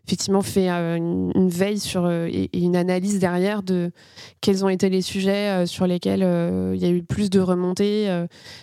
effectivement 0.06 0.42
fait 0.42 0.70
euh, 0.70 0.96
une, 0.96 1.48
veille 1.48 1.78
sur, 1.78 2.04
euh, 2.04 2.26
et, 2.26 2.50
une 2.58 2.76
analyse 2.76 3.18
derrière 3.18 3.62
de 3.62 3.92
quels 4.40 4.64
ont 4.64 4.68
été 4.68 4.88
les 4.88 5.02
sujets 5.02 5.50
euh, 5.50 5.66
sur 5.66 5.86
lesquels 5.86 6.20
il 6.74 6.80
y 6.80 6.84
a 6.84 6.90
eu 6.90 7.02
plus 7.02 7.30
de 7.30 7.40
remontées, 7.40 8.08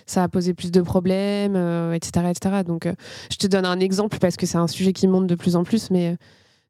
ça 0.06 0.24
a 0.24 0.28
posé 0.28 0.54
plus 0.54 0.72
de 0.72 0.82
problèmes, 0.82 1.56
etc., 1.94 2.26
etc. 2.30 2.56
Donc, 2.66 2.88
je 3.32 3.38
te 3.38 3.48
donne 3.48 3.66
un 3.66 3.80
exemple 3.80 4.18
parce 4.20 4.38
que 4.38 4.46
c'est 4.46 4.58
un 4.58 4.68
sujet 4.68 4.94
qui 4.94 5.08
monte 5.08 5.28
de 5.28 5.36
plus 5.36 5.56
en 5.56 5.64
plus, 5.64 5.90
mais 5.92 6.18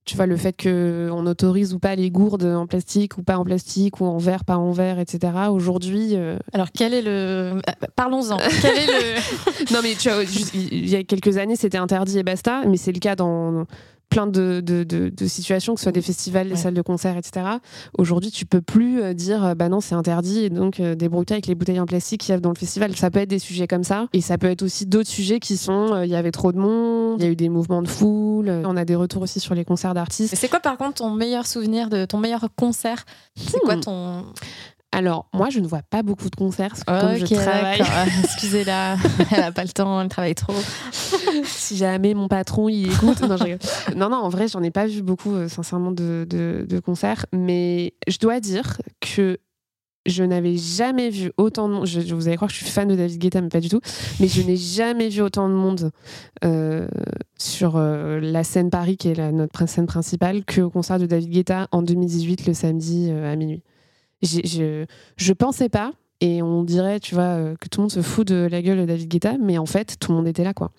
tu 0.06 0.16
vois, 0.16 0.26
le 0.26 0.38
fait 0.38 0.54
qu'on 0.54 1.26
autorise 1.26 1.74
ou 1.74 1.80
pas 1.80 1.96
les 1.96 2.10
gourdes 2.10 2.46
en 2.46 2.66
plastique 2.66 3.18
ou 3.18 3.24
pas 3.24 3.38
en 3.38 3.44
plastique 3.44 4.00
ou 4.00 4.06
en 4.06 4.18
verre, 4.18 4.46
pas 4.46 4.58
en 4.58 4.72
verre, 4.72 5.00
etc. 5.00 5.34
Aujourd'hui. 5.50 6.16
Alors, 6.54 6.68
quel 6.74 6.94
est 6.94 7.02
le. 7.02 7.60
Parlons-en. 7.96 8.38
quel 8.62 8.78
est 8.78 8.88
le. 8.88 9.74
non, 9.74 9.80
mais 9.84 9.96
tu 9.96 10.10
vois, 10.10 10.24
il 10.54 10.90
y 10.90 10.96
a 10.96 11.04
quelques 11.04 11.38
années, 11.38 11.56
c'était 11.56 11.78
interdit 11.78 12.20
et 12.20 12.24
basta, 12.24 12.64
mais 12.68 12.78
c'est 12.78 12.94
le 12.94 13.00
cas 13.00 13.16
dans 13.16 13.66
plein 14.10 14.28
de, 14.28 14.62
de, 14.62 14.84
de, 14.84 15.28
situations, 15.28 15.74
que 15.74 15.80
ce 15.80 15.84
soit 15.84 15.91
des 15.91 16.02
festivals, 16.02 16.50
des 16.50 16.56
salles 16.56 16.74
de 16.74 16.82
concert, 16.82 17.17
etc. 17.17 17.46
Aujourd'hui, 17.98 18.32
tu 18.32 18.46
peux 18.46 18.62
plus 18.62 19.02
euh, 19.02 19.13
dire 19.13 19.43
euh, 19.43 19.56
bah 19.56 19.70
non, 19.70 19.82
c'est 19.82 19.96
interdit 19.96 20.46
et 20.46 20.50
donc 20.50 20.80
euh, 20.80 20.96
débrouille 20.96 21.26
avec 21.30 21.48
les 21.48 21.56
bouteilles 21.56 21.80
en 21.80 21.86
plastique 21.86 22.22
qui 22.22 22.34
y 22.34 22.39
dans 22.39 22.50
le 22.50 22.56
festival. 22.56 22.96
Ça 22.96 23.12
peut 23.12 23.20
être 23.20 23.30
des 23.30 23.39
sujets 23.39 23.67
comme 23.67 23.84
ça 23.84 24.08
et 24.13 24.22
ça 24.22 24.38
peut 24.38 24.48
être 24.48 24.63
aussi 24.63 24.86
d'autres 24.86 25.10
sujets 25.10 25.39
qui 25.39 25.58
sont 25.58 26.02
il 26.04 26.10
y 26.10 26.15
avait 26.15 26.32
trop 26.32 26.52
de 26.52 26.58
monde, 26.58 27.20
il 27.20 27.26
y 27.26 27.28
a 27.28 27.32
eu 27.32 27.36
des 27.36 27.50
mouvements 27.50 27.82
de 27.82 27.88
foule, 27.88 28.50
on 28.50 28.78
a 28.78 28.86
des 28.86 28.96
retours 28.96 29.24
aussi 29.24 29.39
sur 29.39 29.56
les 29.56 29.65
concerts 29.65 29.93
d'artistes. 29.93 30.36
C'est 30.36 30.50
quoi 30.50 30.60
par 30.60 30.78
contre 30.78 30.96
ton 30.96 31.12
meilleur 31.12 31.46
souvenir 31.46 31.89
de 31.89 32.06
ton 32.06 32.17
meilleur 32.17 32.48
concert? 32.56 33.06
C'est 33.36 33.60
quoi 33.60 33.76
hmm. 33.76 33.82
ton 33.82 34.26
alors, 34.98 35.30
moi, 35.32 35.52
je 35.52 35.60
ne 35.60 35.68
vois 35.68 35.84
pas 35.84 36.02
beaucoup 36.02 36.28
de 36.28 36.36
concerts 36.36 36.74
comme 36.88 37.18
je 37.18 37.26
travaille. 37.26 37.80
Excusez-la, 38.24 38.98
elle 39.32 39.42
n'a 39.42 39.52
pas 39.52 39.62
le 39.62 39.70
temps, 39.70 40.02
elle 40.02 40.08
travaille 40.08 40.34
trop. 40.34 40.56
si 41.44 41.78
jamais 41.78 42.16
mon 42.16 42.28
patron 42.28 42.68
il 42.68 42.92
écoute. 42.92 43.22
Non, 43.96 44.10
non, 44.10 44.18
en 44.18 44.30
vrai, 44.30 44.48
j'en 44.48 44.64
ai 44.64 44.72
pas 44.72 44.88
vu 44.88 45.04
beaucoup, 45.04 45.36
euh, 45.36 45.48
sincèrement, 45.50 45.92
de, 45.92 46.26
de, 46.28 46.80
concerts. 46.80 47.28
Mais 47.32 47.94
je 48.08 48.18
dois 48.18 48.40
dire 48.40 48.82
que 49.00 49.38
je 50.08 50.24
n'avais 50.24 50.58
jamais 50.58 51.12
vu 51.12 51.32
autant 51.38 51.70
de 51.70 51.76
monde. 51.76 51.86
Je, 51.86 52.16
vous 52.16 52.28
allez 52.28 52.38
croire 52.38 52.50
que 52.50 52.58
je 52.58 52.64
suis 52.64 52.72
fan 52.72 52.88
de 52.88 52.96
David 52.96 53.20
Guetta, 53.20 53.40
mais 53.40 53.50
pas 53.50 53.60
du 53.60 53.70
tout. 53.70 53.82
Mais 54.20 54.28
je 54.28 54.42
n'ai 54.42 54.58
jamais 54.58 55.10
vu 55.10 55.22
autant 55.22 55.48
de 55.48 55.54
monde 55.54 55.92
euh, 56.44 56.88
sur 57.38 57.76
euh, 57.76 58.20
la 58.20 58.44
scène 58.44 58.72
Paris, 58.72 58.98
qui 58.98 59.10
est 59.10 59.16
la, 59.16 59.32
notre 59.32 59.70
scène 59.70 59.86
principale, 59.86 60.44
qu'au 60.44 60.72
concert 60.72 60.98
de 60.98 61.06
David 61.06 61.30
Guetta 61.30 61.68
en 61.72 61.84
2018, 61.84 62.48
le 62.48 62.56
samedi 62.56 63.12
à 63.12 63.36
minuit 63.36 63.62
je, 64.22 64.86
je 65.16 65.34
pensais 65.34 65.70
pas, 65.70 65.92
et 66.20 66.42
on 66.42 66.64
dirait, 66.64 67.00
tu 67.00 67.14
vois, 67.14 67.24
euh, 67.24 67.56
que 67.60 67.68
tout 67.68 67.80
le 67.80 67.84
monde 67.84 67.92
se 67.92 68.02
fout 68.02 68.28
de 68.28 68.48
la 68.50 68.62
gueule 68.64 68.80
de 68.80 68.86
David 68.86 69.08
Guetta, 69.08 69.38
mais 69.40 69.60
en 69.60 69.68
fait, 69.68 69.98
tout 70.00 70.12
le 70.12 70.18
monde 70.18 70.28
était 70.28 70.44
là, 70.44 70.54
quoi. 70.54 70.72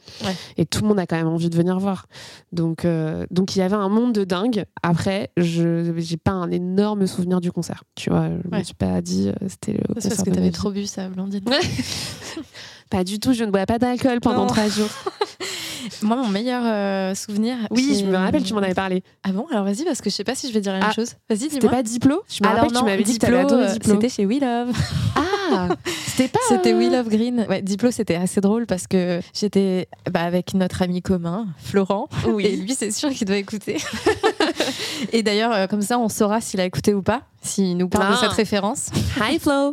Et 0.56 0.66
tout 0.66 0.82
le 0.82 0.88
monde 0.88 0.98
a 0.98 1.06
quand 1.06 1.16
même 1.16 1.28
envie 1.28 1.48
de 1.48 1.56
venir 1.56 1.78
voir. 1.78 2.06
Donc, 2.50 2.84
euh, 2.84 3.24
donc 3.30 3.54
il 3.54 3.60
y 3.60 3.62
avait 3.62 3.76
un 3.76 3.88
monde 3.88 4.12
de 4.12 4.24
dingue. 4.24 4.64
Après, 4.82 5.30
je 5.36 5.94
j'ai 5.96 6.16
pas 6.16 6.32
un 6.32 6.50
énorme 6.50 7.06
souvenir 7.06 7.40
du 7.40 7.52
concert, 7.52 7.84
tu 7.94 8.10
vois. 8.10 8.28
Je 8.28 8.56
me 8.56 8.62
suis 8.64 8.74
pas 8.74 9.00
dit, 9.00 9.28
euh, 9.28 9.46
c'était 9.46 9.74
le 9.74 10.00
C'est 10.00 10.08
parce 10.08 10.22
que 10.24 10.30
t'avais 10.30 10.50
trop 10.50 10.72
bu 10.72 10.86
ça, 10.86 11.08
Blandine. 11.08 11.44
pas 12.90 13.04
du 13.04 13.18
tout, 13.18 13.32
je 13.32 13.44
ne 13.44 13.50
bois 13.50 13.66
pas 13.66 13.78
d'alcool 13.78 14.20
pendant 14.20 14.46
trois 14.46 14.68
jours. 14.68 14.88
Moi, 16.02 16.16
mon 16.16 16.28
meilleur 16.28 16.62
euh, 16.64 17.14
souvenir. 17.14 17.56
Oui, 17.70 17.96
je 18.00 18.04
me 18.04 18.16
rappelle, 18.16 18.42
tu 18.42 18.54
m'en 18.54 18.60
avais 18.60 18.74
parlé. 18.74 19.02
Ah 19.22 19.32
bon? 19.32 19.46
Alors 19.50 19.64
vas-y, 19.64 19.84
parce 19.84 20.00
que 20.00 20.10
je 20.10 20.14
sais 20.14 20.24
pas 20.24 20.34
si 20.34 20.48
je 20.48 20.52
vais 20.52 20.60
dire 20.60 20.72
la 20.72 20.80
même 20.80 20.88
ah, 20.90 20.94
chose. 20.94 21.14
Vas-y, 21.28 21.38
dis-moi. 21.38 21.52
C'était 21.54 21.68
pas 21.68 21.82
Diplo? 21.82 22.22
Je 22.28 22.42
me 22.42 22.48
rappelle 22.48 22.70
que 22.70 22.78
tu 22.78 22.84
m'avais 22.84 23.02
dit 23.02 23.18
euh, 23.24 23.72
Diplo. 23.72 23.94
C'était 23.94 24.08
chez 24.08 24.26
We 24.26 24.40
Love. 24.40 24.76
Ah 25.16 25.68
C'était 26.06 26.28
pas. 26.28 26.40
C'était 26.48 26.74
We 26.74 26.90
Love 26.90 27.08
Green. 27.08 27.46
Ouais, 27.48 27.62
Diplo, 27.62 27.90
c'était 27.90 28.16
assez 28.16 28.40
drôle 28.40 28.66
parce 28.66 28.86
que 28.86 29.20
j'étais 29.32 29.88
bah, 30.10 30.22
avec 30.22 30.54
notre 30.54 30.82
ami 30.82 31.02
commun, 31.02 31.46
Florent. 31.58 32.08
Oui. 32.26 32.46
Et 32.46 32.56
lui, 32.56 32.74
c'est 32.74 32.90
sûr 32.90 33.10
qu'il 33.10 33.26
doit 33.26 33.36
écouter. 33.36 33.78
Et 35.12 35.22
d'ailleurs, 35.22 35.52
euh, 35.52 35.66
comme 35.66 35.82
ça, 35.82 35.98
on 35.98 36.08
saura 36.08 36.40
s'il 36.40 36.60
a 36.60 36.64
écouté 36.64 36.94
ou 36.94 37.02
pas, 37.02 37.22
s'il 37.42 37.76
nous 37.76 37.88
parle 37.88 38.12
de 38.12 38.18
cette 38.18 38.32
référence. 38.32 38.90
Hi 39.20 39.38
Flo 39.38 39.72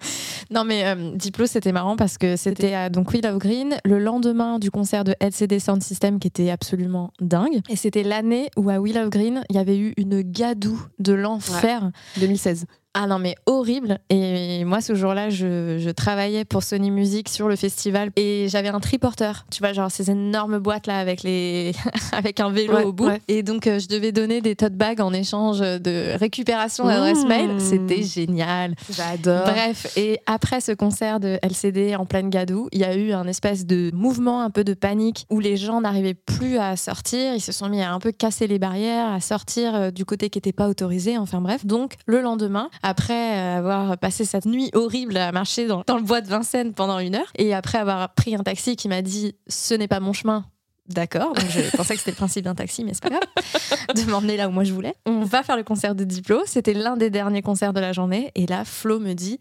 Non, 0.50 0.64
mais 0.64 0.86
euh, 0.86 1.12
Diplo, 1.14 1.46
c'était 1.46 1.72
marrant 1.72 1.96
parce 1.96 2.18
que 2.18 2.36
c'était 2.36 2.74
à 2.74 2.88
donc 2.88 3.12
We 3.12 3.22
Love 3.22 3.38
Green, 3.38 3.76
le 3.84 3.98
lendemain 3.98 4.58
du 4.58 4.70
concert 4.70 5.04
de 5.04 5.14
LCD 5.20 5.58
Sound 5.58 5.82
System 5.82 6.18
qui 6.18 6.28
était 6.28 6.50
absolument 6.50 7.12
dingue. 7.20 7.60
Et 7.68 7.76
c'était 7.76 8.02
l'année 8.02 8.50
où 8.56 8.70
à 8.70 8.78
We 8.78 8.94
Love 8.94 9.10
Green, 9.10 9.42
il 9.50 9.56
y 9.56 9.58
avait 9.58 9.78
eu 9.78 9.94
une 9.96 10.22
gadoue 10.22 10.80
de 10.98 11.12
l'enfer. 11.12 11.90
2016. 12.18 12.66
Ah 12.98 13.06
non, 13.06 13.18
mais 13.18 13.34
horrible. 13.44 13.98
Et 14.08 14.64
moi, 14.64 14.80
ce 14.80 14.94
jour-là, 14.94 15.28
je, 15.28 15.76
je 15.78 15.90
travaillais 15.90 16.44
pour 16.46 16.62
Sony 16.62 16.90
Music 16.90 17.28
sur 17.28 17.46
le 17.46 17.54
festival 17.56 18.10
et 18.16 18.46
j'avais 18.48 18.68
un 18.68 18.80
triporteur. 18.80 19.44
Tu 19.50 19.58
vois, 19.62 19.74
genre 19.74 19.90
ces 19.90 20.10
énormes 20.10 20.58
boîtes 20.58 20.86
là 20.86 20.98
avec, 20.98 21.22
les... 21.22 21.72
avec 22.12 22.40
un 22.40 22.50
vélo 22.50 22.74
Ouais, 22.74 22.84
au 22.84 22.92
bout. 22.92 23.06
ouais. 23.08 23.20
Et 23.28 23.42
donc, 23.42 23.66
euh, 23.66 23.78
je 23.78 23.88
devais 23.88 24.12
donner 24.12 24.40
des 24.40 24.56
tote 24.56 24.72
bags 24.74 25.00
en 25.02 25.12
échange 25.12 25.60
de 25.60 26.16
récupération 26.18 26.86
d'adresse 26.86 27.24
Mmh. 27.24 27.28
mail. 27.28 27.50
C'était 27.60 28.02
génial. 28.02 28.74
J'adore. 28.90 29.44
Bref, 29.44 29.92
et 29.96 30.18
après 30.26 30.60
ce 30.60 30.72
concert 30.72 31.20
de 31.20 31.38
LCD 31.42 31.96
en 31.96 32.06
pleine 32.06 32.30
gadoue, 32.30 32.68
il 32.72 32.80
y 32.80 32.84
a 32.84 32.94
eu 32.96 33.12
un 33.12 33.26
espèce 33.26 33.66
de 33.66 33.90
mouvement, 33.94 34.40
un 34.42 34.50
peu 34.50 34.64
de 34.64 34.74
panique, 34.74 35.26
où 35.30 35.40
les 35.40 35.56
gens 35.56 35.80
n'arrivaient 35.82 36.14
plus 36.14 36.56
à 36.58 36.76
sortir. 36.76 37.34
Ils 37.34 37.40
se 37.40 37.52
sont 37.52 37.68
mis 37.68 37.82
à 37.82 37.92
un 37.92 37.98
peu 37.98 38.12
casser 38.12 38.46
les 38.46 38.58
barrières, 38.58 39.12
à 39.12 39.20
sortir 39.20 39.74
euh, 39.74 39.90
du 39.90 40.04
côté 40.04 40.30
qui 40.30 40.38
n'était 40.38 40.52
pas 40.52 40.68
autorisé. 40.68 41.18
Enfin 41.18 41.40
bref, 41.40 41.66
donc 41.66 41.94
le 42.06 42.20
lendemain, 42.22 42.70
après 42.86 43.36
avoir 43.36 43.98
passé 43.98 44.24
cette 44.24 44.46
nuit 44.46 44.70
horrible 44.72 45.16
à 45.16 45.32
marcher 45.32 45.66
dans, 45.66 45.82
le 45.88 46.02
bois 46.02 46.20
de 46.20 46.28
Vincennes 46.28 46.72
pendant 46.72 47.00
une 47.00 47.16
heure, 47.16 47.32
et 47.36 47.52
après 47.52 47.78
avoir 47.78 48.14
pris 48.14 48.36
un 48.36 48.44
taxi 48.44 48.76
qui 48.76 48.86
m'a 48.86 49.02
dit 49.02 49.34
ce 49.48 49.74
n'est 49.74 49.88
pas 49.88 49.98
mon 49.98 50.12
chemin. 50.12 50.46
D'accord, 50.88 51.34
je 51.36 51.76
pensais 51.76 51.94
que 51.94 51.98
c'était 51.98 52.12
le 52.12 52.16
principe 52.16 52.44
d'un 52.44 52.54
taxi, 52.54 52.84
mais 52.84 52.94
c'est 52.94 53.02
pas 53.02 53.10
grave, 53.10 53.26
de 53.96 54.08
m'emmener 54.08 54.36
là 54.36 54.48
où 54.48 54.52
moi 54.52 54.62
je 54.62 54.72
voulais. 54.72 54.94
On 55.04 55.24
va 55.24 55.42
faire 55.42 55.56
le 55.56 55.64
concert 55.64 55.96
de 55.96 56.04
Diplo, 56.04 56.42
c'était 56.46 56.74
l'un 56.74 56.96
des 56.96 57.10
derniers 57.10 57.42
concerts 57.42 57.72
de 57.72 57.80
la 57.80 57.92
journée, 57.92 58.30
et 58.36 58.46
là 58.46 58.64
Flo 58.64 59.00
me 59.00 59.14
dit 59.14 59.40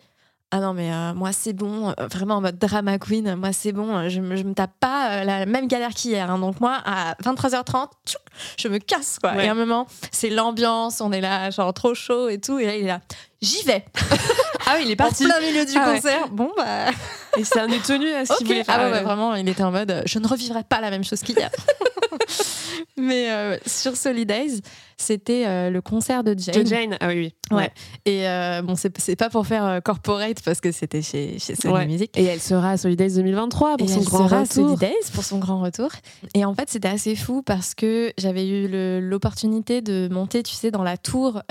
ah 0.57 0.59
non 0.61 0.73
mais 0.73 0.89
euh, 0.89 1.13
moi 1.13 1.33
c'est 1.33 1.51
bon, 1.51 1.89
euh, 1.89 1.93
vraiment 2.09 2.35
en 2.35 2.41
mode 2.41 2.57
drama 2.57 2.97
queen, 2.97 3.35
moi 3.35 3.51
c'est 3.51 3.73
bon, 3.73 3.93
euh, 3.97 4.07
je 4.09 4.21
me, 4.21 4.37
je 4.37 4.43
me 4.43 4.53
tape 4.53 4.71
pas 4.79 5.09
euh, 5.09 5.23
la 5.25 5.45
même 5.45 5.67
galère 5.67 5.89
qu'hier. 5.93 6.31
hein. 6.31 6.39
donc 6.39 6.61
moi 6.61 6.77
à 6.85 7.15
23h30, 7.23 7.87
tchouc, 8.05 8.17
je 8.57 8.67
me 8.69 8.77
casse 8.77 9.17
quoi. 9.19 9.33
Ouais. 9.33 9.45
Et 9.45 9.49
à 9.49 9.51
un 9.51 9.55
moment, 9.55 9.85
c'est 10.11 10.29
l'ambiance, 10.29 11.01
on 11.01 11.11
est 11.11 11.19
là 11.19 11.49
genre 11.49 11.73
trop 11.73 11.93
chaud 11.93 12.29
et 12.29 12.39
tout, 12.39 12.57
et 12.57 12.65
là 12.67 12.75
il 12.77 12.83
est 12.85 12.87
là, 12.87 13.01
j'y 13.41 13.63
vais. 13.65 13.83
Ah 14.67 14.77
oui, 14.77 14.83
il 14.85 14.91
est 14.91 14.99
En 14.99 15.05
parti. 15.05 15.25
plein 15.25 15.39
milieu 15.41 15.63
du 15.63 15.73
Ah 15.77 15.89
ouais. 15.89 15.95
concert. 15.97 16.27
Bon 16.29 16.51
bah 16.57 16.87
Et 17.37 17.43
c'est 17.43 17.59
un 17.59 17.67
tenu 17.67 18.11
à 18.13 18.25
ce 18.25 18.31
ok. 18.31 18.37
qu'il 18.39 18.47
voulait 18.47 18.63
faire. 18.63 18.77
Ah 18.79 18.85
ouais, 18.85 18.91
ouais, 18.93 19.03
vraiment, 19.03 19.35
il 19.35 19.47
était 19.47 19.61
en 19.61 19.69
mode, 19.69 20.01
je 20.07 20.17
ne 20.17 20.27
revivrai 20.27 20.63
pas 20.63 20.81
la 20.81 20.89
même 20.89 21.03
chose 21.03 21.19
qu'hier. 21.21 21.51
Mais 22.97 23.29
euh, 23.31 23.57
sur 23.65 23.95
Solidays, 23.95 24.61
c'était 24.97 25.45
euh, 25.45 25.69
le 25.69 25.81
concert 25.81 26.23
de 26.23 26.35
Jane. 26.37 26.63
De 26.63 26.67
Jane. 26.67 26.97
Ah 27.01 27.07
oui, 27.09 27.33
oui. 27.51 27.55
Ouais. 27.55 27.71
Et 28.05 28.27
euh, 28.27 28.61
bon, 28.61 28.75
c'est 28.75 29.15
pas 29.15 29.29
pour 29.29 29.45
faire 29.45 29.65
euh, 29.65 29.79
corporate 29.81 30.41
parce 30.43 30.61
que 30.61 30.71
c'était 30.71 31.01
chez, 31.01 31.37
chez 31.39 31.55
Sony 31.55 31.73
Ouais. 31.73 31.85
Music. 31.85 32.17
Et 32.17 32.23
elle 32.23 32.39
sera 32.39 32.71
à 32.71 32.77
Solidays 32.77 33.09
2023 33.15 33.77
pour 33.77 33.87
Et 33.87 33.91
son 33.91 33.99
elle 33.99 34.05
grand 34.05 34.27
sera 34.29 34.41
retour. 34.41 34.53
Solidays 34.79 35.11
pour 35.13 35.23
son 35.23 35.37
grand 35.39 35.59
retour. 35.61 35.89
Et 36.33 36.45
en 36.45 36.53
fait, 36.55 36.69
c'était 36.69 36.87
assez 36.87 37.15
fou 37.15 37.41
parce 37.41 37.75
que 37.75 38.13
j'avais 38.17 38.47
eu 38.47 38.67
l'opportunité 39.01 39.81
de 39.81 40.07
monter, 40.11 40.43
tu 40.43 40.53
sais, 40.55 40.71
dans 40.71 40.83
la 40.83 40.97
tour 40.97 41.41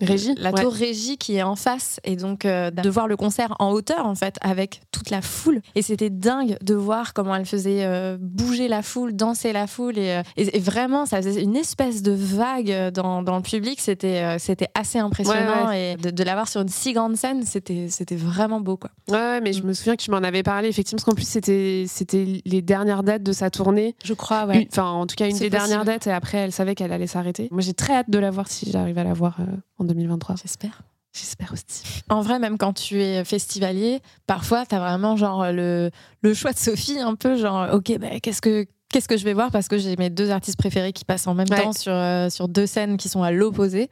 Régie 0.00 0.34
la 0.36 0.52
Ouais. 0.52 0.62
tour 0.62 0.72
régie 0.74 1.16
qui 1.16 1.36
est 1.36 1.42
en 1.42 1.56
face, 1.56 1.98
et 2.04 2.16
donc 2.16 2.42
de 2.42 2.88
voir 2.90 3.08
le 3.08 3.16
concert 3.16 3.54
en 3.58 3.70
hauteur 3.72 4.04
en 4.06 4.14
fait 4.14 4.36
avec 4.42 4.80
toute 4.92 5.08
la 5.10 5.22
foule. 5.22 5.60
Et 5.74 5.82
c'était 5.82 6.10
dingue 6.10 6.56
de 6.62 6.74
voir 6.74 7.14
comment 7.14 7.34
elle 7.34 7.46
faisait 7.46 7.86
bouger 8.20 8.68
la 8.68 8.82
foule, 8.82 9.14
danser 9.16 9.52
la 9.52 9.66
foule, 9.66 9.98
et, 9.98 10.20
et- 10.36 10.51
et 10.52 10.60
vraiment, 10.60 11.06
ça 11.06 11.22
faisait 11.22 11.42
une 11.42 11.56
espèce 11.56 12.02
de 12.02 12.12
vague 12.12 12.90
dans, 12.92 13.22
dans 13.22 13.36
le 13.36 13.42
public. 13.42 13.80
C'était 13.80 14.22
euh, 14.22 14.36
c'était 14.38 14.68
assez 14.74 14.98
impressionnant 14.98 15.70
et 15.72 15.96
de, 15.96 16.10
de 16.10 16.22
l'avoir 16.24 16.48
sur 16.48 16.60
une 16.60 16.68
si 16.68 16.92
grande 16.92 17.16
scène, 17.16 17.42
c'était 17.44 17.88
vraiment 18.16 18.60
beau 18.60 18.76
quoi. 18.76 18.90
Ouais, 19.08 19.14
ouais, 19.16 19.40
mais 19.40 19.52
je 19.52 19.62
me 19.62 19.72
souviens 19.72 19.96
que 19.96 20.02
tu 20.02 20.10
m'en 20.10 20.18
avais 20.18 20.42
parlé, 20.42 20.68
effectivement, 20.68 20.96
parce 20.98 21.04
qu'en 21.04 21.14
plus, 21.14 21.28
c'était 21.28 22.42
les 22.44 22.62
dernières 22.62 23.02
dates 23.02 23.22
de 23.22 23.32
sa 23.32 23.50
tournée. 23.50 23.94
Je 24.04 24.14
crois, 24.14 24.44
Une- 24.54 24.66
Enfin, 24.70 24.84
en 24.90 25.06
tout 25.06 25.14
cas, 25.16 25.24
une 25.26 25.32
des 25.32 25.38
possible. 25.50 25.50
dernières 25.56 25.84
dates, 25.84 26.06
et 26.06 26.12
après, 26.12 26.38
elle 26.38 26.52
savait 26.52 26.74
qu'elle 26.74 26.92
allait 26.92 27.06
s'arrêter. 27.06 27.48
Moi, 27.50 27.60
j'ai 27.62 27.74
très 27.74 27.94
hâte 27.94 28.10
de 28.10 28.18
la 28.18 28.30
voir 28.30 28.48
si 28.48 28.70
j'arrive 28.70 28.98
à 28.98 29.04
la 29.04 29.12
voir 29.12 29.36
euh, 29.40 29.44
en 29.78 29.84
2023. 29.84 30.36
J'espère. 30.42 30.82
J'espère 31.14 31.52
aussi. 31.52 31.82
En 32.08 32.22
vrai, 32.22 32.38
même 32.38 32.56
quand 32.56 32.72
tu 32.72 33.02
es 33.02 33.22
festivalier, 33.24 34.00
parfois, 34.26 34.64
tu 34.64 34.74
as 34.74 34.78
vraiment 34.80 35.14
genre 35.16 35.44
le, 35.52 35.90
le 36.22 36.34
choix 36.34 36.52
de 36.52 36.58
Sophie, 36.58 36.98
un 37.00 37.14
peu 37.16 37.36
genre, 37.36 37.68
ok, 37.74 37.98
bah, 37.98 38.18
qu'est-ce 38.22 38.40
que. 38.40 38.66
Qu'est-ce 38.92 39.08
que 39.08 39.16
je 39.16 39.24
vais 39.24 39.32
voir? 39.32 39.50
Parce 39.50 39.68
que 39.68 39.78
j'ai 39.78 39.96
mes 39.96 40.10
deux 40.10 40.30
artistes 40.30 40.58
préférés 40.58 40.92
qui 40.92 41.04
passent 41.04 41.26
en 41.26 41.34
même 41.34 41.46
Ouais. 41.50 41.62
temps 41.62 41.72
sur, 41.72 41.92
euh, 41.92 42.28
sur 42.30 42.46
deux 42.46 42.66
scènes 42.66 42.96
qui 42.98 43.08
sont 43.08 43.22
à 43.22 43.30
l'opposé. 43.32 43.88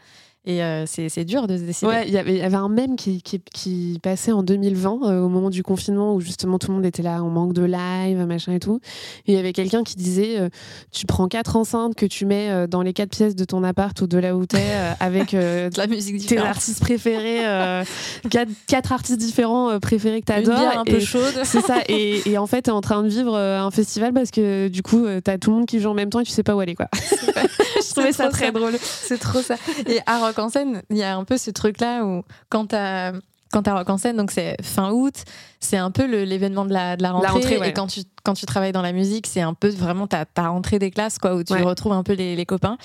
Et 0.46 0.64
euh, 0.64 0.84
c'est 0.86 1.24
dur 1.24 1.46
de 1.46 1.58
se 1.58 1.62
décider. 1.62 1.86
Ouais, 1.90 2.04
il 2.08 2.14
y 2.14 2.16
avait- 2.18 2.42
un 2.42 2.68
mème 2.70 2.96
qui, 2.96 3.20
qui, 3.22 3.40
qui 3.52 3.98
passait 4.02 4.32
en 4.32 4.42
2020, 4.42 5.00
euh, 5.02 5.20
au 5.20 5.28
moment 5.28 5.50
du 5.50 5.62
confinement, 5.62 6.14
où 6.14 6.20
justement 6.20 6.58
tout 6.58 6.68
le 6.68 6.74
monde 6.76 6.86
était 6.86 7.02
là, 7.02 7.22
on 7.22 7.28
manque 7.28 7.52
de 7.52 7.62
live, 7.62 8.24
machin 8.26 8.52
et 8.54 8.58
tout. 8.58 8.80
Et 9.26 9.32
il 9.32 9.34
y 9.34 9.38
avait 9.38 9.52
quelqu'un 9.52 9.82
qui 9.84 9.96
disait 9.96 10.38
euh, 10.38 10.48
Tu 10.92 11.04
prends 11.04 11.28
quatre 11.28 11.56
enceintes 11.56 11.94
que 11.94 12.06
tu 12.06 12.24
mets 12.24 12.48
euh, 12.50 12.66
dans 12.66 12.80
les 12.80 12.94
quatre 12.94 13.10
pièces 13.10 13.36
de 13.36 13.44
ton 13.44 13.62
appart 13.64 14.00
ou 14.00 14.06
de 14.06 14.16
là 14.18 14.34
où 14.34 14.46
t'es, 14.46 14.64
avec 14.98 15.32
De 15.32 15.70
la 15.76 15.86
musique 15.86 16.14
tes 16.14 16.20
différente. 16.20 16.46
artistes 16.46 16.80
préférés, 16.80 17.40
quatre, 18.30 18.50
quatre 18.66 18.92
artistes 18.92 19.18
différents 19.18 19.78
préférés 19.78 20.22
que 20.22 20.32
Une 20.32 20.44
t'adores. 20.44 20.58
bière 20.58 20.78
un 20.80 20.84
peu 20.84 21.00
chaude. 21.00 21.34
C'est 21.44 21.60
ça, 21.60 21.78
et, 21.88 22.22
et 22.30 22.38
en 22.38 22.46
fait, 22.46 22.62
t'es 22.62 22.70
en 22.70 22.80
train 22.80 23.02
de 23.02 23.08
vivre 23.08 23.36
un 23.36 23.70
festival 23.70 24.14
parce 24.14 24.30
que 24.30 24.68
du 24.68 24.82
coup, 24.82 25.04
t'as 25.22 25.36
tout 25.36 25.50
le 25.50 25.56
monde 25.56 25.66
qui 25.66 25.80
joue 25.80 25.90
en 25.90 25.94
même 25.94 26.08
temps 26.10 26.20
et 26.20 26.24
tu 26.24 26.30
sais 26.32 26.42
pas 26.42 26.54
où 26.56 26.60
aller, 26.60 26.74
quoi. 26.74 26.88
Je 26.94 27.90
trouvais 27.94 28.12
ça 28.12 28.28
très 28.28 28.46
ça. 28.46 28.52
drôle. 28.52 28.72
C'est 28.80 29.18
trop 29.18 29.42
ça. 29.42 29.56
Et 29.86 29.98
à 30.06 30.18
Rock 30.30 30.38
en 30.38 30.48
scène, 30.48 30.82
il 30.90 30.96
y 30.96 31.02
a 31.02 31.16
un 31.16 31.24
peu 31.24 31.36
ce 31.38 31.50
truc-là 31.50 32.04
où 32.04 32.22
quand 32.48 32.66
t'as 32.66 33.12
quand 33.52 33.64
t'as 33.64 33.74
Rock 33.74 33.90
en 33.90 33.98
scène, 33.98 34.16
donc 34.16 34.30
c'est 34.30 34.54
fin 34.62 34.92
août, 34.92 35.12
c'est 35.58 35.76
un 35.76 35.90
peu 35.90 36.04
l'événement 36.22 36.64
de 36.64 36.72
la, 36.72 36.96
de 36.96 37.02
la 37.02 37.10
rentrée. 37.10 37.30
rentrée, 37.32 37.58
ouais. 37.58 37.70
Et 37.70 37.72
quand 37.72 37.88
tu, 37.88 38.02
quand 38.22 38.34
tu 38.34 38.46
travailles 38.46 38.70
dans 38.70 38.80
la 38.80 38.92
musique, 38.92 39.26
c'est 39.26 39.40
un 39.40 39.54
peu 39.54 39.70
vraiment 39.70 40.06
ta, 40.06 40.24
ta 40.24 40.46
rentrée 40.50 40.78
des 40.78 40.92
classes, 40.92 41.18
quoi, 41.18 41.34
où 41.34 41.42
tu 41.42 41.52
Ouais. 41.54 41.62
retrouves 41.62 41.90
un 41.94 42.04
peu 42.04 42.12
les, 42.12 42.36
les 42.36 42.46
copains. 42.46 42.78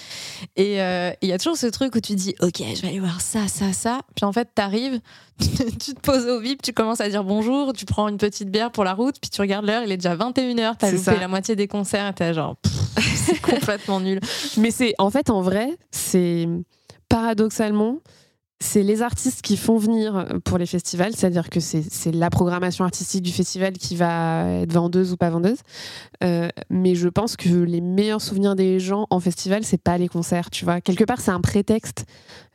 Et 0.55 0.81
euh, 0.81 1.11
il 1.21 1.29
y 1.29 1.33
a 1.33 1.37
toujours 1.37 1.55
ce 1.55 1.67
truc 1.67 1.93
où 1.93 1.99
tu 1.99 2.15
dis, 2.15 2.33
OK, 2.41 2.63
je 2.75 2.81
vais 2.81 2.87
aller 2.87 2.99
voir 2.99 3.21
ça, 3.21 3.47
ça, 3.47 3.73
ça. 3.73 3.99
Puis 4.15 4.25
en 4.25 4.31
fait, 4.33 4.49
t'arrives, 4.55 4.99
tu, 5.39 5.49
tu 5.77 5.93
te 5.93 5.99
poses 5.99 6.25
au 6.25 6.39
VIP, 6.39 6.63
tu 6.63 6.73
commences 6.73 6.99
à 6.99 7.09
dire 7.09 7.23
bonjour, 7.23 7.71
tu 7.73 7.85
prends 7.85 8.07
une 8.07 8.17
petite 8.17 8.49
bière 8.49 8.71
pour 8.71 8.85
la 8.85 8.95
route, 8.95 9.17
puis 9.21 9.29
tu 9.29 9.41
regardes 9.41 9.67
l'heure, 9.67 9.83
il 9.85 9.91
est 9.91 9.97
déjà 9.97 10.15
21h, 10.15 10.77
t'as 10.79 10.89
loupé 10.89 11.03
ça. 11.03 11.15
la 11.15 11.27
moitié 11.27 11.55
des 11.55 11.67
concerts, 11.67 12.11
t'es 12.15 12.33
genre, 12.33 12.55
c'est 12.97 13.39
complètement 13.39 13.99
nul. 13.99 14.19
Mais 14.57 14.71
c'est 14.71 14.95
en 14.97 15.11
fait 15.11 15.29
en 15.29 15.43
vrai, 15.43 15.69
c'est 15.91 16.47
paradoxalement 17.09 17.99
c'est 18.61 18.83
les 18.83 19.01
artistes 19.01 19.41
qui 19.41 19.57
font 19.57 19.77
venir 19.77 20.27
pour 20.45 20.57
les 20.57 20.65
festivals, 20.65 21.13
c'est-à-dire 21.13 21.49
que 21.49 21.59
c'est 21.59 22.11
la 22.13 22.29
programmation 22.29 22.85
artistique 22.85 23.21
du 23.21 23.33
festival 23.33 23.73
qui 23.73 23.97
va 23.97 24.45
être 24.61 24.71
vendeuse 24.71 25.11
ou 25.11 25.17
pas 25.17 25.29
vendeuse. 25.29 25.57
Euh, 26.23 26.47
mais 26.69 26.95
je 26.95 27.09
pense 27.09 27.35
que 27.35 27.49
les 27.49 27.81
meilleurs 27.81 28.21
souvenirs 28.21 28.55
des 28.55 28.79
gens 28.79 29.07
en 29.09 29.19
festival, 29.19 29.65
c'est 29.65 29.77
pas 29.81 29.97
les 29.97 30.07
concerts, 30.07 30.49
tu 30.49 30.63
vois. 30.63 30.79
Quelque 30.79 31.03
part, 31.03 31.19
c'est 31.19 31.31
un 31.31 31.41
prétexte 31.41 32.05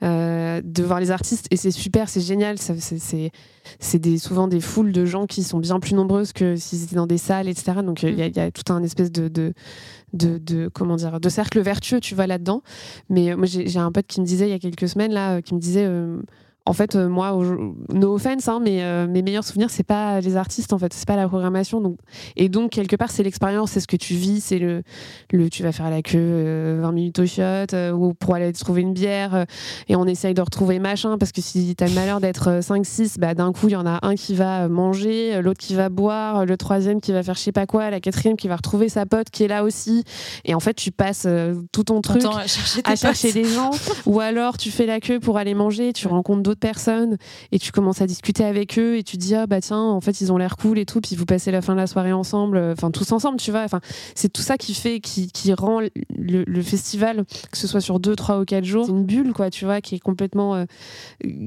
euh, 0.03 0.63
de 0.65 0.83
voir 0.83 1.01
les 1.01 1.11
artistes 1.11 1.47
et 1.51 1.57
c'est 1.57 1.71
super, 1.71 2.09
c'est 2.09 2.23
génial. 2.23 2.57
c'est- 2.59 3.31
souvent 4.19 4.49
des 4.49 4.61
foules 4.61 4.93
de 4.93 5.05
gens 5.05 5.27
qui 5.27 5.45
sont 5.45 5.59
bien 5.59 5.79
plus 5.81 5.95
nombreuses 5.95 6.33
que 6.33 6.57
s'ils 6.57 6.83
étaient 6.85 6.97
dans 6.97 7.07
des 7.07 7.19
salles, 7.19 7.47
etc. 7.47 7.83
Donc 7.85 8.03
il 8.03 8.19
y, 8.19 8.41
a- 8.41 8.51
tout 8.51 8.73
un 8.73 8.83
espèce 8.83 9.13
de, 9.13 9.53
de, 10.13 10.39
de- 10.39 10.69
comment 10.73 10.97
dire 10.97 11.21
de 11.21 11.29
cercle 11.29 11.61
vertueux, 11.61 12.01
tu 12.01 12.15
vois 12.15 12.27
là-dedans. 12.27 12.63
Mais 13.09 13.33
euh, 13.33 13.37
moi, 13.37 13.47
j'ai 13.47 13.79
un 13.79 13.93
pote 13.93 14.07
qui 14.07 14.21
me 14.21 14.27
disait 14.27 14.47
il 14.49 14.51
y 14.51 14.55
a 14.55 14.59
quelques 14.59 14.89
semaines 14.89 15.13
là, 15.13 15.37
euh, 15.37 15.41
qui 15.41 15.55
me 15.55 15.61
disait. 15.61 15.87
Euh, 16.71 16.73
en 16.73 16.73
fait, 16.73 16.95
euh, 16.95 17.09
moi, 17.09 17.39
no 17.93 18.15
offense, 18.15 18.49
hein, 18.49 18.61
mais 18.63 18.83
euh, 18.83 19.07
mes 19.07 19.23
meilleurs 19.23 19.45
souvenirs, 19.45 19.71
c'est 19.71 19.83
pas 19.83 20.21
les 20.21 20.37
artistes, 20.37 20.73
en 20.73 20.79
fait, 20.79 20.93
c'est 20.93 21.07
pas 21.07 21.17
la 21.17 21.29
programmation. 21.29 21.81
Donc, 21.81 21.99
et 22.37 22.49
donc, 22.49 22.71
quelque 22.71 22.97
part, 22.97 23.11
c'est 23.11 23.23
l'expérience, 23.23 23.73
c'est 23.73 23.81
ce 23.81 23.87
que 23.87 23.97
tu 23.97 24.15
vis, 24.15 24.41
c'est 24.41 24.59
le, 24.59 24.83
le, 25.33 25.51
tu 25.51 25.63
vas 25.63 25.73
faire 25.73 25.91
la 25.91 26.03
queue 26.03 26.19
euh, 26.19 26.79
20 26.83 26.93
minutes 26.93 27.19
au 27.19 27.27
shot, 27.27 27.75
euh, 27.75 27.93
ou 27.93 28.15
pour 28.15 28.35
aller 28.35 28.53
trouver 28.53 28.83
une 28.83 28.93
bière, 28.93 29.35
euh, 29.35 29.45
et 29.89 29.97
on 29.97 30.07
essaye 30.07 30.35
de 30.35 30.43
retrouver 30.43 30.79
machin, 30.79 31.19
parce 31.19 31.33
que 31.33 31.41
si 31.41 31.75
t'as 31.77 31.89
le 31.89 31.95
malheur 31.95 32.21
d'être 32.21 32.61
5-6, 32.61 33.19
bah, 33.19 33.35
d'un 33.35 33.53
coup, 33.53 33.69
il 33.69 33.73
y 33.73 33.77
en 33.77 33.87
a 33.87 33.99
un 34.03 34.15
qui 34.15 34.35
va 34.35 34.69
manger, 34.69 35.35
euh, 35.35 35.43
l'autre 35.43 35.61
qui 35.61 35.75
va 35.75 35.89
boire, 35.89 36.41
euh, 36.41 36.45
le 36.45 36.57
troisième 36.57 37.01
qui 37.01 37.13
va 37.13 37.23
faire 37.23 37.35
je 37.35 37.41
sais 37.41 37.53
pas 37.53 37.67
quoi, 37.67 37.91
la 37.91 38.01
quatrième 38.01 38.37
qui 38.37 38.49
va 38.49 38.57
retrouver 38.57 38.89
sa 38.89 39.07
pote 39.07 39.31
qui 39.31 39.45
est 39.45 39.49
là 39.49 39.65
aussi. 39.65 40.05
Et 40.45 40.55
en 40.55 40.61
fait, 40.61 40.75
tu 40.75 40.91
passes 40.91 41.25
euh, 41.27 41.55
tout 41.73 41.85
ton 41.85 42.01
truc 42.01 42.23
temps 42.23 42.37
à 42.37 42.47
chercher 42.47 42.81
à 42.85 42.97
chercher 42.97 43.33
des 43.33 43.45
gens 43.45 43.71
ou 44.07 44.21
alors 44.21 44.57
tu 44.57 44.71
fais 44.71 44.87
la 44.87 45.01
queue 45.01 45.21
pour 45.21 45.39
aller 45.39 45.55
manger 45.55 45.93
tu 45.93 46.09
rencontres 46.09 46.43
d'autres 46.43 46.60
personnes 46.61 47.17
et 47.53 47.59
tu 47.59 47.73
commences 47.73 48.01
à 48.01 48.07
discuter 48.07 48.45
avec 48.45 48.79
eux 48.79 48.97
et 48.97 49.03
tu 49.03 49.17
dis 49.17 49.35
ah 49.35 49.47
bah 49.47 49.61
tiens 49.61 49.81
en 49.81 50.01
fait 50.01 50.21
ils 50.21 50.33
ont 50.33 50.37
l'air 50.37 50.57
cool 50.57 50.79
et 50.79 50.87
tout 50.87 51.01
puis 51.01 51.17
vous 51.17 51.27
passez 51.27 51.51
la 51.51 51.63
fin 51.63 51.73
de 51.73 51.79
la 51.79 51.87
soirée 51.87 52.13
ensemble 52.13 52.57
euh, 52.57 52.73
enfin 52.73 52.91
tous 52.91 53.11
ensemble 53.13 53.39
tu 53.39 53.51
vois 53.51 53.63
enfin 53.63 53.81
c'est 54.15 54.33
tout 54.33 54.43
ça 54.43 54.57
qui 54.57 54.75
fait 54.75 55.01
qui, 55.01 55.31
qui 55.33 55.53
rend 55.55 55.81
le, 55.81 56.63
festival 56.63 57.25
que 57.51 57.57
ce 57.59 57.67
soit 57.67 57.81
sur 57.81 57.99
deux 57.99 58.15
trois 58.15 58.41
ou 58.41 58.45
quatre 58.45 58.65
jours 58.65 58.89
une 58.89 59.05
bulle 59.05 59.33
quoi 59.33 59.51
tu 59.51 59.65
vois 59.65 59.81
qui 59.81 59.95
est 59.95 60.01
complètement 60.01 60.55
euh, 60.55 60.65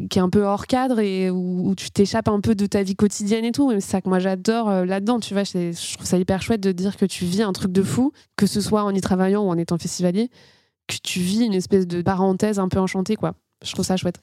qui 0.10 0.18
est 0.18 0.22
un 0.22 0.30
peu 0.30 0.44
hors 0.44 0.68
cadre 0.68 1.00
et 1.00 1.30
où, 1.30 1.74
tu 1.76 1.92
t'échappes 1.92 2.28
un 2.28 2.42
peu 2.42 2.56
de 2.56 2.66
ta 2.66 2.84
vie 2.84 2.96
quotidienne 2.96 3.46
et 3.46 3.52
tout 3.52 3.72
c'est 3.74 3.82
ça 3.82 4.02
que 4.02 4.10
moi 4.10 4.20
j'adore 4.20 4.70
euh, 4.70 4.86
là-dedans 4.86 5.20
tu 5.20 5.34
vois 5.34 5.44
je 5.44 5.94
trouve 5.94 6.06
ça 6.06 6.18
hyper 6.18 6.42
chouette 6.42 6.62
de 6.62 6.72
dire 6.72 6.98
que 6.98 7.06
tu 7.06 7.26
vis 7.26 7.44
un 7.44 7.54
truc 7.54 7.72
de 7.72 7.84
fou 7.84 8.12
que 8.36 8.48
ce 8.48 8.60
soit 8.60 8.84
en 8.84 8.92
y 8.92 9.02
travaillant 9.02 9.44
ou 9.44 9.50
en 9.50 9.58
étant 9.58 9.78
festivalier 9.78 10.30
que 10.88 10.96
tu 11.02 11.20
vis 11.20 11.46
une 11.46 11.54
espèce 11.54 11.88
de 11.88 12.02
parenthèse 12.02 12.60
un 12.60 12.68
peu 12.68 12.80
enchantée, 12.80 13.16
quoi. 13.16 13.36
Je 13.64 13.72
trouve 13.72 13.86
ça 13.86 13.98
chouette. 13.98 14.20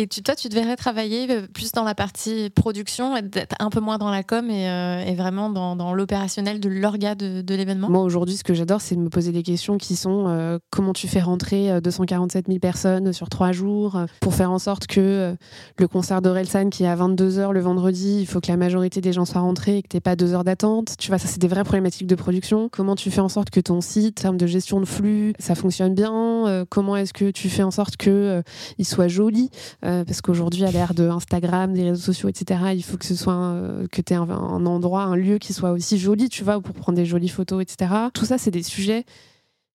Et 0.00 0.06
tu, 0.06 0.22
toi, 0.22 0.36
tu 0.36 0.48
devrais 0.48 0.76
travailler 0.76 1.28
euh, 1.28 1.48
plus 1.52 1.72
dans 1.72 1.82
la 1.82 1.96
partie 1.96 2.50
production, 2.50 3.16
être 3.16 3.56
un 3.58 3.68
peu 3.68 3.80
moins 3.80 3.98
dans 3.98 4.10
la 4.10 4.22
com 4.22 4.48
et, 4.48 4.70
euh, 4.70 5.12
vraiment 5.16 5.50
dans, 5.50 5.92
l'opérationnel 5.92 6.60
de 6.60 6.68
l'orga 6.68 7.16
de, 7.16 7.54
l'événement? 7.54 7.90
Moi, 7.90 8.02
aujourd'hui, 8.02 8.36
ce 8.36 8.44
que 8.44 8.54
j'adore, 8.54 8.80
c'est 8.80 8.94
de 8.94 9.00
me 9.00 9.08
poser 9.08 9.32
des 9.32 9.42
questions 9.42 9.76
qui 9.76 9.96
sont 9.96 10.26
euh, 10.28 10.60
comment 10.70 10.92
tu 10.92 11.08
fais 11.08 11.20
rentrer 11.20 11.80
247 11.80 12.46
000 12.46 12.60
personnes 12.60 13.12
sur 13.12 13.28
trois 13.28 13.50
jours 13.50 14.00
pour 14.20 14.34
faire 14.34 14.52
en 14.52 14.60
sorte 14.60 14.86
que 14.86 15.34
le 15.76 15.88
concert 15.88 16.22
d'Orelsan 16.22 16.70
qui 16.70 16.84
est 16.84 16.88
à 16.88 16.94
22h 16.94 17.50
le 17.50 17.60
vendredi, 17.60 18.18
il 18.20 18.26
faut 18.26 18.40
que 18.40 18.52
la 18.52 18.56
majorité 18.56 19.00
des 19.00 19.12
gens 19.12 19.24
soient 19.24 19.40
rentrés 19.40 19.78
et 19.78 19.82
que 19.82 19.88
tu 19.88 20.00
pas 20.00 20.14
deux 20.14 20.32
heures 20.32 20.44
d'attente. 20.44 20.94
Tu 20.98 21.08
vois, 21.08 21.18
ça, 21.18 21.26
c'est 21.26 21.40
des 21.40 21.48
vraies 21.48 21.64
problématiques 21.64 22.06
de 22.06 22.14
production. 22.14 22.68
Comment 22.70 22.94
tu 22.94 23.10
fais 23.10 23.20
en 23.20 23.28
sorte 23.28 23.50
que 23.50 23.58
ton 23.58 23.80
site, 23.80 24.20
en 24.20 24.22
termes 24.22 24.36
de 24.36 24.46
gestion 24.46 24.78
de 24.78 24.86
flux, 24.86 25.32
ça 25.40 25.56
fonctionne 25.56 25.94
bien? 25.94 26.64
Comment 26.68 26.96
est-ce 26.96 27.12
que 27.12 27.32
tu 27.32 27.48
fais 27.48 27.64
en 27.64 27.72
sorte 27.72 27.96
qu'il 27.96 28.44
il 28.78 28.84
soit 28.84 29.08
joli? 29.08 29.50
Euh, 29.84 30.04
parce 30.04 30.20
qu'aujourd'hui, 30.20 30.64
à 30.64 30.70
l'ère 30.70 30.92
de 30.92 31.08
Instagram, 31.08 31.72
des 31.72 31.90
réseaux 31.90 32.12
sociaux, 32.12 32.28
etc., 32.28 32.72
il 32.74 32.82
faut 32.82 32.96
que 32.96 33.04
ce 33.04 33.14
soit 33.14 33.34
euh, 33.34 33.86
que 33.86 34.02
tu 34.02 34.12
aies 34.12 34.16
un, 34.16 34.66
endroit, 34.66 35.02
un 35.02 35.14
lieu 35.14 35.38
qui 35.38 35.52
soit 35.52 35.70
aussi 35.70 35.98
joli, 35.98 36.28
tu 36.28 36.42
vois, 36.42 36.60
pour 36.60 36.74
prendre 36.74 36.96
des 36.96 37.06
jolies 37.06 37.28
photos, 37.28 37.62
etc. 37.62 37.92
Tout 38.12 38.24
ça, 38.24 38.38
c'est 38.38 38.50
des 38.50 38.64
sujets 38.64 39.04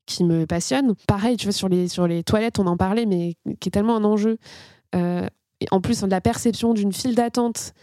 qui 0.06 0.26
me 0.26 0.46
passionnent. 0.46 0.94
Pareil, 1.08 1.38
tu 1.38 1.46
vois, 1.46 1.54
sur 1.54 1.70
les, 1.70 1.88
sur 1.88 2.08
les 2.08 2.24
toilettes, 2.24 2.60
on 2.60 2.68
en 2.68 2.76
parlait, 2.76 3.06
mais 3.06 3.38
qui 3.62 3.70
est 3.70 3.72
tellement 3.72 3.96
un 3.96 4.04
enjeu. 4.04 4.38
Euh, 4.94 5.26
en 5.72 5.80
plus, 5.80 6.04
la 6.04 6.20
perception 6.20 6.74
d'une 6.74 6.92
file 6.92 7.16
d'attente 7.16 7.74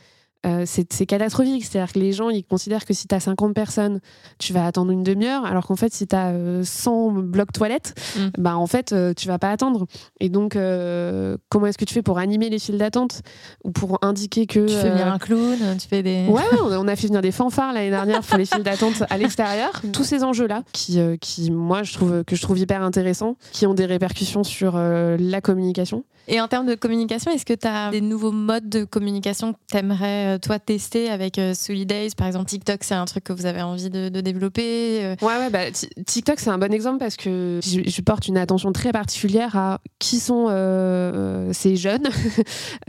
euh, 0.47 0.65
c'est 0.67 1.07
catastrophique. 1.07 1.65
C'est-à-dire 1.65 1.93
que 1.93 1.99
les 1.99 2.13
gens, 2.13 2.31
ils 2.31 2.45
considèrent 2.45 2.87
que 2.87 2.95
si 2.95 3.07
tu 3.07 3.15
as 3.15 3.21
50 3.21 3.55
personnes, 3.55 4.01
tu 4.39 4.53
vas 4.53 4.65
attendre 4.65 4.91
une 4.91 5.03
demi-heure, 5.03 5.45
alors 5.45 5.67
qu'en 5.67 5.77
fait, 5.77 5.93
si 5.93 6.07
tu 6.07 6.17
as 6.17 6.33
100 6.65 7.13
blocs 7.13 7.53
toilettes, 7.53 7.95
mm. 8.17 8.29
bah, 8.39 8.57
en 8.57 8.67
fait, 8.67 8.93
euh, 8.93 9.13
tu 9.15 9.29
vas 9.29 9.39
pas 9.39 9.51
attendre. 9.51 9.87
Et 10.19 10.31
donc, 10.31 10.57
euh, 10.57 11.37
comment 11.51 11.67
est-ce 11.67 11.77
que 11.77 11.85
tu 11.85 11.93
fais 11.93 12.03
pour 12.03 12.19
animer 12.19 12.49
les 12.49 12.59
files 12.59 12.79
d'attente 12.79 13.21
ou 13.65 13.71
pour 13.71 13.99
indiquer 14.03 14.47
que. 14.47 14.67
Tu 14.67 14.75
fais 14.75 14.91
venir 14.91 15.09
un 15.09 15.19
clown, 15.19 15.59
tu 15.79 15.89
fais 15.89 16.03
des. 16.03 16.27
Ouais, 16.29 16.43
on 16.61 16.89
a 16.89 16.97
fait 16.97 17.09
venir 17.09 17.21
des 17.21 17.33
fanfares 17.33 17.75
l'année 17.75 17.91
dernière 17.91 18.23
pour 18.23 18.39
les 18.39 18.47
files 18.47 18.63
d'attente 18.63 19.03
à 19.11 19.19
l'extérieur. 19.19 19.83
Tous 19.93 20.05
ces 20.05 20.25
enjeux-là, 20.25 20.63
qui, 20.73 21.01
qui, 21.21 21.51
moi, 21.51 21.83
je 21.83 21.93
trouve, 21.93 22.25
que 22.25 22.35
je 22.35 22.43
trouve 22.43 22.59
hyper 22.59 22.83
intéressants, 22.83 23.37
qui 23.53 23.67
ont 23.67 23.75
des 23.75 23.87
répercussions 23.87 24.45
sur 24.45 24.79
la 24.79 25.41
communication. 25.41 26.05
Et 26.29 26.41
en 26.41 26.49
termes 26.49 26.67
de 26.67 26.75
communication, 26.77 27.33
est-ce 27.33 27.45
que 27.45 27.55
tu 27.55 27.67
as 27.67 27.91
des 27.91 28.01
nouveaux 28.01 28.31
modes 28.31 28.69
de 28.69 28.85
communication 28.85 29.53
que 29.53 29.59
tu 29.69 29.77
aimerais 29.77 30.30
euh, 30.31 30.39
toi 30.39 30.59
tester 30.59 31.11
avec 31.11 31.39
euh, 31.39 31.55
Solidays 31.55 32.11
Par 32.17 32.27
exemple, 32.27 32.47
TikTok, 32.47 32.83
c'est 32.83 32.95
un 32.95 33.05
truc 33.05 33.25
que 33.25 33.33
vous 33.33 33.47
avez 33.47 33.63
envie 33.63 33.91
de, 33.91 34.09
développer 34.21 35.05
euh? 35.05 35.17
Ouais, 35.23 35.37
ouais, 35.37 35.51
bah, 35.51 35.71
TikTok, 36.07 36.39
c'est 36.39 36.51
un 36.51 36.59
bon 36.59 36.73
exemple 36.73 36.99
parce 36.99 37.17
que 37.17 37.61
je, 37.63 38.01
porte 38.01 38.29
une 38.29 38.39
attention 38.39 38.73
très 38.73 38.93
particulière 38.93 39.57
à 39.57 39.81
qui 39.99 40.21
sont 40.21 40.47
ces 41.53 41.77
jeunes 41.77 42.09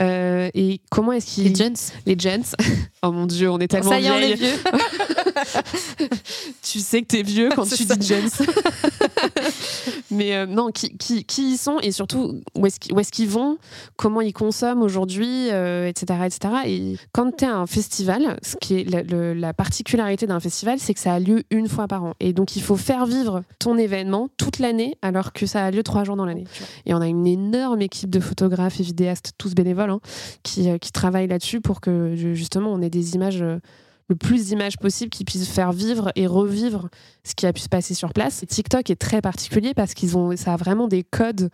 et 0.00 0.80
comment 0.90 1.12
est-ce 1.12 1.34
qu'ils. 1.34 1.48
Les 1.48 1.54
jeunes. 1.54 1.76
Les 2.06 2.18
jeunes. 2.18 2.44
oh 3.02 3.12
mon 3.12 3.26
Dieu, 3.26 3.50
on 3.50 3.58
est 3.58 3.68
tellement 3.68 3.90
Ça 3.90 4.00
y 4.00 4.06
est, 4.06 4.10
on 4.10 4.16
est 4.16 4.34
vieux. 4.34 4.52
tu 6.62 6.80
sais 6.80 7.02
que 7.02 7.06
t'es 7.06 7.22
vieux 7.22 7.50
quand 7.54 7.66
tu 7.66 7.84
dis 7.84 8.06
jeunes. 8.06 8.28
Mais 10.10 10.46
non, 10.46 10.70
qui, 10.70 10.96
qui, 10.96 11.24
qui, 11.24 11.52
ils 11.52 11.58
sont 11.58 11.78
et 11.80 11.92
surtout 11.92 12.40
où 12.54 12.66
est-ce 12.66 13.12
qu'ils 13.12 13.28
vont, 13.28 13.58
comment 13.96 14.20
ils 14.20 14.32
consomment 14.32 14.82
aujourd'hui, 14.82 15.48
etc., 15.48 16.20
etc. 16.26 16.54
Et 16.66 16.96
quand 17.12 17.31
un 17.40 17.66
festival, 17.66 18.38
ce 18.42 18.56
qui 18.56 18.80
est 18.80 19.34
la, 19.34 19.54
particularité 19.54 20.26
d'un 20.26 20.40
festival, 20.40 20.78
c'est 20.78 20.94
que 20.94 21.00
ça 21.00 21.14
a 21.14 21.18
lieu 21.18 21.42
une 21.50 21.68
fois 21.68 21.88
par 21.88 22.04
an. 22.04 22.14
Et 22.20 22.32
donc, 22.32 22.56
il 22.56 22.62
faut 22.62 22.76
faire 22.76 23.06
vivre 23.06 23.42
ton 23.58 23.78
événement 23.78 24.28
toute 24.36 24.58
l'année, 24.58 24.96
alors 25.02 25.32
que 25.32 25.46
ça 25.46 25.64
a 25.64 25.70
lieu 25.70 25.82
trois 25.82 26.04
jours 26.04 26.16
dans 26.16 26.24
l'année. 26.24 26.44
Et 26.86 26.94
on 26.94 27.00
a 27.00 27.06
une 27.06 27.26
énorme 27.26 27.82
équipe 27.82 28.10
de 28.10 28.20
photographes 28.20 28.80
et 28.80 28.82
vidéastes, 28.82 29.32
tous 29.38 29.54
bénévoles, 29.54 29.90
hein, 29.90 30.00
qui, 30.42 30.70
euh, 30.70 30.78
qui 30.78 30.92
travaillent 30.92 31.28
là-dessus 31.28 31.60
pour 31.60 31.80
que 31.80 32.14
justement 32.14 32.72
on 32.72 32.82
ait 32.82 32.90
des 32.90 33.14
images 33.14 33.42
euh, 33.42 33.58
le 34.08 34.16
plus 34.16 34.46
d'images 34.46 34.76
possible 34.76 35.10
qui 35.10 35.24
puissent 35.24 35.48
faire 35.48 35.72
vivre 35.72 36.12
et 36.16 36.26
revivre 36.26 36.88
ce 37.24 37.34
qui 37.34 37.46
a 37.46 37.52
pu 37.52 37.60
se 37.60 37.68
passer 37.68 37.94
sur 37.94 38.12
place. 38.12 38.44
TikTok 38.46 38.90
est 38.90 38.96
très 38.96 39.22
particulier 39.22 39.74
parce 39.74 39.94
qu'ils 39.94 40.16
ont, 40.16 40.36
ça 40.36 40.54
a 40.54 40.56
vraiment 40.56 40.88
des 40.88 41.02
codes 41.02 41.50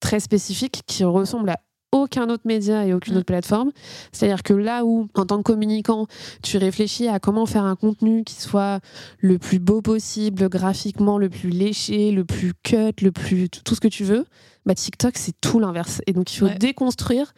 très 0.00 0.18
spécifiques 0.18 0.82
qui 0.86 1.04
ressemblent 1.04 1.50
à 1.50 1.60
aucun 1.92 2.28
autre 2.30 2.44
média 2.44 2.86
et 2.86 2.94
aucune 2.94 3.14
mm. 3.14 3.18
autre 3.18 3.26
plateforme. 3.26 3.70
C'est-à-dire 4.12 4.42
que 4.42 4.52
là 4.52 4.84
où, 4.84 5.08
en 5.14 5.26
tant 5.26 5.38
que 5.38 5.42
communicant, 5.42 6.06
tu 6.42 6.56
réfléchis 6.58 7.08
à 7.08 7.18
comment 7.18 7.46
faire 7.46 7.64
un 7.64 7.76
contenu 7.76 8.24
qui 8.24 8.40
soit 8.40 8.80
le 9.18 9.38
plus 9.38 9.58
beau 9.58 9.82
possible, 9.82 10.48
graphiquement 10.48 11.18
le 11.18 11.28
plus 11.28 11.50
léché, 11.50 12.10
le 12.12 12.24
plus 12.24 12.52
cut, 12.62 13.02
le 13.02 13.12
plus 13.12 13.48
tout 13.48 13.74
ce 13.74 13.80
que 13.80 13.88
tu 13.88 14.04
veux, 14.04 14.24
bah 14.66 14.74
TikTok 14.74 15.16
c'est 15.16 15.38
tout 15.40 15.58
l'inverse. 15.58 16.00
Et 16.06 16.12
donc 16.12 16.32
il 16.32 16.36
faut 16.36 16.48
déconstruire 16.48 17.32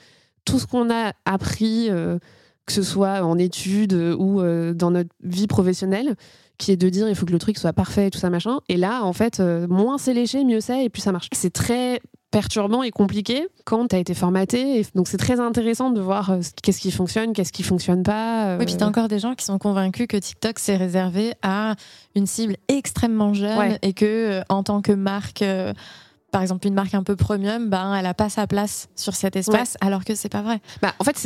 tout 0.45 0.59
ce 0.59 0.67
qu'on 0.67 0.91
a 0.91 1.13
appris, 1.25 1.89
euh, 1.91 2.19
que 2.67 2.73
ce 2.73 2.83
soit 2.83 3.23
en 3.23 3.39
études 3.39 3.95
ou 3.95 4.41
euh, 4.41 4.75
dans 4.75 4.91
notre 4.91 5.11
vie 5.23 5.47
professionnelle, 5.47 6.17
qui 6.59 6.73
est 6.73 6.77
de 6.77 6.89
dire 6.89 7.09
il 7.09 7.15
faut 7.15 7.27
que 7.27 7.33
le 7.33 7.39
truc 7.39 7.59
soit 7.59 7.73
parfait 7.73 8.09
et 8.09 8.11
tout 8.11 8.19
ça 8.19 8.31
machin. 8.31 8.61
Et 8.69 8.77
là, 8.77 9.05
en 9.05 9.13
fait, 9.13 9.41
euh, 9.41 9.67
moins 9.69 9.99
c'est 9.99 10.15
léché, 10.15 10.45
mieux 10.45 10.61
c'est 10.61 10.85
et 10.85 10.89
plus 10.89 11.03
ça 11.03 11.13
marche. 11.13 11.29
C'est 11.33 11.53
très 11.53 12.01
perturbant 12.33 12.83
et 12.83 12.91
compliqué 12.91 13.47
quand 13.65 13.89
tu 13.89 13.95
as 13.95 13.99
été 14.01 14.15
formaté. 14.15 14.85
donc 14.97 15.07
c'est 15.07 15.19
très 15.19 15.39
intéressant 15.39 15.91
de 15.91 16.01
voir 16.01 16.31
euh, 16.31 16.41
qu'est-ce 16.63 16.81
qui 16.81 16.91
fonctionne, 16.91 17.33
qu'est-ce 17.35 17.53
qui 17.53 17.63
fonctionne 17.63 18.03
pas. 18.03 18.47
Euh. 18.47 18.59
Oui, 18.59 18.65
puis 18.65 18.77
tu 18.77 18.83
as 18.83 18.87
encore 18.87 19.07
des 19.07 19.21
gens 19.21 19.35
qui 19.35 19.45
sont 19.45 19.59
convaincus 19.59 20.09
que 20.09 20.17
TikTok 20.17 20.59
c'est 20.59 20.77
réservé 20.77 21.35
à 21.43 21.77
une 22.17 22.27
cible 22.27 22.57
extrêmement 22.69 23.35
jeune 23.35 23.79
et 23.83 23.93
que 23.93 24.07
euh, 24.07 24.43
en 24.49 24.65
tant 24.65 24.81
que 24.81 24.93
marque 24.93 25.45
par 26.33 26.43
exemple 26.43 26.67
une 26.67 26.75
marque 26.75 26.95
un 26.95 27.03
peu 27.03 27.15
premium, 27.15 27.69
ben 27.69 27.95
elle 27.95 28.07
a 28.07 28.15
pas 28.15 28.31
sa 28.31 28.47
place 28.47 28.89
sur 28.97 29.15
cet 29.15 29.37
espace, 29.37 29.77
alors 29.81 30.05
que 30.05 30.15
c'est 30.15 30.31
pas 30.31 30.43
vrai. 30.43 30.61
Bah, 30.81 30.95
en 30.99 31.05
fait, 31.05 31.17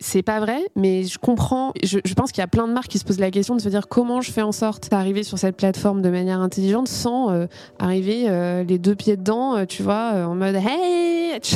c'est 0.00 0.22
pas 0.22 0.40
vrai, 0.40 0.60
mais 0.74 1.04
je 1.04 1.18
comprends. 1.18 1.72
Je, 1.84 1.98
je 2.04 2.14
pense 2.14 2.32
qu'il 2.32 2.40
y 2.40 2.44
a 2.44 2.48
plein 2.48 2.66
de 2.66 2.72
marques 2.72 2.88
qui 2.88 2.98
se 2.98 3.04
posent 3.04 3.20
la 3.20 3.30
question 3.30 3.54
de 3.54 3.60
se 3.60 3.68
dire 3.68 3.86
comment 3.86 4.20
je 4.22 4.32
fais 4.32 4.42
en 4.42 4.52
sorte 4.52 4.90
d'arriver 4.90 5.22
sur 5.22 5.38
cette 5.38 5.56
plateforme 5.56 6.00
de 6.02 6.08
manière 6.08 6.40
intelligente 6.40 6.88
sans 6.88 7.30
euh, 7.30 7.46
arriver 7.78 8.24
euh, 8.28 8.64
les 8.64 8.78
deux 8.78 8.94
pieds 8.94 9.16
dedans, 9.16 9.56
euh, 9.56 9.64
tu 9.66 9.82
vois, 9.82 10.26
en 10.26 10.34
mode 10.34 10.56
hey. 10.56 11.38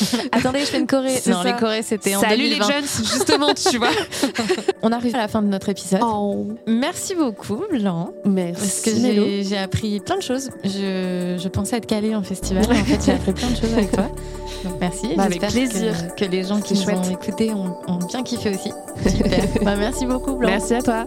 Attendez, 0.32 0.60
je 0.60 0.66
fais 0.66 0.78
une 0.78 0.86
Corée. 0.86 1.20
Non, 1.26 1.42
les 1.42 1.52
Corées 1.54 1.82
c'était 1.82 2.16
en 2.16 2.20
Salut 2.20 2.44
les 2.44 2.56
jeunes, 2.56 2.84
justement, 2.84 3.54
tu 3.54 3.78
vois. 3.78 3.90
On 4.82 4.92
arrive 4.92 5.14
à 5.14 5.18
la 5.18 5.28
fin 5.28 5.42
de 5.42 5.48
notre 5.48 5.68
épisode. 5.68 6.00
Oh. 6.02 6.48
Merci 6.66 7.14
beaucoup, 7.14 7.62
Blanc. 7.70 8.12
Merci. 8.24 8.60
Parce 8.60 8.80
que 8.80 9.42
j'ai 9.42 9.58
appris 9.58 10.00
plein 10.00 10.16
de 10.16 10.22
choses. 10.22 10.50
Je, 10.64 11.36
je 11.38 11.48
pensais 11.48 11.76
être 11.76 11.86
calée 11.86 12.14
festival. 12.22 12.64
En 12.64 12.74
fait, 12.74 13.04
j'ai 13.04 13.12
appris 13.12 13.32
plein 13.32 13.50
de 13.50 13.56
choses 13.56 13.72
avec 13.72 13.90
toi. 13.92 14.04
Donc 14.64 14.74
merci. 14.80 15.14
Bah, 15.16 15.24
avec 15.24 15.40
plaisir. 15.40 16.14
Que, 16.16 16.24
les 16.24 16.44
gens 16.44 16.60
qui 16.60 16.74
nous 16.74 16.90
ont 16.90 17.02
écoutés 17.02 17.52
ont, 17.52 17.98
bien 18.08 18.22
kiffé 18.22 18.50
aussi. 18.50 18.72
Super. 19.16 19.44
bah, 19.62 19.76
merci 19.76 20.06
beaucoup, 20.06 20.34
Blanc. 20.36 20.48
Merci 20.50 20.74
à 20.74 20.82
toi. 20.82 21.04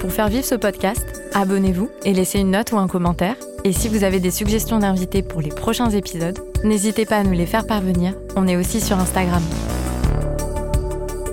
Pour 0.00 0.12
faire 0.12 0.28
vivre 0.28 0.44
ce 0.44 0.54
podcast, 0.54 1.04
abonnez-vous 1.32 1.88
et 2.04 2.12
laissez 2.12 2.38
une 2.38 2.50
note 2.50 2.72
ou 2.72 2.76
un 2.76 2.88
commentaire. 2.88 3.36
Et 3.64 3.72
si 3.72 3.88
vous 3.88 4.04
avez 4.04 4.20
des 4.20 4.30
suggestions 4.30 4.78
d'invités 4.78 5.22
pour 5.22 5.40
les 5.40 5.48
prochains 5.48 5.88
épisodes, 5.88 6.38
n'hésitez 6.62 7.06
pas 7.06 7.16
à 7.16 7.24
nous 7.24 7.32
les 7.32 7.46
faire 7.46 7.66
parvenir. 7.66 8.12
On 8.36 8.46
est 8.46 8.56
aussi 8.56 8.82
sur 8.82 8.98
Instagram. 8.98 9.42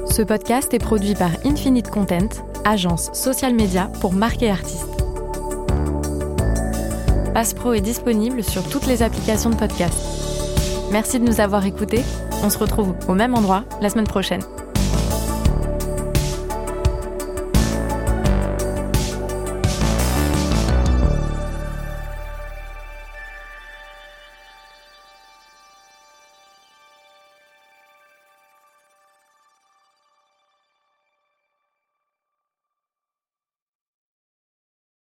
Ce 0.09 0.21
podcast 0.21 0.73
est 0.73 0.79
produit 0.79 1.15
par 1.15 1.31
Infinite 1.45 1.89
Content, 1.89 2.29
agence 2.63 3.09
social 3.13 3.53
media 3.53 3.91
pour 3.99 4.13
marques 4.13 4.43
et 4.43 4.51
artistes. 7.35 7.57
Pro 7.57 7.73
est 7.73 7.81
disponible 7.81 8.43
sur 8.43 8.67
toutes 8.67 8.87
les 8.87 9.03
applications 9.03 9.49
de 9.49 9.55
podcast. 9.55 9.97
Merci 10.91 11.19
de 11.19 11.25
nous 11.25 11.39
avoir 11.39 11.65
écoutés. 11.65 12.03
On 12.43 12.49
se 12.49 12.57
retrouve 12.57 12.93
au 13.07 13.13
même 13.13 13.35
endroit 13.35 13.63
la 13.81 13.89
semaine 13.89 14.07
prochaine. 14.07 14.41